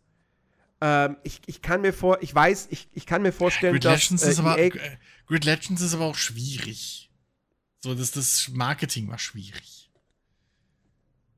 [0.82, 4.04] ähm, ich, ich kann mir vor, ich weiß, ich, ich kann mir vorstellen, Grid dass
[4.04, 4.70] Legends äh, ist aber, äh,
[5.26, 7.10] Grid Legends ist aber auch schwierig.
[7.80, 9.83] So, das, das Marketing war schwierig.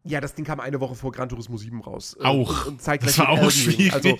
[0.06, 2.16] Ja, das Ding kam eine Woche vor Gran Turismo 7 raus.
[2.20, 2.66] Äh, auch.
[2.66, 3.94] Und, und zeigt das war auch schwierig.
[3.94, 4.18] Also,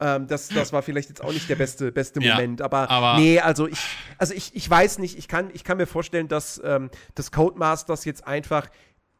[0.00, 2.62] ähm, das, das war vielleicht jetzt auch nicht der beste, beste ja, Moment.
[2.62, 3.78] Aber, aber, nee, also ich,
[4.18, 8.04] also ich, ich weiß nicht, ich kann, ich kann mir vorstellen, dass ähm, das Codemasters
[8.04, 8.68] jetzt einfach,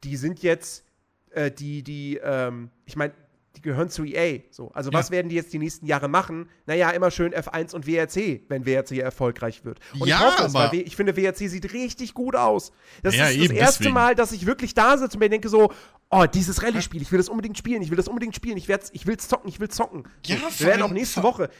[0.04, 0.84] die sind jetzt,
[1.30, 3.14] äh, die, die, ähm, ich meine,
[3.56, 4.40] die gehören zu EA.
[4.50, 4.70] So.
[4.72, 4.98] Also ja.
[4.98, 6.48] was werden die jetzt die nächsten Jahre machen?
[6.66, 9.80] Naja, immer schön F1 und WRC, wenn WRC erfolgreich wird.
[9.98, 12.72] Und ja, ich hoffe es, weil ich finde, WRC sieht richtig gut aus.
[13.02, 13.94] Das ja, ist das erste deswegen.
[13.94, 15.72] Mal, dass ich wirklich da sitze und mir denke so,
[16.10, 19.06] oh, dieses Rallye-Spiel, ich will das unbedingt spielen, ich will das unbedingt spielen, ich, ich
[19.06, 20.04] will zocken, ich will zocken.
[20.26, 21.50] Ja, so, wir werden auch nächste Woche.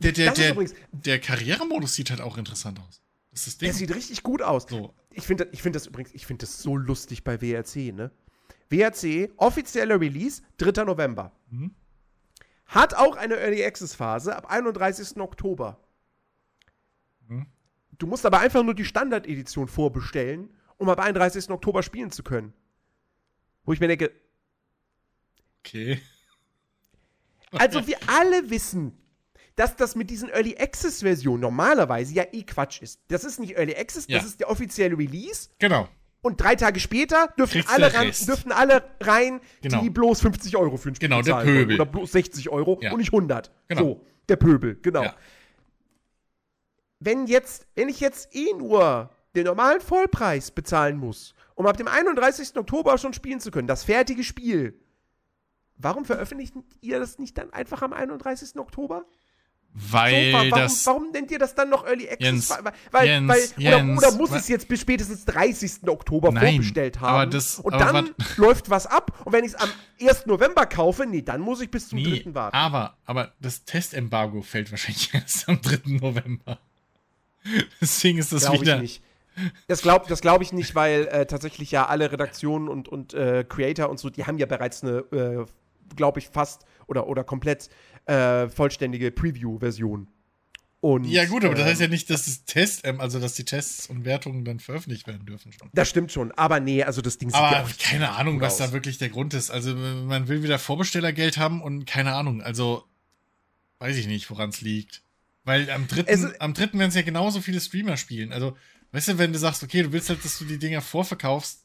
[0.00, 3.02] Der, der, der, übrigens, der Karrieremodus sieht halt auch interessant aus.
[3.32, 4.66] Das das sieht richtig gut aus.
[4.68, 4.94] So.
[5.12, 8.10] Ich finde ich find das übrigens, ich finde das so lustig bei WRC, ne?
[8.70, 10.84] WRC, offizieller Release, 3.
[10.84, 11.32] November.
[11.50, 11.74] Mhm.
[12.66, 15.18] Hat auch eine Early Access Phase ab 31.
[15.20, 15.80] Oktober.
[17.26, 17.46] Mhm.
[17.98, 21.50] Du musst aber einfach nur die Standard-Edition vorbestellen, um ab 31.
[21.50, 22.52] Oktober spielen zu können.
[23.64, 24.12] Wo ich mir denke.
[25.60, 26.00] Okay.
[27.52, 28.92] Also, wir alle wissen,
[29.56, 33.00] dass das mit diesen Early Access Versionen normalerweise ja eh Quatsch ist.
[33.08, 34.18] Das ist nicht Early Access, ja.
[34.18, 35.48] das ist der offizielle Release.
[35.58, 35.88] Genau.
[36.28, 39.80] Und drei Tage später dürfen alle, ran, dürfen alle rein, genau.
[39.80, 41.76] die bloß 50 Euro für ein Spiel Genau, der Pöbel.
[41.76, 42.92] Oder bloß 60 Euro ja.
[42.92, 43.50] und nicht 100.
[43.68, 43.80] Genau.
[43.80, 45.04] So, der Pöbel, genau.
[45.04, 45.16] Ja.
[47.00, 51.88] Wenn jetzt, wenn ich jetzt eh nur den normalen Vollpreis bezahlen muss, um ab dem
[51.88, 52.58] 31.
[52.58, 54.78] Oktober schon spielen zu können, das fertige Spiel,
[55.78, 56.52] warum veröffentlicht
[56.82, 58.58] ihr das nicht dann einfach am 31.
[58.58, 59.06] Oktober?
[59.74, 60.86] Weil so, warum, das.
[60.86, 62.20] Warum nennt ihr das dann noch Early Access?
[62.20, 62.58] Jens,
[62.90, 65.86] weil, Jens, weil, Jens, oder, oder muss es jetzt bis spätestens 30.
[65.86, 67.14] Oktober nein, vorbestellt haben?
[67.14, 69.20] Aber das, und aber dann läuft was ab.
[69.24, 69.68] Und wenn ich es am
[70.00, 70.26] 1.
[70.26, 72.34] November kaufe, nee, dann muss ich bis zum nee, 3.
[72.34, 72.56] warten.
[72.56, 75.80] Aber, aber das Testembargo fällt wahrscheinlich erst am 3.
[75.84, 76.58] November.
[77.80, 78.76] Deswegen ist das glaub wieder.
[78.76, 79.02] Ich nicht.
[79.68, 83.44] Das glaube das glaub ich nicht, weil äh, tatsächlich ja alle Redaktionen und, und äh,
[83.48, 85.46] Creator und so, die haben ja bereits eine, äh,
[85.94, 87.68] glaube ich, fast oder, oder komplett
[88.08, 90.08] äh, vollständige Preview-Version.
[90.80, 93.34] Und, ja, gut, aber das heißt ja ähm, nicht, dass das Test, ähm, also dass
[93.34, 95.68] die Tests und Wertungen dann veröffentlicht werden dürfen schon.
[95.74, 98.68] Das stimmt schon, aber nee, also das Ding sieht Aber ja keine Ahnung, was aus.
[98.68, 99.50] da wirklich der Grund ist.
[99.50, 102.84] Also man will wieder Vorbestellergeld haben und keine Ahnung, also
[103.80, 105.02] weiß ich nicht, woran es liegt.
[105.44, 108.32] Weil am dritten, es, am dritten werden es ja genauso viele Streamer spielen.
[108.32, 108.56] Also,
[108.92, 111.64] weißt du, wenn du sagst, okay, du willst halt, dass du die Dinger vorverkaufst,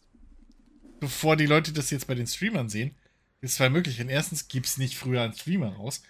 [0.99, 2.95] bevor die Leute das jetzt bei den Streamern sehen,
[3.41, 4.10] ist zwei Möglichkeiten.
[4.10, 6.02] Erstens gibt's nicht früher einen Streamer raus.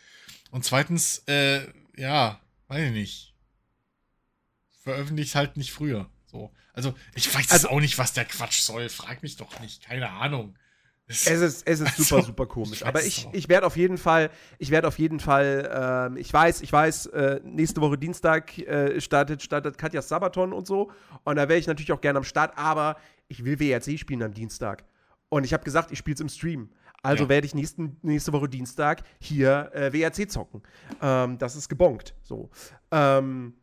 [0.53, 1.61] Und zweitens, äh,
[1.97, 3.33] ja, weiß ich nicht.
[4.83, 6.11] Veröffentlicht halt nicht früher.
[6.27, 6.53] So.
[6.73, 8.87] Also, ich weiß also, auch nicht, was der Quatsch soll.
[8.89, 9.83] Frag mich doch nicht.
[9.83, 10.55] Keine Ahnung.
[11.07, 12.81] Es, ist, es ist also, super, super komisch.
[12.81, 16.31] Ich Aber ich, ich werde auf jeden Fall, ich werde auf jeden Fall, äh, ich
[16.31, 20.91] weiß, ich weiß, äh, nächste Woche Dienstag äh, startet, startet Katja Sabaton und so.
[21.23, 22.97] Und da wäre ich natürlich auch gerne am Start, aber
[23.27, 24.85] ich will WRC spielen am Dienstag.
[25.29, 26.69] Und ich habe gesagt, ich spiele es im Stream.
[27.03, 27.29] Also ja.
[27.29, 30.63] werde ich nächsten, nächste Woche Dienstag hier äh, WRC zocken.
[31.01, 32.15] Ähm, das ist gebongt.
[32.21, 32.49] So.
[32.91, 33.53] Ähm,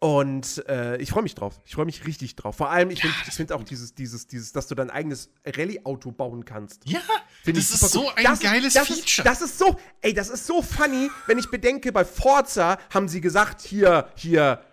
[0.00, 1.60] und äh, ich freue mich drauf.
[1.66, 2.56] Ich freue mich richtig drauf.
[2.56, 6.10] Vor allem, ich ja, finde find auch dieses, dieses, dieses, dass du dein eigenes Rallye-Auto
[6.12, 6.88] bauen kannst.
[6.88, 7.02] Ja,
[7.42, 9.04] find das ist so ein das, geiles das Feature.
[9.04, 13.08] Ist, das ist so, ey, das ist so funny, wenn ich bedenke, bei Forza haben
[13.08, 14.64] sie gesagt, hier, hier,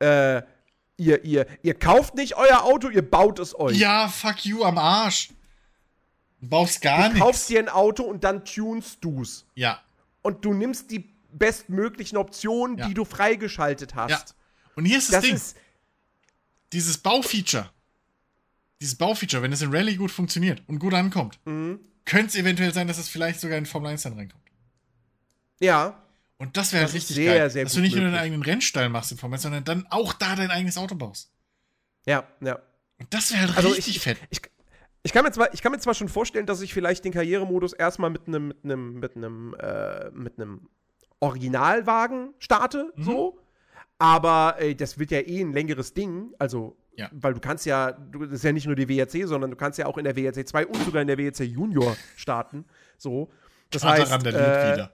[0.00, 0.42] äh,
[0.98, 3.78] ihr, ihr, ihr kauft nicht euer Auto, ihr baut es euch.
[3.78, 5.30] Ja, fuck you am Arsch.
[6.40, 7.18] Du baust gar nichts.
[7.18, 9.46] Du kaufst dir ein Auto und dann tunst du's.
[9.54, 9.82] Ja.
[10.22, 12.88] Und du nimmst die bestmöglichen Optionen, ja.
[12.88, 14.10] die du freigeschaltet hast.
[14.10, 14.24] Ja.
[14.74, 15.34] Und hier ist das, das Ding.
[15.34, 15.56] Ist
[16.72, 17.70] dieses Baufeature.
[18.80, 21.80] Dieses Baufeature, wenn es in Rallye gut funktioniert und gut ankommt, mhm.
[22.04, 24.44] könnte es eventuell sein, dass es vielleicht sogar in Formel 1 dann reinkommt.
[25.60, 26.02] Ja.
[26.38, 27.50] Und das wäre halt richtig sehr, geil.
[27.50, 28.02] Sehr dass du nicht möglich.
[28.02, 30.94] nur deinen eigenen Rennstall machst in Formel 1, sondern dann auch da dein eigenes Auto
[30.94, 31.30] baust.
[32.04, 32.58] Ja, ja.
[32.98, 34.18] Und das wäre halt also richtig ich, fett.
[34.30, 34.55] Ich, ich
[35.12, 38.10] kann, mir zwar, ich kann mir zwar schon vorstellen, dass ich vielleicht den Karrieremodus erstmal
[38.10, 40.68] mit einem mit einem mit einem äh, mit einem
[41.20, 43.02] Originalwagen starte, mhm.
[43.02, 43.38] so.
[43.98, 47.08] Aber äh, das wird ja eh ein längeres Ding, also ja.
[47.12, 49.78] weil du kannst ja, du, das ist ja nicht nur die WRC, sondern du kannst
[49.78, 52.64] ja auch in der WRC 2 und sogar in der WRC Junior starten,
[52.98, 53.30] so.
[53.70, 54.92] Das Vater heißt, äh, wieder.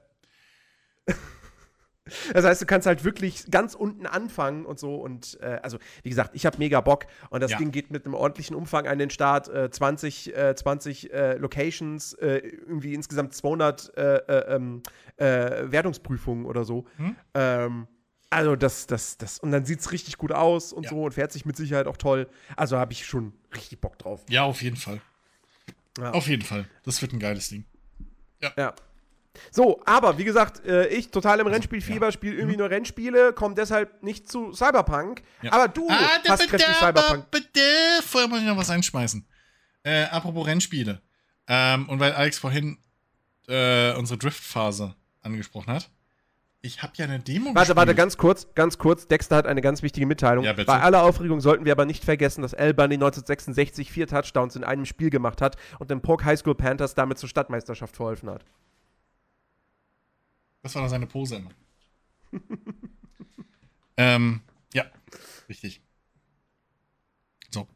[2.32, 4.96] Das heißt, du kannst halt wirklich ganz unten anfangen und so.
[4.96, 7.06] Und äh, also, wie gesagt, ich habe mega Bock.
[7.30, 7.58] Und das ja.
[7.58, 9.48] Ding geht mit einem ordentlichen Umfang an den Start.
[9.48, 14.16] Äh, 20, äh, 20 äh, Locations, äh, irgendwie insgesamt 200 äh,
[14.54, 14.82] ähm,
[15.16, 16.86] Wertungsprüfungen oder so.
[16.96, 17.16] Hm?
[17.34, 17.86] Ähm,
[18.30, 19.38] also, das, das, das.
[19.38, 20.90] Und dann sieht es richtig gut aus und ja.
[20.90, 22.28] so und fährt sich mit Sicherheit auch toll.
[22.56, 24.22] Also, habe ich schon richtig Bock drauf.
[24.28, 25.00] Ja, auf jeden Fall.
[25.98, 26.12] Ja.
[26.12, 26.66] Auf jeden Fall.
[26.84, 27.64] Das wird ein geiles Ding.
[28.40, 28.52] Ja.
[28.56, 28.74] ja.
[29.50, 32.12] So, aber wie gesagt, äh, ich total im Rennspielfieber, ja.
[32.12, 32.60] spiele irgendwie mhm.
[32.60, 35.22] nur Rennspiele, komme deshalb nicht zu Cyberpunk.
[35.42, 35.52] Ja.
[35.52, 37.26] Aber du ah, hast kräftig Cyberpunk.
[38.04, 39.26] Vorher muss ich noch was einschmeißen.
[39.84, 41.00] Äh, apropos Rennspiele.
[41.48, 42.78] Ähm, und weil Alex vorhin
[43.48, 45.90] äh, unsere Driftphase angesprochen hat.
[46.64, 47.76] Ich habe ja eine Demo Warte, gespielt.
[47.76, 49.08] warte, ganz kurz, ganz kurz.
[49.08, 50.44] Dexter hat eine ganz wichtige Mitteilung.
[50.44, 54.54] Ja, Bei aller Aufregung sollten wir aber nicht vergessen, dass Al Bunny 1966 vier Touchdowns
[54.54, 58.30] in einem Spiel gemacht hat und den Pork High School Panthers damit zur Stadtmeisterschaft verholfen
[58.30, 58.44] hat.
[60.62, 61.50] Das war dann seine Pose immer.
[63.96, 64.40] ähm,
[64.72, 64.90] ja,
[65.48, 65.82] richtig.
[67.50, 67.68] So.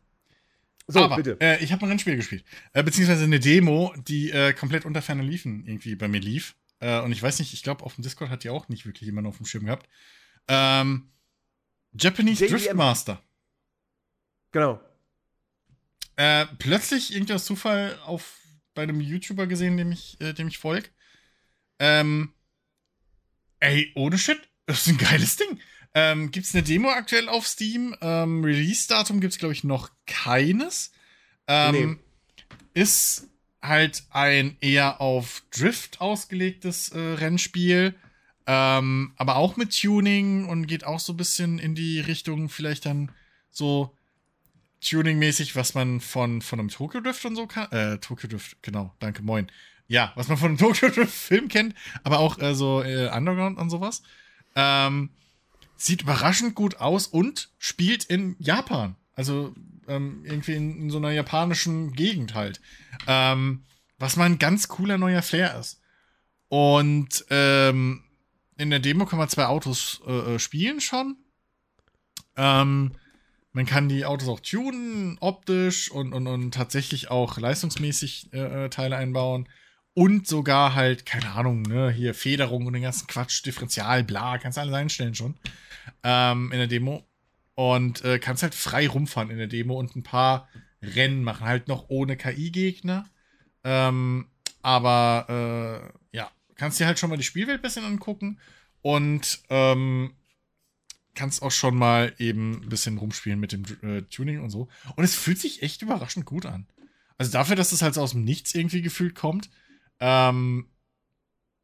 [0.87, 1.37] So, Aber, bitte.
[1.41, 2.45] Äh, ich habe ein Rennspiel gespielt.
[2.73, 6.57] Äh, beziehungsweise eine Demo, die äh, komplett unter Ferne liefen irgendwie bei mir lief.
[6.79, 9.07] Äh, und ich weiß nicht, ich glaube, auf dem Discord hat die auch nicht wirklich
[9.07, 9.89] jemand auf dem Schirm gehabt.
[10.49, 11.11] Ähm,
[11.93, 12.59] Japanese JDM.
[12.59, 13.23] Driftmaster.
[14.53, 14.81] Genau.
[16.17, 18.39] Äh, plötzlich irgendwie aus Zufall auf
[18.75, 20.89] bei einem YouTuber gesehen, dem ich, äh, dem ich folge.
[21.79, 22.33] Ähm,
[23.61, 25.61] ey, ohne Shit, das ist ein geiles Ding.
[25.95, 27.97] Ähm, gibt es eine Demo aktuell auf Steam?
[28.01, 30.93] Ähm, Release-Datum gibt es, glaube ich, noch keines.
[31.47, 31.99] Ähm,
[32.75, 32.83] nee.
[32.83, 33.29] Ist
[33.63, 37.95] halt ein eher auf Drift ausgelegtes äh, Rennspiel.
[38.47, 42.87] Ähm, aber auch mit Tuning und geht auch so ein bisschen in die Richtung, vielleicht
[42.87, 43.11] dann
[43.51, 43.97] so
[44.81, 47.71] Tuning-mäßig, was man von, von einem Tokyo Drift und so kann.
[47.73, 49.51] Äh, Tokyo Drift, genau, danke, moin.
[49.89, 53.71] Ja, was man von einem Tokyo Drift-Film kennt, aber auch äh, so äh, Underground und
[53.71, 54.03] sowas.
[54.55, 55.11] Ähm,
[55.77, 58.97] sieht überraschend gut aus und spielt in Japan.
[59.15, 59.55] Also
[59.89, 62.61] ähm, irgendwie in, in, so einer japanischen Gegend halt.
[63.07, 63.65] Ähm,
[63.99, 65.81] was mal ein ganz cooler neuer Flair ist.
[66.49, 68.05] Und ähm,
[68.57, 71.17] in der Demo kann man zwei Autos äh, äh, spielen schon.
[72.37, 72.93] Ähm,
[73.53, 78.69] man kann die Autos auch tunen, optisch und, und, und tatsächlich auch leistungsmäßig äh, äh,
[78.69, 79.49] Teile einbauen.
[79.99, 84.59] Und sogar halt, keine Ahnung, ne, hier Federung und den ganzen Quatsch, Differential, bla, kannst
[84.59, 85.37] du alles einstellen schon.
[86.03, 87.09] Ähm, in der Demo.
[87.55, 90.51] Und äh, kannst halt frei rumfahren in der Demo und ein paar
[90.83, 91.47] Rennen machen.
[91.47, 93.09] Halt noch ohne KI-Gegner.
[93.65, 94.27] Ähm,
[94.61, 98.39] aber äh, ja, kannst dir halt schon mal die Spielwelt ein bisschen angucken
[98.83, 100.13] und ähm,
[101.15, 104.69] kannst auch schon mal eben ein bisschen rumspielen mit dem äh, Tuning und so.
[104.95, 106.67] Und es fühlt sich echt überraschend gut an.
[107.17, 109.49] Also dafür, dass es halt so aus dem Nichts irgendwie gefühlt kommt,
[110.01, 110.69] ähm,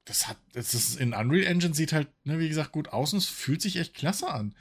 [0.04, 3.18] das hat, das ist in Unreal Engine sieht halt, ne, wie gesagt, gut aus und
[3.18, 4.54] es fühlt sich echt klasse an.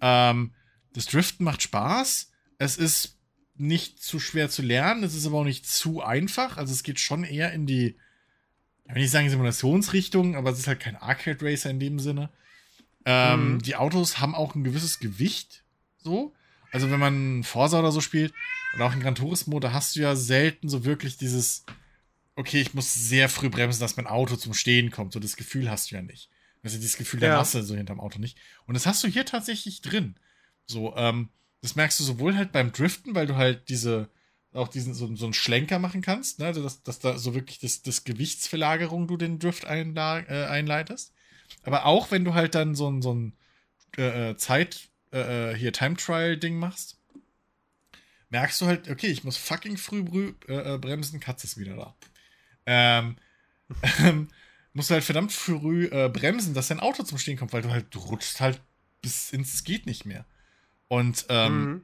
[0.00, 0.54] Ähm,
[0.94, 2.32] das Driften macht Spaß.
[2.58, 3.18] Es ist
[3.54, 6.56] nicht zu schwer zu lernen, es ist aber auch nicht zu einfach.
[6.56, 7.96] Also es geht schon eher in die,
[8.84, 12.30] ich will nicht sagen Simulationsrichtung, aber es ist halt kein Arcade Racer in dem Sinne.
[13.04, 13.62] Ähm, mhm.
[13.62, 15.64] Die Autos haben auch ein gewisses Gewicht,
[15.98, 16.34] so.
[16.72, 18.34] Also wenn man Forza oder so spielt
[18.74, 21.64] oder auch in Gran Turismo, da hast du ja selten so wirklich dieses,
[22.36, 25.12] okay, ich muss sehr früh bremsen, dass mein Auto zum Stehen kommt.
[25.12, 26.30] So das Gefühl hast du ja nicht.
[26.62, 27.36] Also dieses Gefühl der ja.
[27.38, 28.38] Masse so hinterm Auto nicht.
[28.66, 30.16] Und das hast du hier tatsächlich drin.
[30.66, 31.30] So, ähm,
[31.62, 34.10] das merkst du sowohl halt beim Driften, weil du halt diese,
[34.52, 37.82] auch diesen, so, so einen Schlenker machen kannst, ne, dass, dass da so wirklich das,
[37.82, 41.14] das Gewichtsverlagerung du den Drift einla äh, einleitest.
[41.62, 43.32] Aber auch wenn du halt dann so ein, so ein
[43.96, 46.98] äh, äh Zeit, äh, äh, hier Time Trial Ding machst,
[48.28, 51.96] merkst du halt, okay, ich muss fucking früh äh, bremsen, Katze ist wieder da.
[52.66, 53.16] Ähm,
[54.00, 54.28] ähm,
[54.72, 57.70] musst du halt verdammt früh äh, bremsen, dass dein Auto zum Stehen kommt, weil du
[57.70, 58.60] halt, du rutschst halt
[59.00, 60.26] bis ins geht nicht mehr.
[60.88, 61.82] Und ähm, mhm.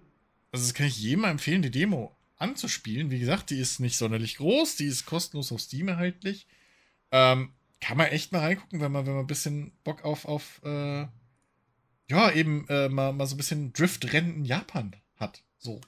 [0.53, 3.11] also das kann ich jedem empfehlen, die Demo anzuspielen.
[3.11, 6.47] Wie gesagt, die ist nicht sonderlich groß, die ist kostenlos auf Steam erhältlich.
[7.11, 10.61] Ähm, kann man echt mal reingucken, wenn man, wenn man ein bisschen Bock auf, auf
[10.65, 11.07] äh,
[12.09, 15.43] ja, eben äh, mal, mal so ein bisschen Driftrennen in Japan hat.
[15.59, 15.81] So.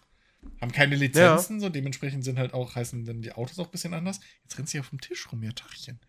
[0.60, 1.60] Haben keine Lizenzen, ja.
[1.60, 4.20] so dementsprechend sind halt auch, heißen dann die Autos auch ein bisschen anders.
[4.42, 6.00] Jetzt rennt sie auf dem Tisch rum, ja, Tachchen.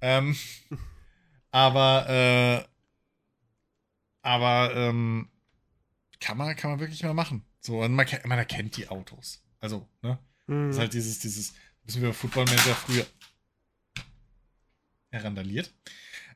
[0.00, 0.36] Ähm,
[1.50, 2.64] aber, äh,
[4.22, 5.28] aber, ähm,
[6.20, 7.44] kann man, kann man wirklich mal machen.
[7.60, 9.42] So, man, man erkennt die Autos.
[9.60, 10.18] Also, ne?
[10.46, 10.68] Mhm.
[10.68, 11.54] Das ist halt dieses, dieses,
[11.84, 13.06] müssen wir Football Manager früher
[15.10, 15.72] herandaliert.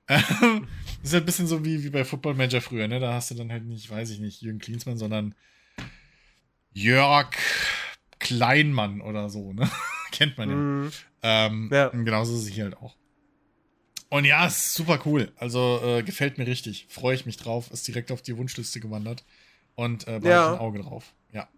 [0.08, 0.68] Ähm,
[1.02, 3.00] das ist halt ein bisschen so wie, wie bei Football Manager früher, ne?
[3.00, 5.34] Da hast du dann halt nicht, weiß ich nicht, Jürgen Klinsmann, sondern
[6.76, 7.34] Jörg
[8.18, 9.68] Kleinmann oder so, ne?
[10.12, 10.56] Kennt man ja.
[10.56, 10.92] Mhm.
[11.22, 11.88] Ähm, ja.
[11.88, 12.94] Genauso ist es hier halt auch.
[14.10, 15.32] Und ja, ist super cool.
[15.36, 16.86] Also äh, gefällt mir richtig.
[16.90, 17.70] Freue ich mich drauf.
[17.70, 19.24] Ist direkt auf die Wunschliste gewandert.
[19.74, 20.52] Und äh, ja.
[20.52, 21.14] ein Auge drauf.
[21.32, 21.48] Ja.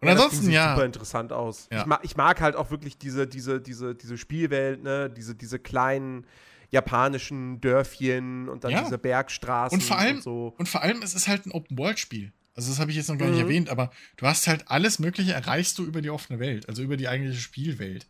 [0.00, 0.74] Und ja, ansonsten, sieht ja.
[0.74, 1.68] super interessant aus.
[1.72, 1.80] Ja.
[1.80, 5.08] Ich, mag, ich mag halt auch wirklich diese, diese, diese, diese Spielwelt, ne?
[5.08, 6.26] Diese, diese kleinen
[6.68, 10.54] japanischen Dörfchen und dann diese Bergstraßen und vor allem, und so.
[10.58, 12.32] Und vor allem, es ist halt ein Open-World-Spiel.
[12.54, 13.34] Also, das habe ich jetzt noch gar mhm.
[13.34, 16.82] nicht erwähnt, aber du hast halt alles Mögliche erreichst du über die offene Welt, also
[16.82, 18.08] über die eigentliche Spielwelt.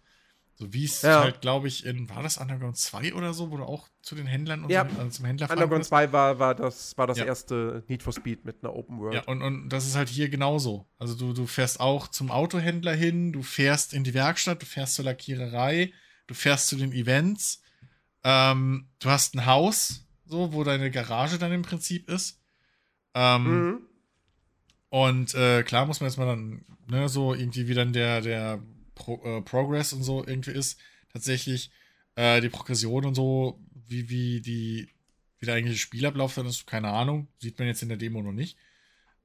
[0.60, 1.22] So wie es ja.
[1.22, 4.26] halt, glaube ich, in, war das Underground 2 oder so, wo du auch zu den
[4.26, 4.86] Händlern und ja.
[4.86, 7.24] so, also zum Händler Underground 2 war, war das, war das ja.
[7.24, 9.14] erste Need for Speed mit einer Open World.
[9.14, 10.86] Ja, und, und das ist halt hier genauso.
[10.98, 14.96] Also du, du fährst auch zum Autohändler hin, du fährst in die Werkstatt, du fährst
[14.96, 15.94] zur Lackiererei,
[16.26, 17.62] du fährst zu den Events,
[18.22, 22.38] ähm, du hast ein Haus, so, wo deine Garage dann im Prinzip ist.
[23.14, 23.80] Ähm, mhm.
[24.90, 28.62] Und äh, klar muss man jetzt mal dann, ne, so irgendwie wie dann der, der
[28.94, 30.78] Pro, äh, Progress und so irgendwie ist,
[31.12, 31.70] tatsächlich
[32.16, 34.88] äh, die Progression und so wie, wie die,
[35.38, 37.28] wie der eigentliche Spielablauf dann ist, keine Ahnung.
[37.38, 38.56] Sieht man jetzt in der Demo noch nicht.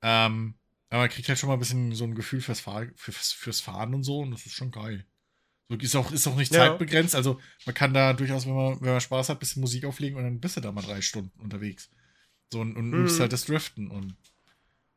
[0.02, 0.56] Ähm,
[0.90, 3.60] aber man kriegt halt schon mal ein bisschen so ein Gefühl fürs, Fahr fürs, fürs
[3.60, 5.06] Fahren und so und das ist schon geil.
[5.68, 6.60] So ist auch, ist auch nicht ja.
[6.60, 7.16] zeitbegrenzt.
[7.16, 10.18] Also man kann da durchaus, wenn man, wenn man Spaß hat, ein bisschen Musik auflegen
[10.18, 11.90] und dann bist du da mal drei Stunden unterwegs.
[12.54, 13.06] So und, und mhm.
[13.06, 13.90] übst halt das Driften.
[13.90, 14.16] Und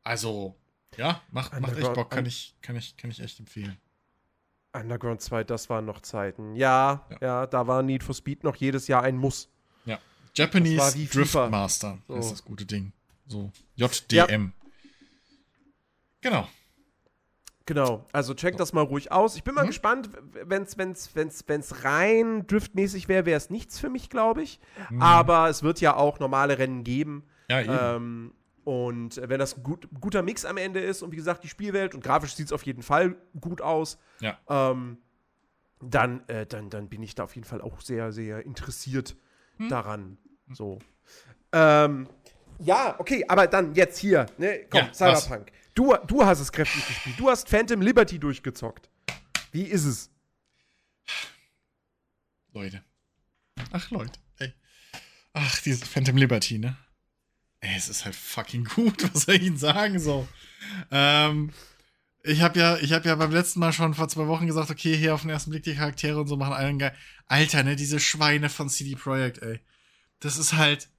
[0.03, 0.55] also,
[0.97, 3.77] ja, macht, macht echt Bock, kann ich, kann, ich, kann ich echt empfehlen.
[4.73, 6.55] Underground 2, das waren noch Zeiten.
[6.55, 9.49] Ja, ja, ja, da war Need for Speed noch jedes Jahr ein Muss.
[9.85, 9.99] Ja.
[10.35, 12.15] Japanese Drift Master so.
[12.15, 12.93] ist das gute Ding.
[13.25, 14.53] So, JDM.
[14.53, 14.69] Ja.
[16.21, 16.47] Genau.
[17.69, 19.35] Genau, also check das mal ruhig aus.
[19.35, 19.67] Ich bin mal mhm.
[19.67, 20.09] gespannt,
[20.43, 24.59] wenn es wenn's, wenn's, wenn's rein driftmäßig wäre, wäre es nichts für mich, glaube ich.
[24.89, 25.03] Mhm.
[25.03, 27.25] Aber es wird ja auch normale Rennen geben.
[27.47, 27.77] Ja, eben.
[27.79, 28.33] Ähm,
[28.69, 31.95] und wenn das ein gut, guter Mix am Ende ist und wie gesagt, die Spielwelt
[31.95, 34.37] und grafisch sieht es auf jeden Fall gut aus, ja.
[34.47, 34.99] ähm,
[35.81, 39.15] dann, äh, dann, dann bin ich da auf jeden Fall auch sehr, sehr interessiert
[39.57, 39.69] hm.
[39.69, 40.19] daran.
[40.51, 40.77] So.
[41.51, 42.07] Ähm,
[42.59, 44.67] ja, okay, aber dann jetzt hier, ne?
[44.69, 45.51] Komm, ja, Cyberpunk.
[45.51, 45.73] Was?
[45.73, 47.19] Du, du hast es kräftig gespielt.
[47.19, 48.87] Du hast Phantom Liberty durchgezockt.
[49.51, 50.11] Wie ist es?
[52.53, 52.83] Leute.
[53.71, 54.19] Ach, Leute.
[54.37, 54.53] Ey.
[55.33, 56.77] Ach, dieses Phantom Liberty, ne?
[57.61, 59.03] Ey, es ist halt fucking gut.
[59.13, 60.27] Was soll ich Ihnen sagen so?
[60.91, 61.51] Ähm,
[62.23, 64.95] ich habe ja, ich habe ja beim letzten Mal schon vor zwei Wochen gesagt, okay,
[64.95, 66.95] hier auf den ersten Blick die Charaktere und so machen allen geil.
[67.27, 69.59] Alter, ne, diese Schweine von CD Projekt, ey.
[70.19, 70.89] Das ist halt.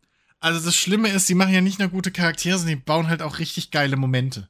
[0.43, 3.21] Also das Schlimme ist, sie machen ja nicht nur gute Charaktere, sondern die bauen halt
[3.21, 4.49] auch richtig geile Momente.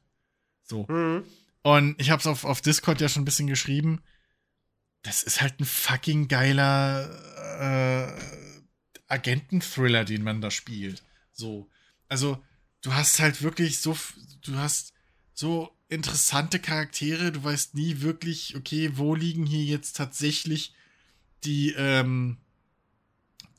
[0.63, 0.85] So.
[0.87, 1.23] Mhm.
[1.63, 4.01] Und ich habe es auf, auf Discord ja schon ein bisschen geschrieben.
[5.03, 7.09] Das ist halt ein fucking geiler
[7.59, 8.13] äh,
[9.07, 11.03] Agenten-Thriller, den man da spielt.
[11.33, 11.69] So.
[12.11, 12.43] Also,
[12.81, 13.95] du hast halt wirklich so,
[14.41, 14.91] du hast
[15.33, 17.31] so interessante Charaktere.
[17.31, 20.73] Du weißt nie wirklich, okay, wo liegen hier jetzt tatsächlich
[21.45, 22.35] die, ähm,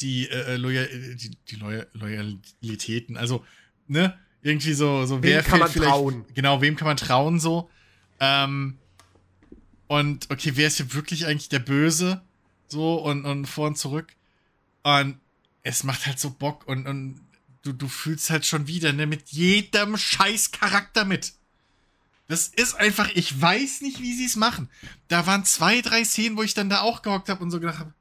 [0.03, 3.17] die, äh, Loyal, die, die Loyalitäten.
[3.17, 3.43] Also,
[3.87, 4.19] ne?
[4.43, 6.27] irgendwie so, so wer kann man trauen?
[6.35, 7.71] Genau, wem kann man trauen so?
[8.21, 8.77] Ähm,
[9.87, 12.21] und okay, wer ist hier wirklich eigentlich der Böse?
[12.69, 14.13] So und, und vor und zurück.
[14.83, 15.19] Und
[15.63, 17.19] es macht halt so Bock und, und
[17.63, 21.35] du, du fühlst halt schon wieder, ne, mit jedem scheiß Charakter mit.
[22.29, 24.71] Das ist einfach, ich weiß nicht, wie sie es machen.
[25.09, 27.79] Da waren zwei, drei Szenen, wo ich dann da auch gehockt habe und so gedacht
[27.79, 27.95] habe,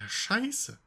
[0.00, 0.78] ja, scheiße.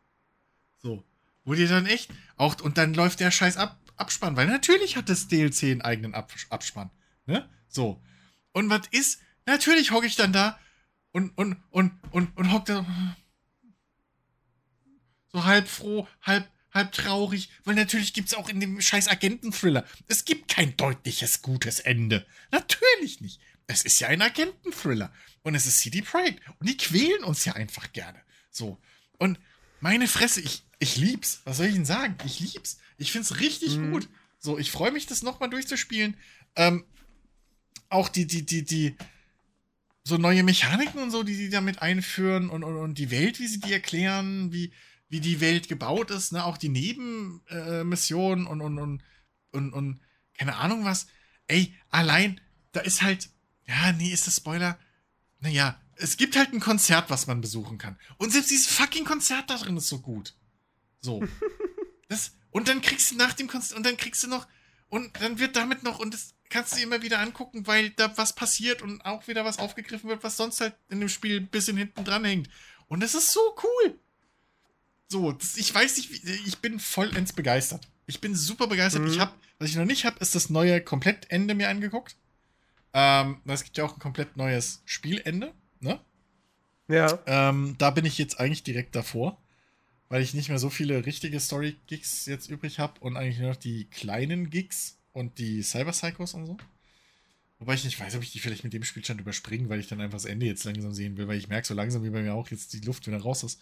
[0.81, 1.03] So.
[1.45, 5.07] Wo dir dann echt, auch, und dann läuft der Scheiß ab, Abspann, weil natürlich hat
[5.07, 6.90] das DLC einen eigenen Ab Abspann.
[7.26, 7.48] Ne?
[7.68, 8.02] So.
[8.52, 9.19] Und was ist?
[9.45, 10.60] Natürlich hocke ich dann da
[11.11, 12.85] und, und, und, und, und hock da
[15.31, 19.86] so halb froh, halb, halb traurig, weil natürlich gibt es auch in dem scheiß Agenten-Thriller,
[20.08, 22.26] es gibt kein deutliches, gutes Ende.
[22.52, 23.40] Natürlich nicht.
[23.68, 25.14] Es ist ja ein Agenten-Thriller.
[25.44, 26.41] Und es ist CD Projekt.
[26.60, 28.20] Und die quälen uns ja einfach gerne.
[28.50, 28.80] So.
[29.18, 29.40] Und
[29.80, 31.41] meine Fresse, ich, ich lieb's.
[31.45, 32.16] Was soll ich Ihnen sagen?
[32.26, 32.80] Ich lieb's.
[32.98, 33.91] Ich find's richtig mhm.
[33.91, 34.10] gut.
[34.40, 36.16] So, ich freue mich, das nochmal durchzuspielen.
[36.56, 36.86] Ähm,
[37.90, 38.95] auch die, die, die, die,
[40.04, 43.48] so neue Mechaniken und so, die sie damit einführen und, und, und die Welt, wie
[43.48, 44.74] sie die erklären, wie,
[45.14, 46.44] wie die Welt gebaut ist, ne?
[46.44, 49.03] Auch die Nebenmissionen äh, und, und, und,
[49.52, 50.02] und, und,
[50.35, 51.06] keine Ahnung was.
[51.45, 52.41] Ey, allein,
[52.72, 53.30] da ist halt,
[53.68, 54.80] ja, nee, ist das Spoiler?
[55.40, 57.99] Naja, es gibt halt ein Konzert, was man besuchen kann.
[58.18, 60.34] Und selbst dieses fucking Konzert da drin ist so gut.
[60.99, 61.23] So.
[62.10, 64.45] Das, und dann kriegst du nach dem Konzert, und dann kriegst du noch,
[64.90, 68.35] und dann wird damit noch, und das kannst du immer wieder angucken, weil da was
[68.35, 71.77] passiert und auch wieder was aufgegriffen wird, was sonst halt in dem Spiel ein bisschen
[71.77, 72.49] hinten dran hängt.
[72.88, 73.99] Und das ist so cool.
[75.14, 77.88] So, ich weiß nicht, ich bin vollends begeistert.
[78.07, 79.03] Ich bin super begeistert.
[79.03, 79.10] Mhm.
[79.10, 82.15] Ich habe, was ich noch nicht habe, ist das neue Komplettende mir angeguckt.
[82.94, 85.99] Ähm, es gibt ja auch ein komplett neues Spielende, ne?
[86.88, 87.19] Ja.
[87.26, 89.38] Ähm, da bin ich jetzt eigentlich direkt davor
[90.14, 93.56] weil ich nicht mehr so viele richtige Story-Gigs jetzt übrig habe und eigentlich nur noch
[93.56, 96.57] die kleinen Gigs und die Cyber-Psychos und so.
[97.57, 100.02] Wobei ich nicht weiß, ob ich die vielleicht mit dem Spielstand überspringe, weil ich dann
[100.02, 102.35] einfach das Ende jetzt langsam sehen will, weil ich merke so langsam, wie bei mir
[102.35, 103.60] auch jetzt die Luft wieder raus ist.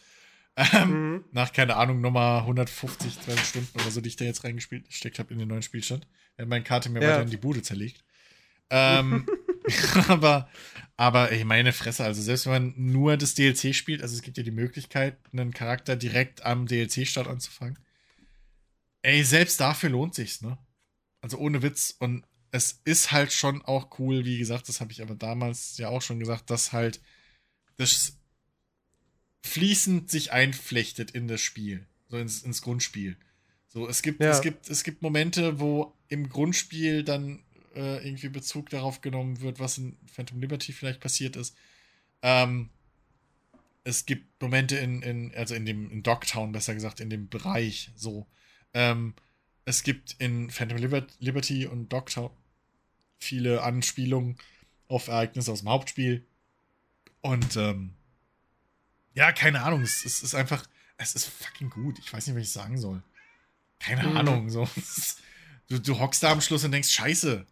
[0.55, 1.25] Ähm, mhm.
[1.31, 5.33] Nach, keine Ahnung, Nummer 150, 20 Stunden oder so, die ich da jetzt reingesteckt habe
[5.33, 6.07] in den neuen Spielstand.
[6.37, 7.09] Wenn meine Karte mir ja.
[7.09, 8.03] weiter in die Bude zerlegt.
[8.69, 9.27] Ähm,
[10.07, 10.49] aber,
[10.97, 14.37] aber ey, meine Fresse, also selbst wenn man nur das DLC spielt, also es gibt
[14.37, 17.79] ja die Möglichkeit, einen Charakter direkt am DLC-Start anzufangen.
[19.03, 20.57] Ey, selbst dafür lohnt sich's, ne?
[21.21, 21.95] Also ohne Witz.
[21.99, 25.89] Und es ist halt schon auch cool, wie gesagt, das habe ich aber damals ja
[25.89, 27.01] auch schon gesagt, dass halt
[27.77, 28.17] das
[29.51, 33.17] fließend sich einflechtet in das Spiel, so ins, ins Grundspiel.
[33.67, 34.29] So, es gibt, ja.
[34.29, 37.43] es gibt, es gibt Momente, wo im Grundspiel dann
[37.75, 41.55] äh, irgendwie Bezug darauf genommen wird, was in Phantom Liberty vielleicht passiert ist.
[42.21, 42.69] Ähm,
[43.83, 47.91] es gibt Momente in, in also in dem, in Dogtown, besser gesagt, in dem Bereich
[47.95, 48.27] so.
[48.73, 49.15] Ähm,
[49.65, 50.77] es gibt in Phantom
[51.19, 52.31] Liberty und Dogtown
[53.19, 54.37] viele Anspielungen
[54.87, 56.25] auf Ereignisse aus dem Hauptspiel.
[57.21, 57.93] Und ähm,
[59.13, 60.65] ja, keine Ahnung, es, es, ist einfach,
[60.97, 61.99] es ist fucking gut.
[61.99, 63.03] Ich weiß nicht, was ich sagen soll.
[63.79, 64.17] Keine mhm.
[64.17, 64.49] Ahnung.
[64.49, 64.67] So.
[65.67, 67.45] Du, du hockst da am Schluss und denkst, scheiße.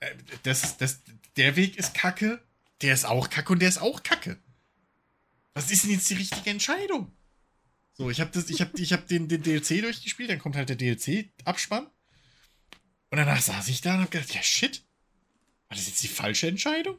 [0.00, 0.98] Äh, das, das,
[1.36, 2.42] der Weg ist kacke,
[2.82, 4.36] der ist auch kacke und der ist auch kacke.
[5.54, 7.12] Was ist denn jetzt die richtige Entscheidung?
[7.92, 10.76] So, ich habe ich hab, ich hab den, den DLC durchgespielt, dann kommt halt der
[10.76, 11.86] DLC-Abspann.
[13.10, 14.82] Und danach saß ich da und hab gedacht, ja shit,
[15.68, 16.98] war das jetzt die falsche Entscheidung?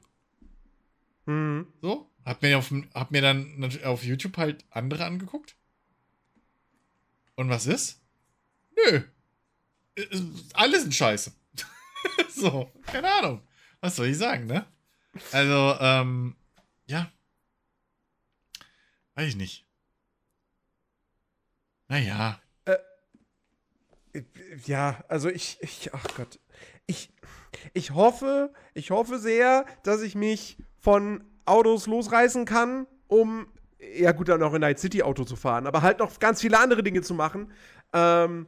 [1.26, 1.68] Mhm.
[1.82, 5.56] So, hab mir, auf, hab mir dann auf YouTube halt andere angeguckt.
[7.36, 8.02] Und was ist?
[8.76, 9.02] Nö.
[10.54, 11.32] Alle sind scheiße.
[12.30, 13.42] so, keine Ahnung.
[13.82, 14.66] Was soll ich sagen, ne?
[15.32, 16.36] Also, ähm,
[16.86, 17.12] ja.
[19.16, 19.66] Weiß ich nicht.
[21.88, 22.42] Naja.
[22.66, 22.78] Äh,
[24.66, 26.40] ja, also ich, ich, ach Gott.
[26.86, 27.12] Ich,
[27.74, 33.48] ich hoffe, ich hoffe sehr, dass ich mich von Autos losreißen kann, um,
[33.80, 36.60] ja gut, dann auch in Night City Auto zu fahren, aber halt noch ganz viele
[36.60, 37.52] andere Dinge zu machen.
[37.94, 38.46] Ähm,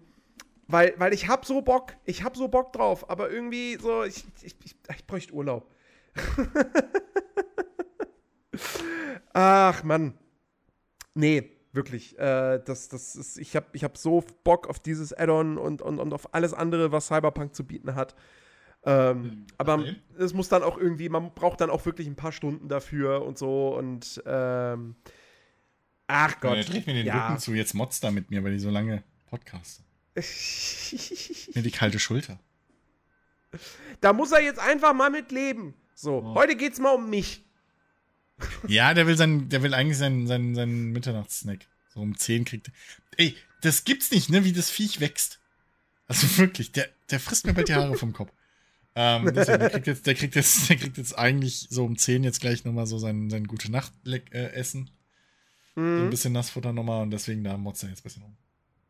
[0.68, 4.24] weil, weil ich hab so Bock, ich hab so Bock drauf, aber irgendwie so, ich,
[4.42, 5.70] ich, ich, ich bräuchte Urlaub.
[9.34, 10.18] Ach, Mann.
[11.14, 12.18] Nee, wirklich.
[12.18, 16.00] Äh, das, das ist, ich habe ich hab so Bock auf dieses Add-on und, und,
[16.00, 18.16] und auf alles andere, was Cyberpunk zu bieten hat.
[18.84, 19.46] Ähm, mhm.
[19.58, 19.86] aber
[20.18, 23.38] es muss dann auch irgendwie, man braucht dann auch wirklich ein paar Stunden dafür und
[23.38, 24.96] so und ähm,
[26.08, 26.58] ach Gott.
[26.58, 27.28] Ja, dreht mir den ja.
[27.28, 29.84] Rücken zu, jetzt motzt da mit mir, weil ich so lange podcaste.
[31.54, 32.40] mir die kalte Schulter.
[34.00, 35.76] Da muss er jetzt einfach mal mit leben.
[35.94, 36.36] So, oh.
[36.36, 37.44] heute geht's mal um mich.
[38.68, 41.68] Ja, der will sein, der will eigentlich seinen, seinen, seinen Mitternachtssnack.
[41.94, 42.72] So um 10 kriegt
[43.18, 45.40] Ey, das gibt's nicht, ne, wie das Viech wächst.
[46.08, 48.32] Also wirklich, der, der frisst mir bald die Haare vom Kopf.
[48.94, 52.24] Ähm, deswegen, der kriegt jetzt, der kriegt jetzt, der kriegt jetzt eigentlich so um 10
[52.24, 54.90] jetzt gleich nochmal so sein, sein gute Nacht äh, essen.
[55.76, 56.04] Mhm.
[56.04, 58.38] Ein bisschen Nassfutter nochmal und deswegen da motzt er jetzt ein bisschen um.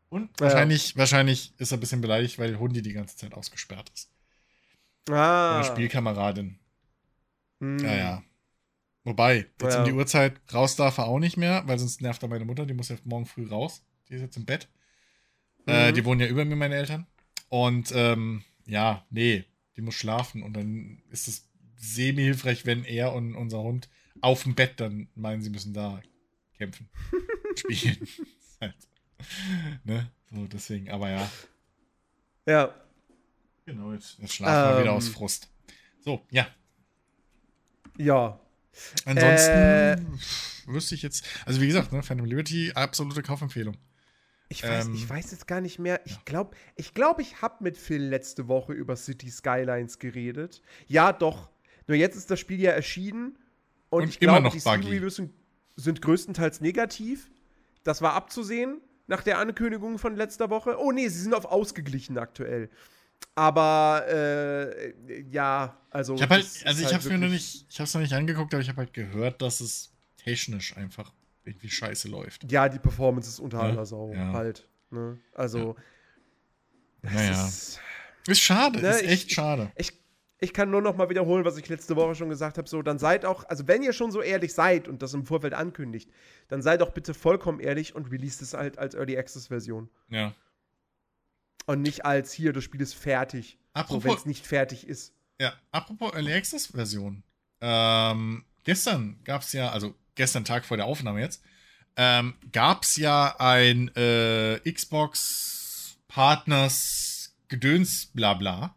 [0.08, 0.46] Und ja.
[0.46, 4.10] wahrscheinlich, wahrscheinlich ist er ein bisschen beleidigt, weil Hundi die ganze Zeit ausgesperrt ist.
[5.08, 5.56] Ah.
[5.56, 6.58] Eine Spielkameradin.
[7.60, 7.78] Mhm.
[7.78, 8.22] Ja, ja.
[9.04, 9.80] Wobei, jetzt ja.
[9.80, 12.66] um die Uhrzeit raus darf er auch nicht mehr, weil sonst nervt er meine Mutter,
[12.66, 13.82] die muss ja morgen früh raus.
[14.08, 14.68] Die ist jetzt im Bett.
[15.66, 15.88] Äh, mhm.
[15.88, 17.06] Äh, die wohnen ja über mir, meine Eltern.
[17.48, 19.44] Und ähm, ja, nee,
[19.76, 20.42] die muss schlafen.
[20.42, 23.88] Und dann ist es semi-hilfreich, wenn er und unser Hund
[24.20, 26.00] auf dem Bett dann meinen, sie müssen da
[26.56, 26.88] kämpfen.
[27.56, 28.08] spielen.
[28.60, 28.76] halt,
[29.84, 30.10] ne?
[30.30, 31.30] So, deswegen, aber ja.
[32.46, 32.74] Ja.
[33.66, 35.12] Genau, jetzt, jetzt schlafen ähm, wir wieder aus ähm.
[35.12, 35.48] Frust.
[36.00, 36.46] So, ja.
[37.98, 38.40] Ja,
[39.04, 39.96] Ansonsten äh,
[40.66, 43.76] wüsste ich jetzt, also wie gesagt, ne, Phantom Liberty, absolute Kaufempfehlung.
[44.52, 46.00] Ich weiß, ähm, ich weiß jetzt gar nicht mehr.
[46.04, 50.62] Ich glaube, ich, glaub, ich habe mit Phil letzte Woche über City Skylines geredet.
[50.88, 51.48] Ja, doch.
[51.86, 53.38] Nur jetzt ist das Spiel ja erschienen
[53.90, 55.32] und, und ich glaube, die Steam-Reviews sind,
[55.76, 57.30] sind größtenteils negativ.
[57.82, 60.78] Das war abzusehen nach der Ankündigung von letzter Woche.
[60.78, 62.70] Oh nee, sie sind auf ausgeglichen aktuell.
[63.34, 66.14] Aber äh, ja, also.
[66.14, 68.52] Ich habe halt, also ich halt mir noch nicht, ich habe es noch nicht angeguckt,
[68.52, 71.12] aber ich habe halt gehört, dass es technisch einfach
[71.44, 72.50] irgendwie scheiße läuft.
[72.50, 74.32] Ja, die Performance ist unter aller Sau ja.
[74.32, 74.68] halt.
[74.90, 75.18] Ne?
[75.34, 75.76] Also.
[77.02, 77.10] Ja.
[77.10, 77.46] Naja.
[77.46, 77.80] Ist,
[78.26, 79.72] ist schade, ne, ist echt ich, schade.
[79.76, 79.92] Ich,
[80.38, 82.68] ich kann nur noch mal wiederholen, was ich letzte Woche schon gesagt habe.
[82.68, 85.54] So, dann seid auch, also wenn ihr schon so ehrlich seid und das im Vorfeld
[85.54, 86.10] ankündigt,
[86.48, 89.88] dann seid doch bitte vollkommen ehrlich und released es halt als Early Access Version.
[90.08, 90.34] Ja.
[91.66, 93.58] Und nicht als hier, das Spiel ist fertig.
[93.72, 95.14] Apropos, so, wenn es nicht fertig ist.
[95.40, 97.22] Ja, apropos Early Access Version.
[97.60, 101.42] Ähm, gestern gab es ja, also gestern Tag vor der Aufnahme jetzt,
[101.96, 108.74] ähm, gab es ja ein äh, Xbox Partners Gedöns Blabla.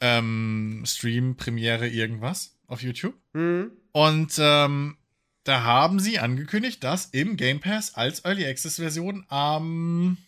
[0.00, 3.14] Ähm, Stream, Premiere, irgendwas auf YouTube.
[3.32, 3.72] Mhm.
[3.92, 4.98] Und ähm,
[5.44, 10.18] da haben sie angekündigt, dass im Game Pass als Early Access Version am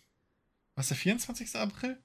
[0.79, 1.57] was der 24.
[1.57, 1.99] April?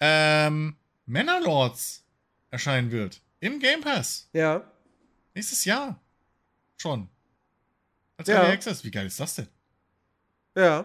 [0.00, 0.76] Ähm,
[1.06, 2.04] Männerlords
[2.50, 3.22] erscheinen wird.
[3.38, 4.28] Im Game Pass.
[4.32, 4.68] Ja.
[5.34, 6.00] Nächstes Jahr.
[6.76, 7.08] Schon.
[8.18, 8.42] Als ja.
[8.42, 8.84] Access.
[8.84, 9.48] Wie geil ist das denn?
[10.54, 10.84] Ja.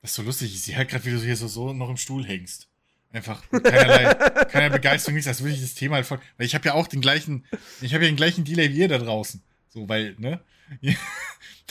[0.00, 0.52] Das ist so lustig.
[0.52, 2.68] Ich sehe halt gerade, wie du hier so, so noch im Stuhl hängst.
[3.12, 6.20] Einfach keinerlei, keinerlei Begeisterung, nichts, als würde ich das Thema halt voll.
[6.36, 7.44] Weil ich habe ja auch den gleichen,
[7.80, 9.42] ich habe ja den gleichen Delay wie ihr da draußen.
[9.68, 10.40] So, weil, ne?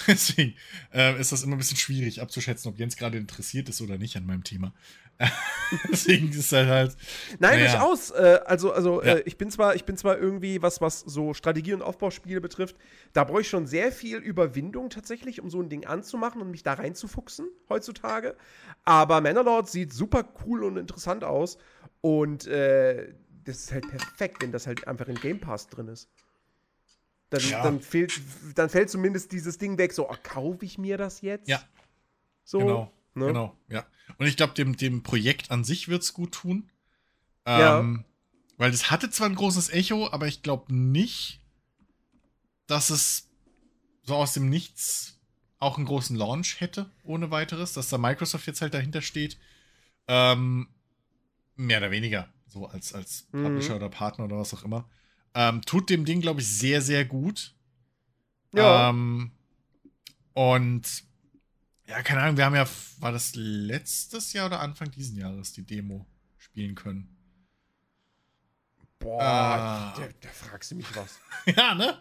[0.08, 0.56] Deswegen
[0.94, 4.16] äh, ist das immer ein bisschen schwierig abzuschätzen, ob Jens gerade interessiert ist oder nicht
[4.16, 4.74] an meinem Thema.
[5.92, 6.98] Deswegen ist halt halt.
[7.40, 7.72] Nein, naja.
[7.72, 8.12] durchaus.
[8.12, 9.16] Äh, also, also ja.
[9.16, 12.76] äh, ich bin zwar, ich bin zwar irgendwie, was, was so Strategie- und Aufbauspiele betrifft,
[13.14, 16.64] da brauche ich schon sehr viel Überwindung tatsächlich, um so ein Ding anzumachen und mich
[16.64, 18.36] da reinzufuchsen heutzutage.
[18.84, 21.58] Aber Mannerlord sieht super cool und interessant aus.
[22.02, 23.14] Und äh,
[23.44, 26.10] das ist halt perfekt, wenn das halt einfach in Game Pass drin ist.
[27.32, 27.64] Dann, ja.
[27.64, 28.14] dann, fehlt,
[28.54, 31.48] dann fällt zumindest dieses Ding weg, so, oh, kaufe ich mir das jetzt?
[31.48, 31.60] Ja.
[32.44, 32.92] So, genau.
[33.16, 33.28] Ne?
[33.28, 33.86] Genau, ja.
[34.18, 36.70] Und ich glaube, dem, dem Projekt an sich wird es gut tun.
[37.46, 38.04] Ähm, ja.
[38.58, 41.42] Weil das hatte zwar ein großes Echo, aber ich glaube nicht,
[42.68, 43.30] dass es
[44.04, 45.20] so aus dem Nichts
[45.60, 49.38] auch einen großen Launch hätte, ohne weiteres, dass da Microsoft jetzt halt dahinter steht.
[50.08, 50.68] Ähm,
[51.56, 53.44] mehr oder weniger, so als, als mhm.
[53.44, 54.88] Publisher oder Partner oder was auch immer.
[55.34, 57.54] Ähm, tut dem Ding, glaube ich, sehr, sehr gut.
[58.54, 58.90] Ja.
[58.90, 59.32] Ähm,
[60.34, 61.04] und
[61.88, 62.68] ja, keine Ahnung, wir haben ja,
[63.00, 66.06] war das letztes Jahr oder Anfang diesen Jahres die Demo
[66.38, 67.16] spielen können?
[69.00, 69.94] Boah, ah.
[69.98, 71.20] da, da, fragst du mich was.
[71.56, 71.98] ja, ne?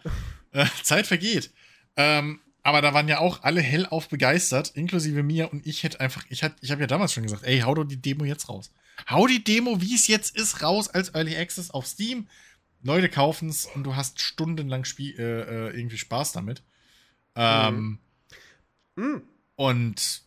[0.53, 1.53] Äh, Zeit vergeht.
[1.97, 5.53] Ähm, aber da waren ja auch alle hellauf begeistert, inklusive mir.
[5.53, 8.01] Und ich hätte einfach, ich, ich habe ja damals schon gesagt, ey, hau doch die
[8.01, 8.73] Demo jetzt raus.
[9.11, 12.27] Hau die Demo, wie es jetzt ist, raus als Early Access auf Steam.
[12.83, 16.63] Leute kaufen es und du hast stundenlang Spiel, äh, äh, irgendwie Spaß damit.
[17.35, 17.99] Ähm,
[18.97, 19.05] mhm.
[19.05, 19.23] Mhm.
[19.57, 20.25] Und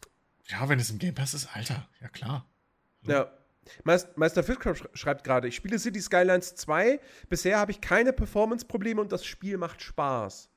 [0.47, 2.45] ja, wenn es im Game Pass ist, Alter, ja klar.
[3.05, 3.31] Ja.
[3.83, 7.01] Meister Fischkopf schreibt gerade, ich spiele City Skylines 2.
[7.29, 10.49] Bisher habe ich keine Performance-Probleme und das Spiel macht Spaß.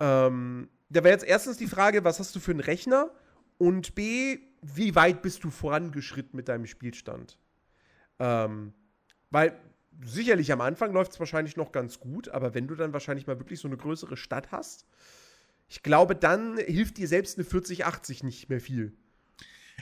[0.00, 3.10] Ähm, da wäre jetzt erstens die Frage, was hast du für einen Rechner?
[3.58, 7.38] Und B, wie weit bist du vorangeschritten mit deinem Spielstand?
[8.18, 8.74] Ähm,
[9.30, 9.56] weil
[10.04, 13.38] sicherlich am Anfang läuft es wahrscheinlich noch ganz gut, aber wenn du dann wahrscheinlich mal
[13.38, 14.86] wirklich so eine größere Stadt hast,
[15.72, 18.92] ich glaube, dann hilft dir selbst eine 4080 nicht mehr viel.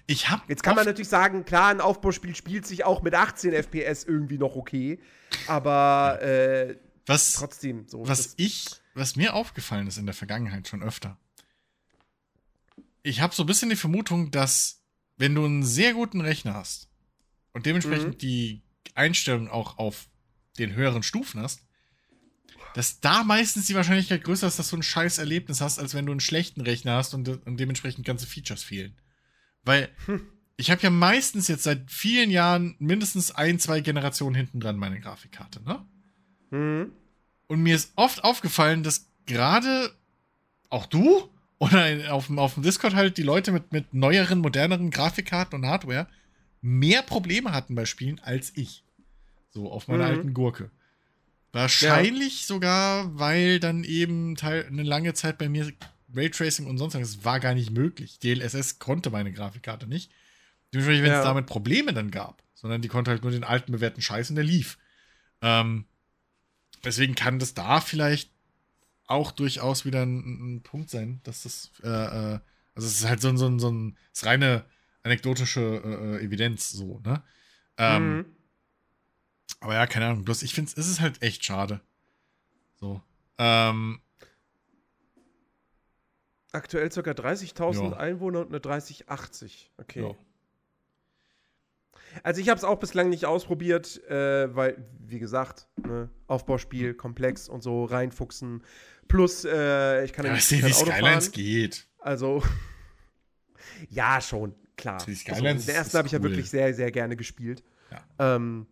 [0.07, 3.53] Ich hab Jetzt kann man natürlich sagen, klar, ein Aufbauspiel spielt sich auch mit 18
[3.53, 5.01] FPS irgendwie noch okay,
[5.49, 6.77] aber äh,
[7.07, 8.07] was, trotzdem so.
[8.07, 11.19] Was ich, was mir aufgefallen ist in der Vergangenheit schon öfter,
[13.03, 14.85] ich habe so ein bisschen die Vermutung, dass
[15.17, 16.89] wenn du einen sehr guten Rechner hast
[17.53, 18.19] und dementsprechend mhm.
[18.19, 18.62] die
[18.95, 20.07] Einstellung auch auf
[20.57, 21.62] den höheren Stufen hast,
[22.74, 26.06] dass da meistens die Wahrscheinlichkeit größer ist, dass du ein scheiß Erlebnis hast, als wenn
[26.06, 28.94] du einen schlechten Rechner hast und, und dementsprechend ganze Features fehlen.
[29.64, 30.22] Weil hm.
[30.56, 35.01] ich habe ja meistens jetzt seit vielen Jahren mindestens ein, zwei Generationen hinten dran meine
[35.01, 35.85] Grafikkarte, ne?
[36.51, 36.93] Mhm.
[37.47, 39.93] Und mir ist oft aufgefallen, dass gerade
[40.68, 41.28] auch du
[41.59, 46.06] oder auf, auf dem Discord halt die Leute mit, mit neueren, moderneren Grafikkarten und Hardware
[46.62, 48.85] mehr Probleme hatten bei Spielen als ich.
[49.51, 50.10] So auf meiner mhm.
[50.10, 50.70] alten Gurke.
[51.52, 52.47] Wahrscheinlich ja.
[52.47, 55.72] sogar, weil dann eben Teil, eine lange Zeit bei mir
[56.14, 58.18] Raytracing und sonst was war gar nicht möglich.
[58.18, 60.10] DLSS konnte meine Grafikkarte nicht.
[60.72, 61.18] Dementsprechend, wenn ja.
[61.18, 64.36] es damit Probleme dann gab, sondern die konnte halt nur den alten bewährten Scheiß und
[64.36, 64.78] der lief.
[65.43, 65.86] Ähm,
[66.85, 68.31] deswegen kann das da vielleicht
[69.06, 72.39] auch durchaus wieder ein, ein Punkt sein, dass das, äh, äh,
[72.74, 74.64] also es ist halt so, ein, so, ein, so ein, reine
[75.02, 77.22] anekdotische äh, äh, Evidenz so, ne?
[77.77, 78.27] Ähm, mhm.
[79.60, 80.24] Aber ja, keine Ahnung.
[80.24, 81.81] Bloß ich finde, es ist halt echt schade.
[82.77, 83.02] So.
[83.39, 84.01] Ähm,
[86.52, 87.01] Aktuell ca.
[87.01, 89.72] 30.000 Einwohner und eine 3080.
[89.78, 90.01] Okay.
[90.01, 90.16] Jo.
[92.24, 97.48] Also ich habe es auch bislang nicht ausprobiert, äh, weil, wie gesagt, ne, Aufbauspiel, komplex
[97.48, 98.64] und so reinfuchsen.
[99.06, 101.32] Plus, äh, ich kann ja, nicht wie Skylines fahren.
[101.32, 101.86] geht.
[101.98, 102.43] Also,
[103.90, 105.02] ja, schon, klar.
[105.06, 107.62] Die Skylines also, den ersten habe ich ja wirklich sehr, sehr gerne gespielt.
[107.90, 108.36] Ja.
[108.36, 108.66] Ähm,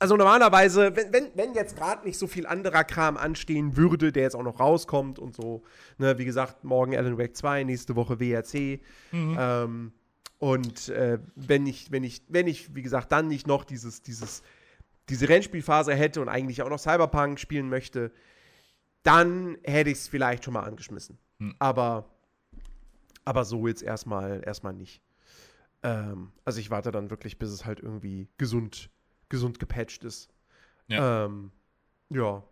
[0.00, 4.22] also normalerweise, wenn, wenn, wenn jetzt gerade nicht so viel anderer Kram anstehen würde, der
[4.24, 5.62] jetzt auch noch rauskommt und so,
[5.98, 8.80] ne, wie gesagt, morgen Alan Wake 2, nächste Woche WRC.
[9.12, 9.36] Mhm.
[9.38, 9.92] Ähm,
[10.38, 14.42] und äh, wenn ich, wenn ich, wenn ich, wie gesagt, dann nicht noch dieses, dieses,
[15.10, 18.10] diese Rennspielphase hätte und eigentlich auch noch Cyberpunk spielen möchte,
[19.02, 21.18] dann hätte ich es vielleicht schon mal angeschmissen.
[21.38, 21.56] Mhm.
[21.58, 22.08] Aber,
[23.26, 25.02] aber so jetzt erstmal, erstmal nicht.
[25.82, 28.88] Ähm, also ich warte dann wirklich, bis es halt irgendwie gesund
[29.30, 30.28] gesund gepatcht ist.
[30.88, 31.24] Ja.
[31.24, 31.50] Ähm,
[32.10, 32.42] ja.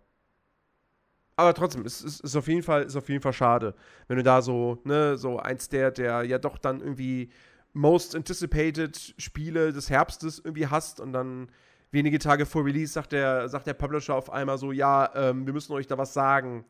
[1.37, 3.75] Aber trotzdem, es ist, ist, auf jeden Fall, ist auf jeden Fall schade,
[4.09, 7.31] wenn du da so, ne, so eins der, der ja doch dann irgendwie
[7.73, 11.49] most anticipated Spiele des Herbstes irgendwie hast und dann
[11.91, 15.53] wenige Tage vor Release sagt der, sagt der Publisher auf einmal so, ja, ähm, wir
[15.53, 16.65] müssen euch da was sagen.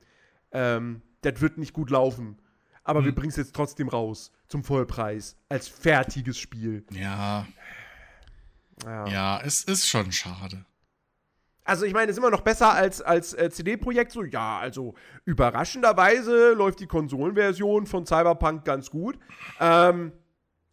[0.52, 2.39] Ähm, das wird nicht gut laufen.
[2.85, 3.06] Aber mhm.
[3.06, 6.85] wir bringen es jetzt trotzdem raus zum Vollpreis als fertiges Spiel.
[6.90, 7.47] Ja.
[8.84, 9.06] Ja.
[9.06, 10.64] ja, es ist schon schade.
[11.64, 14.12] Also ich meine, ist immer noch besser als, als äh, CD-Projekt.
[14.12, 14.94] So, ja, also
[15.26, 19.18] überraschenderweise läuft die Konsolenversion von Cyberpunk ganz gut.
[19.60, 20.12] Ähm,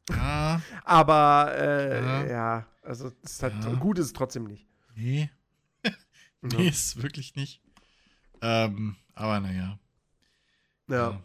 [0.09, 0.61] ja.
[0.85, 2.25] Aber äh, ja.
[2.25, 2.67] ja.
[2.81, 3.73] also ist halt, ja.
[3.73, 4.65] gut ist es trotzdem nicht.
[4.95, 5.29] Nee.
[6.41, 7.61] nee, ist wirklich nicht.
[8.41, 9.79] Ähm, aber naja.
[10.87, 11.21] Ja.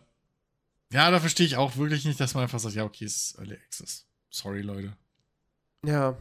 [0.92, 3.38] Ja, da verstehe ich auch wirklich nicht, dass man einfach sagt, ja, okay, es ist
[3.38, 4.06] Early Access.
[4.30, 4.96] Sorry, Leute.
[5.84, 6.16] Ja.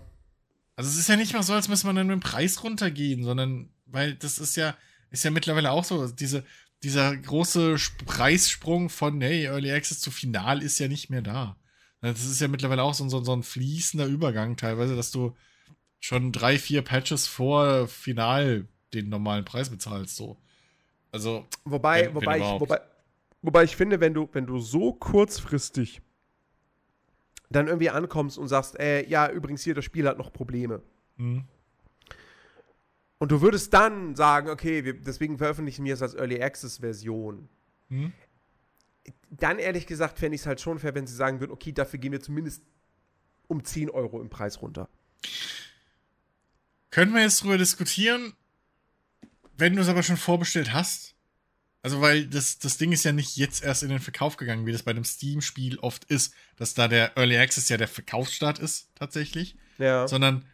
[0.80, 3.26] Also es ist ja nicht mal so, als müsste man dann mit dem Preis runtergehen,
[3.26, 4.78] sondern, weil das ist ja,
[5.12, 6.46] ist ja mittlerweile auch so, diese,
[6.84, 7.76] dieser große
[8.06, 11.58] Preissprung von, hey, Early Access zu Final ist ja nicht mehr da.
[12.00, 15.36] Das ist ja mittlerweile auch so, so, so ein fließender Übergang teilweise, dass du
[16.00, 20.38] schon drei, vier Patches vor Final den normalen Preis bezahlst, so.
[21.12, 21.46] Also.
[21.66, 22.80] Wobei, wenn, wobei, wenn ich, wobei,
[23.42, 26.02] wobei ich finde, wenn du, wenn du so kurzfristig
[27.50, 30.82] dann irgendwie ankommst und sagst, äh, ja, übrigens hier, das Spiel hat noch Probleme.
[31.18, 31.46] Mhm.
[33.18, 37.50] Und du würdest dann sagen, okay, wir, deswegen veröffentlichen wir es als Early Access Version.
[37.90, 38.14] Mhm.
[39.32, 42.00] Dann ehrlich gesagt fände ich es halt schon fair, wenn sie sagen würden, okay, dafür
[42.00, 42.64] gehen wir zumindest
[43.48, 44.88] um 10 Euro im Preis runter.
[46.92, 48.34] Können wir jetzt drüber diskutieren,
[49.58, 51.16] wenn du es aber schon vorbestellt hast?
[51.82, 54.72] Also, weil das, das Ding ist ja nicht jetzt erst in den Verkauf gegangen, wie
[54.72, 58.90] das bei einem Steam-Spiel oft ist, dass da der Early Access ja der Verkaufsstart ist,
[58.96, 59.56] tatsächlich.
[59.78, 60.08] Ja.
[60.08, 60.46] Sondern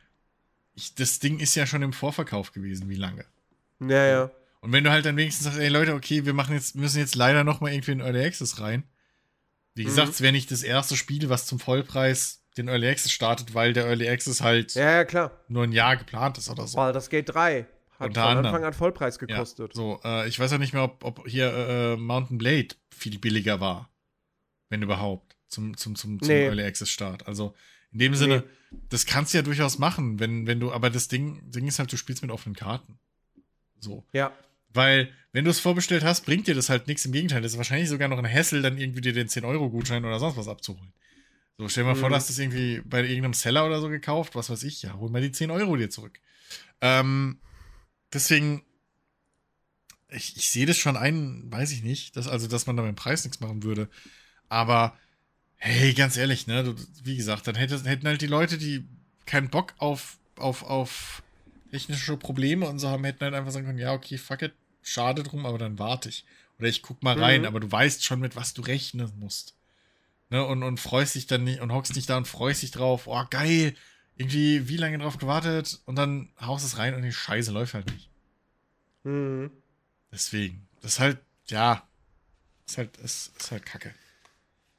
[0.75, 3.25] ich, das Ding ist ja schon im Vorverkauf gewesen, wie lange.
[3.79, 4.31] Ja, ja.
[4.61, 7.15] Und wenn du halt dann wenigstens sagst, ey Leute, okay, wir machen jetzt, müssen jetzt
[7.15, 8.83] leider noch mal irgendwie in Early Access rein.
[9.73, 9.87] Wie mhm.
[9.87, 13.73] gesagt, es wäre nicht das erste Spiel, was zum Vollpreis den Early Access startet, weil
[13.73, 15.31] der Early Access halt ja, ja, klar.
[15.47, 16.77] nur ein Jahr geplant ist oder so.
[16.77, 17.67] Weil das Gate 3
[18.05, 19.73] hat Unter von Anfang an Vollpreis gekostet.
[19.73, 23.19] Ja, so, äh, ich weiß ja nicht mehr, ob, ob hier äh, Mountain Blade viel
[23.19, 23.89] billiger war.
[24.69, 25.35] Wenn überhaupt.
[25.47, 26.45] Zum, zum, zum, zum nee.
[26.45, 27.27] Early Access Start.
[27.27, 27.53] Also
[27.91, 28.77] in dem Sinne, nee.
[28.89, 31.91] das kannst du ja durchaus machen, wenn, wenn du, aber das Ding, Ding ist halt,
[31.91, 32.99] du spielst mit offenen Karten.
[33.79, 34.05] So.
[34.11, 34.33] Ja.
[34.69, 37.05] Weil, wenn du es vorbestellt hast, bringt dir das halt nichts.
[37.05, 40.19] Im Gegenteil, das ist wahrscheinlich sogar noch ein Hassel, dann irgendwie dir den 10-Euro-Gutschein oder
[40.19, 40.93] sonst was abzuholen.
[41.57, 41.99] So, stell dir mal mhm.
[41.99, 44.95] vor, du hast das irgendwie bei irgendeinem Seller oder so gekauft, was weiß ich, ja,
[44.95, 46.19] hol mal die 10 Euro dir zurück.
[46.81, 47.39] Ähm,
[48.15, 48.63] deswegen,
[50.09, 52.89] ich, ich sehe das schon ein, weiß ich nicht, dass, also, dass man da mit
[52.89, 53.89] dem Preis nichts machen würde.
[54.49, 54.97] Aber,
[55.57, 58.85] hey, ganz ehrlich, ne, du, wie gesagt, dann hätte, hätten halt die Leute, die
[59.25, 61.23] keinen Bock auf, auf, auf
[61.71, 65.23] technische Probleme und so haben, hätten halt einfach sagen können, ja, okay, fuck it, schade
[65.23, 66.25] drum, aber dann warte ich.
[66.57, 67.47] Oder ich guck mal rein, mhm.
[67.47, 69.55] aber du weißt schon, mit was du rechnen musst.
[70.29, 73.05] Ne, und, und freust dich dann nicht und hockst nicht da und freust dich drauf,
[73.05, 73.75] oh geil,
[74.15, 77.91] irgendwie wie lange drauf gewartet und dann haust es rein und die Scheiße läuft halt
[77.91, 78.09] nicht.
[79.03, 79.51] Mhm.
[80.11, 80.67] Deswegen.
[80.81, 81.87] Das ist halt, ja,
[82.67, 83.93] ist halt, ist, ist halt kacke.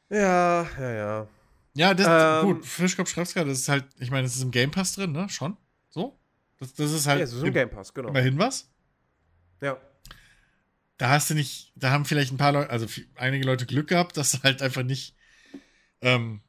[0.08, 1.28] Ja, ja, ja.
[1.74, 4.50] Ja, das, ähm, gut, Fischkopf schreibt's gerade, das ist halt, ich meine, das ist im
[4.50, 5.28] Game Pass drin, ne?
[5.28, 5.56] Schon?
[5.90, 6.18] So?
[6.58, 7.18] Das, das ist halt.
[7.18, 8.08] Ja, es ist im Game Pass, genau.
[8.08, 8.70] Immerhin was?
[9.60, 9.76] Ja.
[10.96, 12.86] Da hast du nicht, da haben vielleicht ein paar Leute, also
[13.16, 15.14] einige Leute Glück gehabt, dass sie halt einfach nicht
[16.00, 16.40] ähm,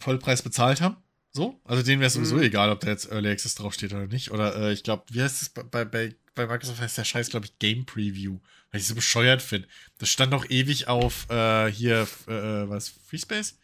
[0.00, 0.96] Vollpreis bezahlt haben.
[1.30, 2.42] So, also denen wäre es sowieso mhm.
[2.42, 4.30] egal, ob da jetzt Early Access draufsteht oder nicht.
[4.30, 7.46] Oder äh, ich glaube, wie heißt es bei, bei, bei Microsoft heißt der Scheiß, glaube
[7.46, 8.38] ich, Game Preview,
[8.70, 9.68] weil ich so bescheuert finde.
[9.98, 13.58] Das stand noch ewig auf äh, hier, äh, äh was, FreeSpace?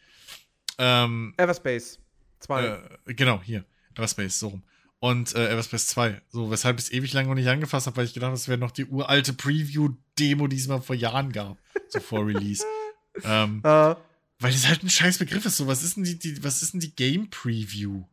[0.77, 1.99] Ähm, Everspace
[2.39, 2.65] 2.
[2.65, 3.65] Äh, genau, hier,
[3.95, 4.63] Everspace, so rum.
[4.99, 6.21] Und äh, Everspace 2.
[6.29, 8.47] So, weshalb ich es ewig lang noch nicht angefasst habe, weil ich gedacht habe, das
[8.47, 11.57] wäre noch die uralte Preview-Demo, die es mal vor Jahren gab.
[11.89, 12.63] so vor Release.
[13.23, 13.95] ähm, uh.
[14.39, 15.55] Weil das halt ein scheiß Begriff ist.
[15.57, 18.03] So, was ist denn die, die, was ist denn die Game Preview?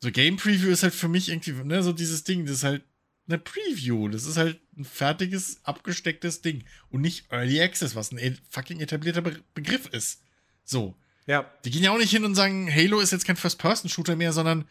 [0.00, 2.84] So, Game Preview ist halt für mich irgendwie, ne, so dieses Ding, das ist halt
[3.28, 4.08] eine Preview.
[4.08, 6.64] Das ist halt ein fertiges, abgestecktes Ding.
[6.90, 10.20] Und nicht Early Access, was ein e, fucking etablierter Be Begriff ist.
[10.64, 10.94] So.
[11.26, 11.50] Ja.
[11.64, 14.66] Die gehen ja auch nicht hin und sagen, Halo ist jetzt kein First-Person-Shooter mehr, sondern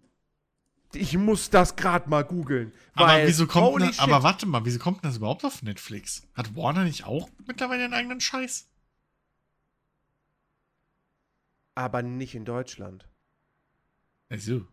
[0.95, 2.71] Ich muss das gerade mal googeln.
[2.93, 6.27] Aber wieso kommt ne, aber warte mal, wieso kommt das überhaupt auf Netflix?
[6.33, 8.67] Hat Warner nicht auch mittlerweile einen eigenen Scheiß?
[11.75, 13.07] Aber nicht in Deutschland.
[14.29, 14.67] Also.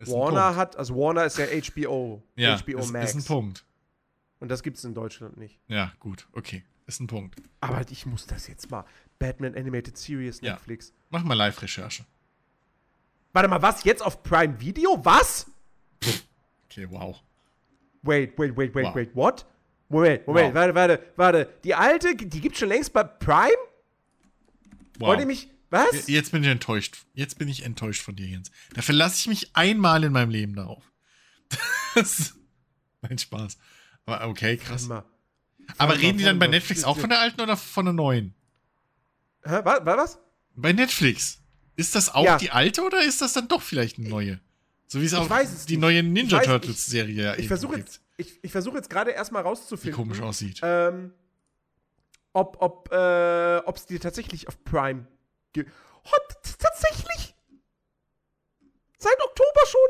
[0.00, 2.22] Warner hat, also Warner ist ja HBO.
[2.36, 3.10] Ja, HBO ist, Max.
[3.10, 3.64] ist ein Punkt.
[4.38, 5.60] Und das gibt es in Deutschland nicht.
[5.66, 6.64] Ja, gut, okay.
[6.86, 7.42] Ist ein Punkt.
[7.60, 8.84] Aber ich muss das jetzt mal.
[9.18, 10.88] Batman Animated Series Netflix.
[10.88, 10.94] Ja.
[11.10, 12.06] Mach mal Live-Recherche.
[13.32, 13.84] Warte mal, was?
[13.84, 15.04] Jetzt auf Prime Video?
[15.04, 15.46] Was?
[16.70, 17.16] Okay, wow.
[18.02, 18.94] Wait, wait, wait, wait, wow.
[18.94, 19.46] wait, what?
[19.88, 20.54] Moment, Moment, wow.
[20.54, 21.54] warte, warte, warte.
[21.64, 23.56] Die alte, die gibt's schon längst bei Prime?
[24.98, 25.08] Wow.
[25.08, 25.48] Wollt ihr mich.
[25.70, 26.08] Was?
[26.08, 27.04] Jetzt bin ich enttäuscht.
[27.12, 28.50] Jetzt bin ich enttäuscht von dir, Jens.
[28.74, 30.82] Da verlasse ich mich einmal in meinem Leben darauf.
[31.94, 32.34] Das
[33.00, 33.58] mein Spaß.
[34.06, 34.88] Aber okay, krass.
[34.90, 35.04] Aber
[35.78, 38.34] mal, reden die dann bei Netflix auch von der alten oder von der neuen?
[39.44, 39.60] Hä?
[39.64, 39.84] Was?
[39.84, 40.18] was?
[40.54, 41.40] Bei Netflix.
[41.78, 42.36] Ist das auch ja.
[42.38, 44.40] die alte oder ist das dann doch vielleicht eine neue?
[44.88, 45.80] So wie es auch die nicht.
[45.80, 49.92] neue Ninja Turtles Serie ja Ich versuche jetzt, ich, ich versuche jetzt gerade erstmal rauszufinden.
[49.92, 50.58] Wie komisch aussieht.
[50.64, 51.12] Ähm,
[52.32, 55.06] ob ob äh, es die tatsächlich auf Prime
[55.52, 55.70] gibt.
[56.02, 57.36] Oh, tatsächlich?
[58.98, 59.88] Seit Oktober schon?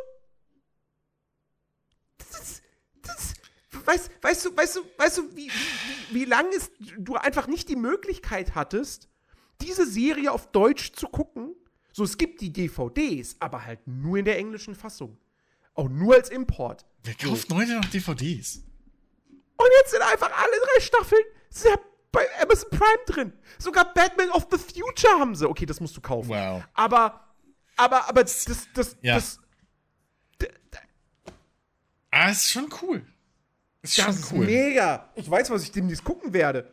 [2.19, 2.63] Das ist,
[3.01, 3.35] das,
[3.87, 6.51] weißt, weißt du, weißt du, weißt du, wie, wie, wie lange
[6.99, 9.09] du einfach nicht die Möglichkeit hattest,
[9.63, 11.55] diese Serie auf Deutsch zu gucken?
[11.99, 15.19] So, es gibt die DVDs, aber halt nur in der englischen Fassung.
[15.75, 16.87] Auch nur als Import.
[17.03, 17.57] Wer kauft so.
[17.57, 18.63] heute noch DVDs?
[19.57, 21.25] Und jetzt sind einfach alle drei Staffeln
[22.13, 23.33] bei Amazon Prime drin.
[23.59, 25.49] Sogar Batman of the Future haben sie.
[25.49, 26.29] Okay, das musst du kaufen.
[26.29, 26.63] Wow.
[26.73, 27.35] Aber,
[27.77, 29.17] aber, aber das, das, ja.
[29.17, 29.41] das.
[32.13, 33.05] Ah, ist schon cool.
[33.83, 34.47] Ist das ist cool.
[34.47, 35.11] mega.
[35.17, 36.73] Ich weiß, was ich demnächst gucken werde.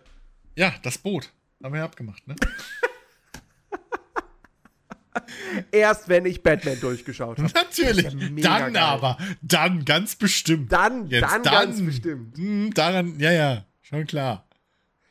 [0.56, 1.34] Ja, das Boot.
[1.64, 2.36] Haben wir ja abgemacht, ne?
[5.72, 7.52] Erst wenn ich Batman durchgeschaut habe.
[7.54, 8.14] Natürlich.
[8.14, 8.78] Ja dann geil.
[8.78, 9.18] aber.
[9.42, 10.72] Dann ganz bestimmt.
[10.72, 12.38] Dann, Jetzt, dann, dann ganz bestimmt.
[12.38, 14.48] Hm, daran, ja, ja, schon klar.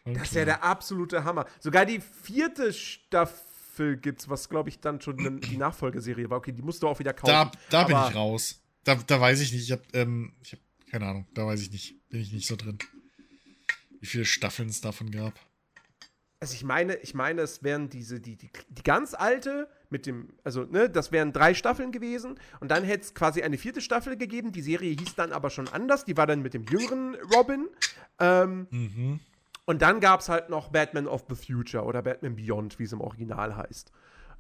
[0.03, 1.47] Schon das ist ja der absolute Hammer.
[1.61, 6.39] Sogar die vierte Staffel gibt's, was glaube ich dann schon die Nachfolgeserie war.
[6.39, 7.33] Okay, die musst du auch wieder kaufen.
[7.33, 8.61] Da, da bin ich raus.
[8.85, 9.65] Da, da weiß ich nicht.
[9.65, 10.59] Ich habe ähm, hab
[10.91, 11.27] keine Ahnung.
[11.35, 12.09] Da weiß ich nicht.
[12.09, 12.79] Bin ich nicht so drin.
[14.01, 15.33] Wie viele Staffeln es davon gab.
[16.41, 20.29] Also ich meine, ich meine, es wären diese, die, die, die ganz alte mit dem,
[20.43, 24.17] also, ne, das wären drei Staffeln gewesen und dann hätte es quasi eine vierte Staffel
[24.17, 24.53] gegeben.
[24.53, 27.69] Die Serie hieß dann aber schon anders, die war dann mit dem jüngeren Robin.
[28.19, 29.21] Ähm, mhm.
[29.67, 32.93] Und dann gab es halt noch Batman of the Future oder Batman Beyond, wie es
[32.93, 33.93] im Original heißt.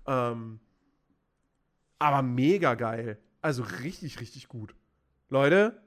[0.06, 0.60] Ähm,
[1.98, 3.18] aber mega geil.
[3.40, 4.74] Also richtig, richtig gut.
[5.28, 5.80] Leute,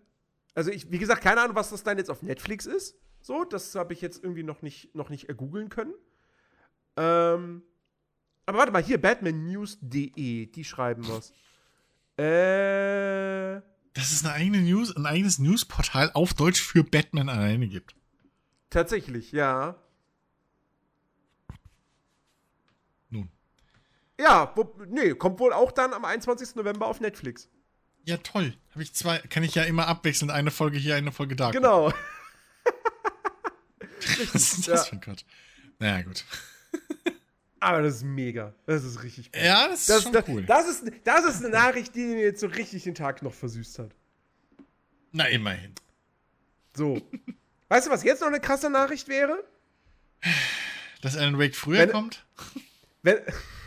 [0.55, 2.97] also ich, wie gesagt, keine Ahnung, was das dann jetzt auf Netflix ist.
[3.21, 5.93] So, das habe ich jetzt irgendwie noch nicht, noch nicht ergoogeln können.
[6.95, 7.61] Ähm,
[8.47, 11.33] aber warte mal, hier, batmannews.de, die schreiben was.
[12.17, 13.61] Äh.
[13.93, 17.93] Dass es eine eigene News, ein eigenes Newsportal auf Deutsch für Batman alleine gibt.
[18.69, 19.75] Tatsächlich, ja.
[23.09, 23.29] Nun.
[24.17, 26.55] Ja, wo, nee, kommt wohl auch dann am 21.
[26.55, 27.49] November auf Netflix.
[28.05, 28.53] Ja, toll.
[28.71, 31.51] Habe ich zwei, kann ich ja immer abwechseln, eine Folge hier, eine Folge da.
[31.51, 31.91] Genau.
[34.31, 34.83] Was ist das ja.
[34.85, 35.25] für ein Gott?
[35.79, 36.23] Naja, gut.
[37.59, 38.53] Aber das ist mega.
[38.65, 39.41] Das ist richtig cool.
[39.43, 40.43] Ja, das ist das, schon das, cool.
[40.43, 43.79] Das ist, das ist eine Nachricht, die mir jetzt so richtig den Tag noch versüßt
[43.79, 43.91] hat.
[45.11, 45.73] Na, immerhin.
[46.75, 47.01] So.
[47.69, 49.43] weißt du, was jetzt noch eine krasse Nachricht wäre?
[51.01, 52.25] Dass Alan Wake früher wenn, kommt?
[53.01, 53.17] Wenn,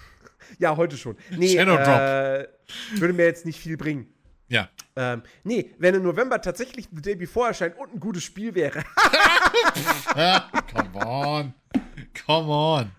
[0.59, 1.17] ja, heute schon.
[1.31, 3.01] Nee, Shadow äh, Drop.
[3.01, 4.13] Würde mir jetzt nicht viel bringen.
[4.49, 4.69] Ja.
[4.97, 8.85] Ähm, nee, wenn im November tatsächlich The Day Before erscheint und ein gutes Spiel wäre.
[10.73, 11.55] Come on.
[12.27, 12.91] Come on.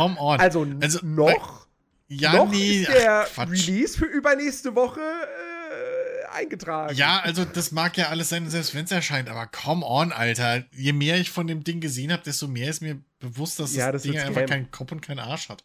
[0.00, 0.40] Come on.
[0.40, 1.66] Also, also noch,
[2.08, 6.94] ja, noch nee, ist der ach, Release für übernächste Woche äh, eingetragen.
[6.96, 10.64] Ja, also das mag ja alles sein, selbst wenn es erscheint, aber come on, Alter.
[10.72, 13.92] Je mehr ich von dem Ding gesehen habe, desto mehr ist mir bewusst, dass ja,
[13.92, 15.64] das, das Ding einfach keinen Kopf und keinen Arsch hat.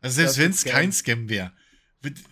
[0.00, 1.52] Also selbst wenn es kein Scam wäre.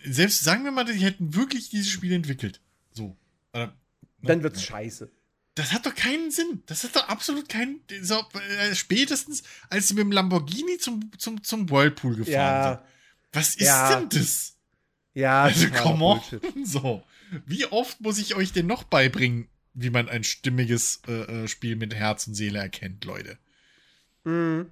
[0.03, 2.59] Selbst sagen wir mal, die hätten wirklich dieses Spiel entwickelt.
[2.91, 3.15] So.
[3.53, 3.73] Oder, ne?
[4.23, 4.67] Dann wird's ja.
[4.75, 5.09] scheiße.
[5.55, 6.63] Das hat doch keinen Sinn.
[6.65, 7.79] Das hat doch absolut keinen.
[8.01, 8.15] So,
[8.59, 12.69] äh, spätestens, als sie mit dem Lamborghini zum, zum, zum Whirlpool gefahren ja.
[12.71, 12.81] sind.
[13.31, 13.95] Was ist ja.
[13.95, 14.57] denn das?
[15.13, 16.21] Ja, also come on.
[16.65, 17.03] So.
[17.45, 21.77] Wie oft muss ich euch denn noch beibringen, wie man ein stimmiges äh, äh Spiel
[21.77, 23.37] mit Herz und Seele erkennt, Leute?
[24.25, 24.69] Mhm.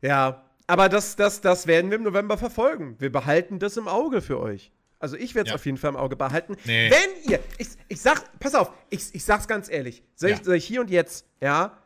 [0.00, 2.96] Ja, aber das, das, das werden wir im November verfolgen.
[2.98, 4.71] Wir behalten das im Auge für euch.
[5.02, 5.56] Also ich werde es ja.
[5.56, 6.56] auf jeden Fall im Auge behalten.
[6.64, 6.88] Nee.
[6.88, 10.36] Wenn ihr, ich, ich sag, pass auf, ich, ich sag's ganz ehrlich, soll, ja.
[10.36, 11.76] ich, soll ich hier und jetzt, ja,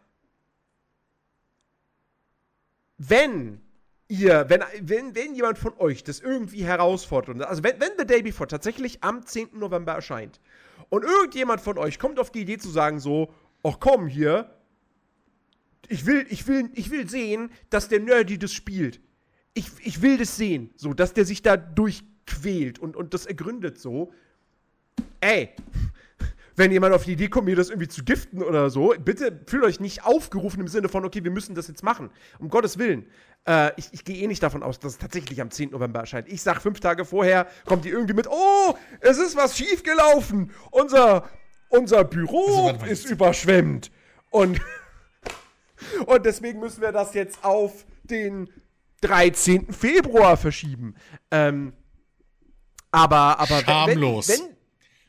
[2.98, 3.62] wenn
[4.08, 8.20] ihr, wenn, wenn, wenn jemand von euch das irgendwie herausfordert, also wenn, wenn The Day
[8.20, 9.58] Before tatsächlich am 10.
[9.58, 10.38] November erscheint
[10.90, 13.32] und irgendjemand von euch kommt auf die Idee zu sagen so,
[13.62, 14.54] ach komm hier,
[15.88, 19.00] ich will, ich will, ich will sehen, dass der Nerdy das spielt.
[19.54, 21.56] Ich, ich will das sehen, so, dass der sich da
[22.26, 24.12] durchquält und, und das ergründet so.
[25.20, 25.50] Ey,
[26.56, 29.64] wenn jemand auf die Idee kommt, mir das irgendwie zu giften oder so, bitte fühlt
[29.64, 32.10] euch nicht aufgerufen im Sinne von, okay, wir müssen das jetzt machen.
[32.38, 33.06] Um Gottes Willen.
[33.46, 35.70] Äh, ich, ich gehe eh nicht davon aus, dass es tatsächlich am 10.
[35.70, 36.28] November erscheint.
[36.28, 40.50] Ich sag fünf Tage vorher, kommt die irgendwie mit, oh, es ist was schiefgelaufen.
[40.70, 41.28] Unser,
[41.68, 43.90] unser Büro also, ist überschwemmt.
[44.30, 44.60] Und,
[46.06, 48.48] und deswegen müssen wir das jetzt auf den
[49.02, 49.72] 13.
[49.72, 50.94] Februar verschieben.
[51.30, 51.74] Ähm,
[52.96, 54.28] aber, aber Schamlos.
[54.28, 54.56] Wenn, wenn,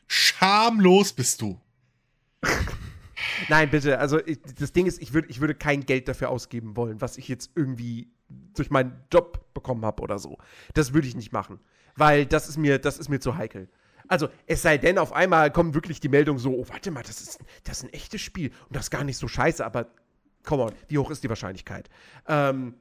[0.06, 1.60] Schamlos bist du.
[3.48, 3.98] Nein, bitte.
[3.98, 7.16] Also ich, das Ding ist, ich, würd, ich würde kein Geld dafür ausgeben wollen, was
[7.16, 10.38] ich jetzt irgendwie durch meinen Job bekommen habe oder so.
[10.74, 11.60] Das würde ich nicht machen.
[11.96, 13.68] Weil das ist mir, das ist mir zu heikel.
[14.06, 17.20] Also, es sei denn, auf einmal kommt wirklich die Meldung so, oh, warte mal, das
[17.20, 19.88] ist, das ist ein echtes Spiel und das ist gar nicht so scheiße, aber
[20.44, 21.90] come on, wie hoch ist die Wahrscheinlichkeit?
[22.26, 22.74] Ähm,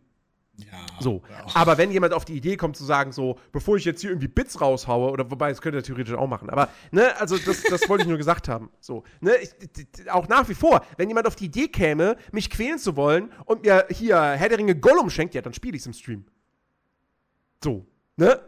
[0.58, 0.86] ja.
[1.00, 1.22] So.
[1.30, 1.46] Ja.
[1.54, 4.28] Aber wenn jemand auf die Idee kommt zu sagen, so, bevor ich jetzt hier irgendwie
[4.28, 7.88] Bits raushaue, oder wobei, das könnte er theoretisch auch machen, aber, ne, also das, das
[7.88, 8.70] wollte ich nur gesagt haben.
[8.80, 12.80] So, ne, ich, auch nach wie vor, wenn jemand auf die Idee käme, mich quälen
[12.80, 15.88] zu wollen und mir hier Herr der Ringe Gollum schenkt, ja, dann spiele ich es
[15.88, 16.26] im Stream.
[17.64, 17.86] So,
[18.16, 18.40] ne?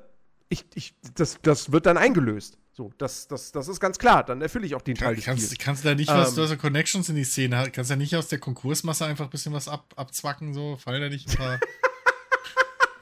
[0.49, 2.57] Ich, ich, das, das wird dann eingelöst.
[2.71, 4.23] So, das, das, das ist ganz klar.
[4.23, 5.59] Dann erfülle ich auch den Teil des kannst, Spiels.
[5.59, 7.97] Kannst du da nicht ähm, was, du hast ja Connections in die Szene, kannst da
[7.97, 10.77] nicht aus der Konkursmasse einfach ein bisschen was ab, abzwacken, so?
[10.77, 11.59] Fallen da nicht ein paar.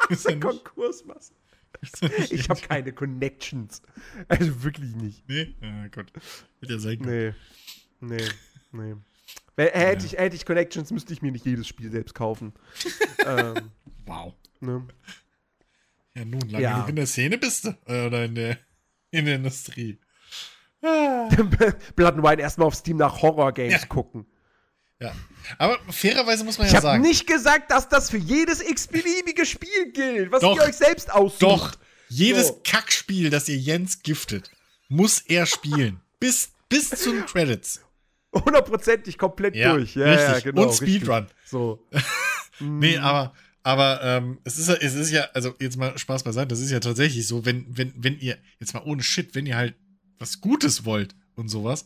[0.10, 1.34] aus der Konkursmasse.
[2.32, 3.82] Ich habe keine Connections.
[4.28, 5.28] Also wirklich nicht.
[5.28, 5.56] Nee?
[5.62, 6.12] Ja, Gott.
[6.60, 7.00] Wird ja sein.
[7.02, 7.34] Nee.
[8.00, 8.28] Nee.
[8.72, 8.96] Nee.
[9.58, 10.12] Hätte, ja.
[10.12, 12.54] ich, hätte ich Connections, müsste ich mir nicht jedes Spiel selbst kaufen.
[13.26, 13.72] ähm,
[14.06, 14.34] wow.
[14.60, 14.88] Ne?
[16.16, 16.86] Ja, nun, lange ja.
[16.88, 17.70] in der Szene bist du.
[17.86, 18.58] Äh, oder in der,
[19.12, 20.00] in der Industrie.
[20.82, 23.88] Blood and Wine erstmal auf Steam nach Horror-Games ja.
[23.88, 24.28] gucken.
[25.00, 25.14] Ja.
[25.58, 27.04] Aber fairerweise muss man ich ja sagen.
[27.04, 30.76] Ich habe nicht gesagt, dass das für jedes x-beliebige Spiel gilt, was doch, ihr euch
[30.76, 31.42] selbst aussucht.
[31.42, 31.72] Doch.
[32.10, 32.62] Jedes so.
[32.64, 34.52] Kackspiel, das ihr Jens giftet,
[34.88, 36.00] muss er spielen.
[36.20, 37.82] bis, bis zu den Credits.
[38.34, 39.96] Hundertprozentig komplett ja, durch.
[39.96, 40.28] Ja, richtig.
[40.28, 40.64] ja, genau.
[40.64, 41.24] Und Speedrun.
[41.24, 41.38] Richtig.
[41.46, 41.86] So.
[42.60, 43.34] nee, aber,
[43.64, 46.80] aber ähm, es, ist, es ist ja, also jetzt mal Spaß beiseite, das ist ja
[46.80, 49.76] tatsächlich so, wenn, wenn, wenn ihr, jetzt mal ohne Shit, wenn ihr halt
[50.20, 51.86] was Gutes wollt und sowas,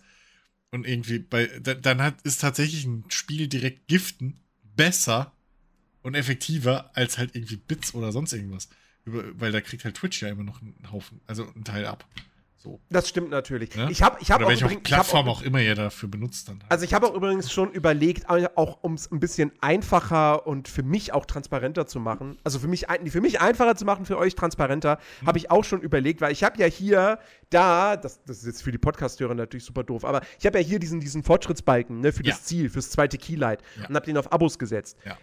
[0.72, 4.40] und irgendwie bei, dann hat, ist tatsächlich ein Spiel direkt Giften
[4.76, 5.34] besser
[6.02, 8.70] und effektiver als halt irgendwie Bits oder sonst irgendwas.
[9.04, 12.08] Über, weil da kriegt halt Twitch ja immer noch einen Haufen, also einen Teil ab.
[12.64, 12.80] So.
[12.92, 13.74] Das stimmt natürlich.
[13.74, 13.90] Ja?
[13.90, 16.60] Ich habe ich hab Oder welche übrigens, Plattform auch, auch, immer ihr dafür benutzt dann.
[16.62, 16.72] Halt.
[16.72, 20.84] Also ich habe auch übrigens schon überlegt, auch um es ein bisschen einfacher und für
[20.84, 24.36] mich auch transparenter zu machen, also für mich, für mich einfacher zu machen, für euch
[24.36, 25.28] transparenter, hm.
[25.28, 27.18] habe ich auch schon überlegt, weil ich habe ja hier
[27.50, 30.64] da, das, das ist jetzt für die Podcast-Hörer natürlich super doof, aber ich habe ja
[30.64, 32.30] hier diesen, diesen Fortschrittsbalken ne, für ja.
[32.30, 33.88] das Ziel, fürs zweite Keylight ja.
[33.88, 34.98] und habe den auf Abos gesetzt.
[35.04, 35.18] Ja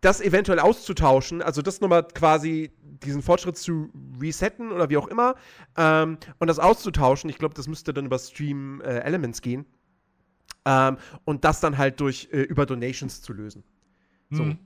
[0.00, 2.70] das eventuell auszutauschen, also das nochmal quasi
[3.02, 3.90] diesen Fortschritt zu
[4.20, 5.34] resetten oder wie auch immer
[5.76, 7.30] ähm, und das auszutauschen.
[7.30, 9.66] Ich glaube, das müsste dann über Stream äh, Elements gehen
[10.64, 13.64] ähm, und das dann halt durch äh, über Donations zu lösen.
[14.30, 14.36] Mhm.
[14.36, 14.56] So.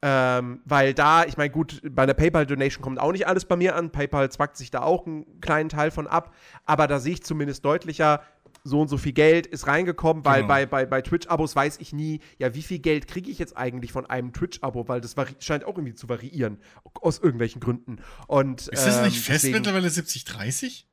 [0.00, 3.74] Ähm, weil da, ich meine, gut, bei einer PayPal-Donation kommt auch nicht alles bei mir
[3.74, 3.90] an.
[3.90, 6.32] PayPal zwackt sich da auch einen kleinen Teil von ab.
[6.66, 8.22] Aber da sehe ich zumindest deutlicher,
[8.68, 10.48] so und so viel Geld ist reingekommen, weil genau.
[10.48, 13.92] bei, bei, bei Twitch-Abos weiß ich nie, ja, wie viel Geld kriege ich jetzt eigentlich
[13.92, 16.58] von einem Twitch-Abo, weil das scheint auch irgendwie zu variieren,
[17.00, 17.98] aus irgendwelchen Gründen.
[18.26, 20.84] Und, ist das nicht ähm, fest deswegen, mittlerweile 70-30?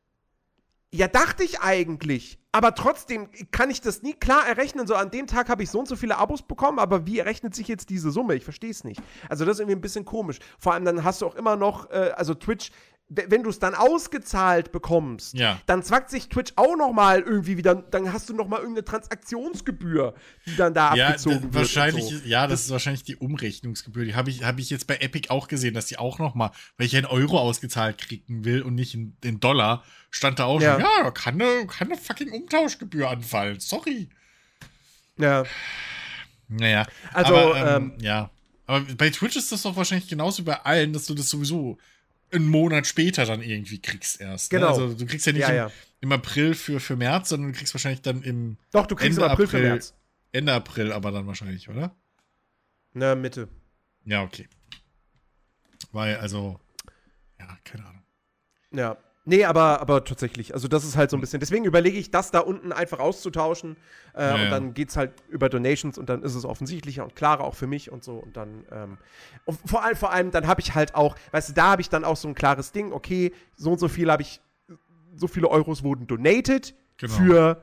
[0.96, 2.40] Ja, dachte ich eigentlich.
[2.54, 4.88] Aber trotzdem kann ich das nie klar errechnen.
[4.88, 7.54] So an dem Tag habe ich so und so viele Abos bekommen, aber wie errechnet
[7.54, 8.36] sich jetzt diese Summe?
[8.36, 9.02] Ich verstehe es nicht.
[9.28, 10.40] Also das ist irgendwie ein bisschen komisch.
[10.58, 12.72] Vor allem dann hast du auch immer noch, äh, also Twitch
[13.08, 15.62] wenn du es dann ausgezahlt bekommst, ja.
[15.68, 18.84] dann zwackt sich Twitch auch noch mal irgendwie wieder, dann hast du noch mal irgendeine
[18.84, 20.16] Transaktionsgebühr,
[20.48, 21.54] die dann da ja, abgezogen wird.
[21.54, 22.16] Wahrscheinlich, so.
[22.26, 24.06] ja, das, das, ist wahrscheinlich die Umrechnungsgebühr.
[24.06, 26.52] Die habe ich, hab ich jetzt bei Epic auch gesehen, dass die auch noch mal,
[26.78, 30.60] weil ich einen Euro ausgezahlt kriegen will und nicht in, in Dollar, stand da auch
[30.60, 30.74] ja.
[30.74, 33.60] schon, ja, kann eine, kann eine fucking Umtauschgebühr anfallen.
[33.60, 34.10] Sorry.
[35.18, 35.44] Ja.
[36.48, 36.88] Naja.
[37.14, 38.32] Also, aber, ähm, ähm, ja.
[38.66, 41.78] Aber bei Twitch ist das doch wahrscheinlich genauso wie bei allen, dass du das sowieso
[42.36, 44.52] einen Monat später dann irgendwie kriegst erst.
[44.52, 44.60] Ne?
[44.60, 44.78] Genau.
[44.78, 44.84] Ne?
[44.84, 45.72] Also du kriegst ja nicht ja, im, ja.
[46.02, 49.26] im, April für, für März, sondern du kriegst wahrscheinlich dann im Doch, du kriegst Ende
[49.26, 49.94] im April, April für März.
[50.32, 51.96] Ende April aber dann wahrscheinlich, oder?
[52.94, 53.48] Na, Mitte.
[54.06, 54.48] Ja, okay.
[55.92, 56.60] Weil, also,
[57.40, 58.04] ja, keine Ahnung.
[58.72, 58.98] Ja.
[59.28, 60.54] Nee, aber, aber tatsächlich.
[60.54, 61.40] Also, das ist halt so ein bisschen.
[61.40, 63.76] Deswegen überlege ich, das da unten einfach auszutauschen.
[64.14, 67.16] Äh, ja, und dann geht es halt über Donations und dann ist es offensichtlicher und
[67.16, 68.18] klarer auch für mich und so.
[68.18, 68.66] Und dann.
[68.72, 68.98] Ähm,
[69.46, 71.90] und vor allem, vor allem, dann habe ich halt auch, weißt du, da habe ich
[71.90, 72.94] dann auch so ein klares Ding.
[72.94, 74.42] Okay, so und so viel habe ich.
[75.18, 77.14] So viele Euros wurden donated genau.
[77.14, 77.62] für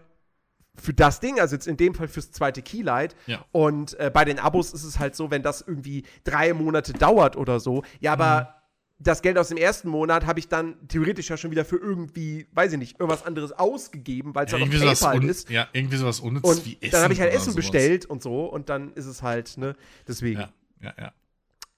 [0.75, 3.15] für das Ding, also jetzt in dem Fall fürs zweite Keylight.
[3.27, 3.45] Ja.
[3.53, 7.37] Und äh, bei den Abos ist es halt so, wenn das irgendwie drei Monate dauert
[7.37, 8.62] oder so, ja, aber mhm
[9.03, 12.47] das Geld aus dem ersten Monat habe ich dann theoretisch ja schon wieder für irgendwie,
[12.53, 15.51] weiß ich nicht, irgendwas anderes ausgegeben, weil es ja, dann noch PayPal ist.
[15.51, 16.93] Ja, irgendwie sowas unnützes und wie Essen.
[16.93, 19.77] Dann habe ich halt Essen bestellt und so und dann ist es halt, ne,
[20.07, 20.41] deswegen.
[20.41, 21.13] Ja, ja,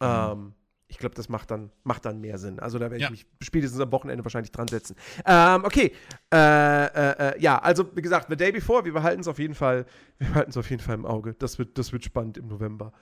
[0.01, 0.33] ja.
[0.33, 0.55] Ähm,
[0.87, 2.61] ich glaube, das macht dann, macht dann mehr Sinn.
[2.61, 3.11] Also da werde ich ja.
[3.11, 4.95] mich spätestens am Wochenende wahrscheinlich dran setzen.
[5.27, 5.93] Ähm, okay.
[6.33, 9.55] Äh, äh, äh, ja, also wie gesagt, The Day Before, wir behalten es auf jeden
[9.55, 9.87] Fall,
[10.19, 11.35] wir behalten es auf jeden Fall im Auge.
[11.35, 12.93] Das wird, das wird spannend im November.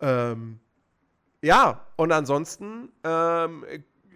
[0.00, 0.60] Ähm,
[1.42, 3.64] ja, und ansonsten, ähm,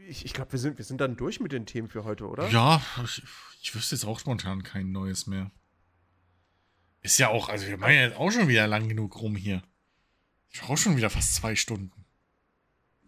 [0.08, 2.48] ich, ich glaube, wir sind, wir sind dann durch mit den Themen für heute, oder?
[2.48, 3.22] Ja, ich,
[3.60, 5.50] ich wüsste jetzt auch spontan kein neues mehr.
[7.02, 9.62] Ist ja auch, also wir machen ja jetzt auch schon wieder lang genug rum hier.
[10.50, 12.04] Ich brauche schon wieder fast zwei Stunden.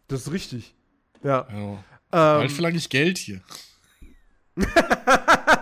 [0.09, 0.75] Das ist richtig.
[1.23, 1.43] Ja.
[1.47, 3.41] Also, ähm, bald verlange ich Geld hier.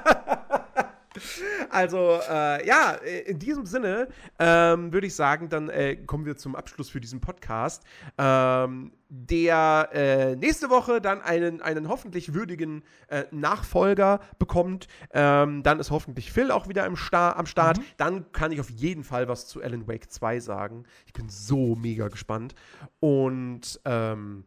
[1.70, 2.92] Also, äh, ja,
[3.26, 7.20] in diesem Sinne ähm, würde ich sagen, dann äh, kommen wir zum Abschluss für diesen
[7.20, 7.82] Podcast,
[8.18, 14.88] ähm, der äh, nächste Woche dann einen, einen hoffentlich würdigen äh, Nachfolger bekommt.
[15.12, 17.78] Ähm, dann ist hoffentlich Phil auch wieder im Star am Start.
[17.78, 17.84] Mhm.
[17.96, 20.84] Dann kann ich auf jeden Fall was zu Alan Wake 2 sagen.
[21.06, 22.54] Ich bin so mega gespannt.
[23.00, 24.44] Und, ähm,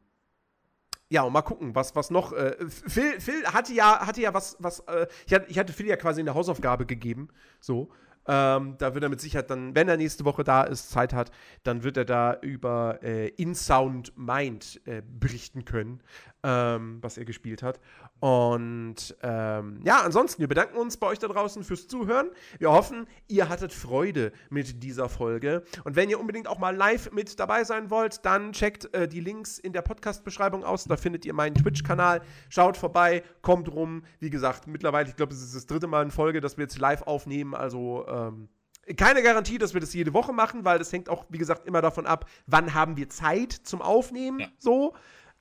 [1.09, 2.33] ja, und mal gucken, was, was noch.
[2.33, 6.21] Äh, Phil, Phil hatte ja, hatte ja was, was, äh, ich, hatte, Phil ja quasi
[6.21, 7.29] eine Hausaufgabe gegeben.
[7.59, 7.89] So.
[8.27, 11.31] Ähm, da wird er mit Sicherheit dann, wenn er nächste Woche da ist, Zeit hat,
[11.63, 16.01] dann wird er da über äh, InSound Mind äh, berichten können,
[16.43, 17.79] ähm, was er gespielt hat.
[18.19, 22.29] Und ähm, ja, ansonsten, wir bedanken uns bei euch da draußen fürs Zuhören.
[22.59, 25.63] Wir hoffen, ihr hattet Freude mit dieser Folge.
[25.83, 29.21] Und wenn ihr unbedingt auch mal live mit dabei sein wollt, dann checkt äh, die
[29.21, 30.85] Links in der Podcast-Beschreibung aus.
[30.85, 32.21] Da findet ihr meinen Twitch-Kanal.
[32.49, 34.03] Schaut vorbei, kommt rum.
[34.19, 36.79] Wie gesagt, mittlerweile, ich glaube, es ist das dritte Mal in Folge, dass wir jetzt
[36.79, 37.55] live aufnehmen.
[37.55, 38.49] Also, ähm,
[38.97, 41.81] keine Garantie, dass wir das jede Woche machen, weil das hängt auch, wie gesagt, immer
[41.81, 44.39] davon ab, wann haben wir Zeit zum Aufnehmen.
[44.39, 44.47] Ja.
[44.57, 44.95] So.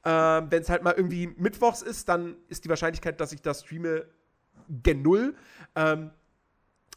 [0.05, 3.63] Ähm, Wenn es halt mal irgendwie mittwochs ist, dann ist die Wahrscheinlichkeit, dass ich das
[3.63, 4.07] streame,
[4.69, 5.35] gen Null.
[5.75, 6.11] Ähm,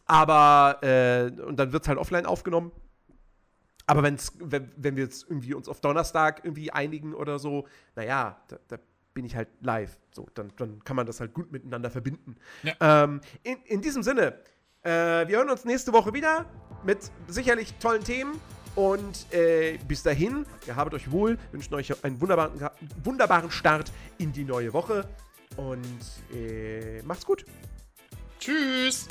[0.05, 2.71] aber, äh, und dann wird es halt offline aufgenommen.
[3.87, 8.41] Aber wenn's, wenn, wenn wir jetzt irgendwie uns auf Donnerstag irgendwie einigen oder so, naja,
[8.47, 8.77] da, da
[9.13, 9.97] bin ich halt live.
[10.11, 12.35] So, dann, dann kann man das halt gut miteinander verbinden.
[12.63, 13.03] Ja.
[13.03, 14.37] Ähm, in, in diesem Sinne,
[14.83, 16.45] äh, wir hören uns nächste Woche wieder
[16.83, 18.39] mit sicherlich tollen Themen.
[18.75, 22.69] Und äh, bis dahin, ihr habt euch wohl, wünschen euch einen wunderbaren,
[23.03, 25.07] wunderbaren Start in die neue Woche.
[25.57, 25.83] Und
[26.33, 27.45] äh, macht's gut.
[28.39, 29.07] Tschüss.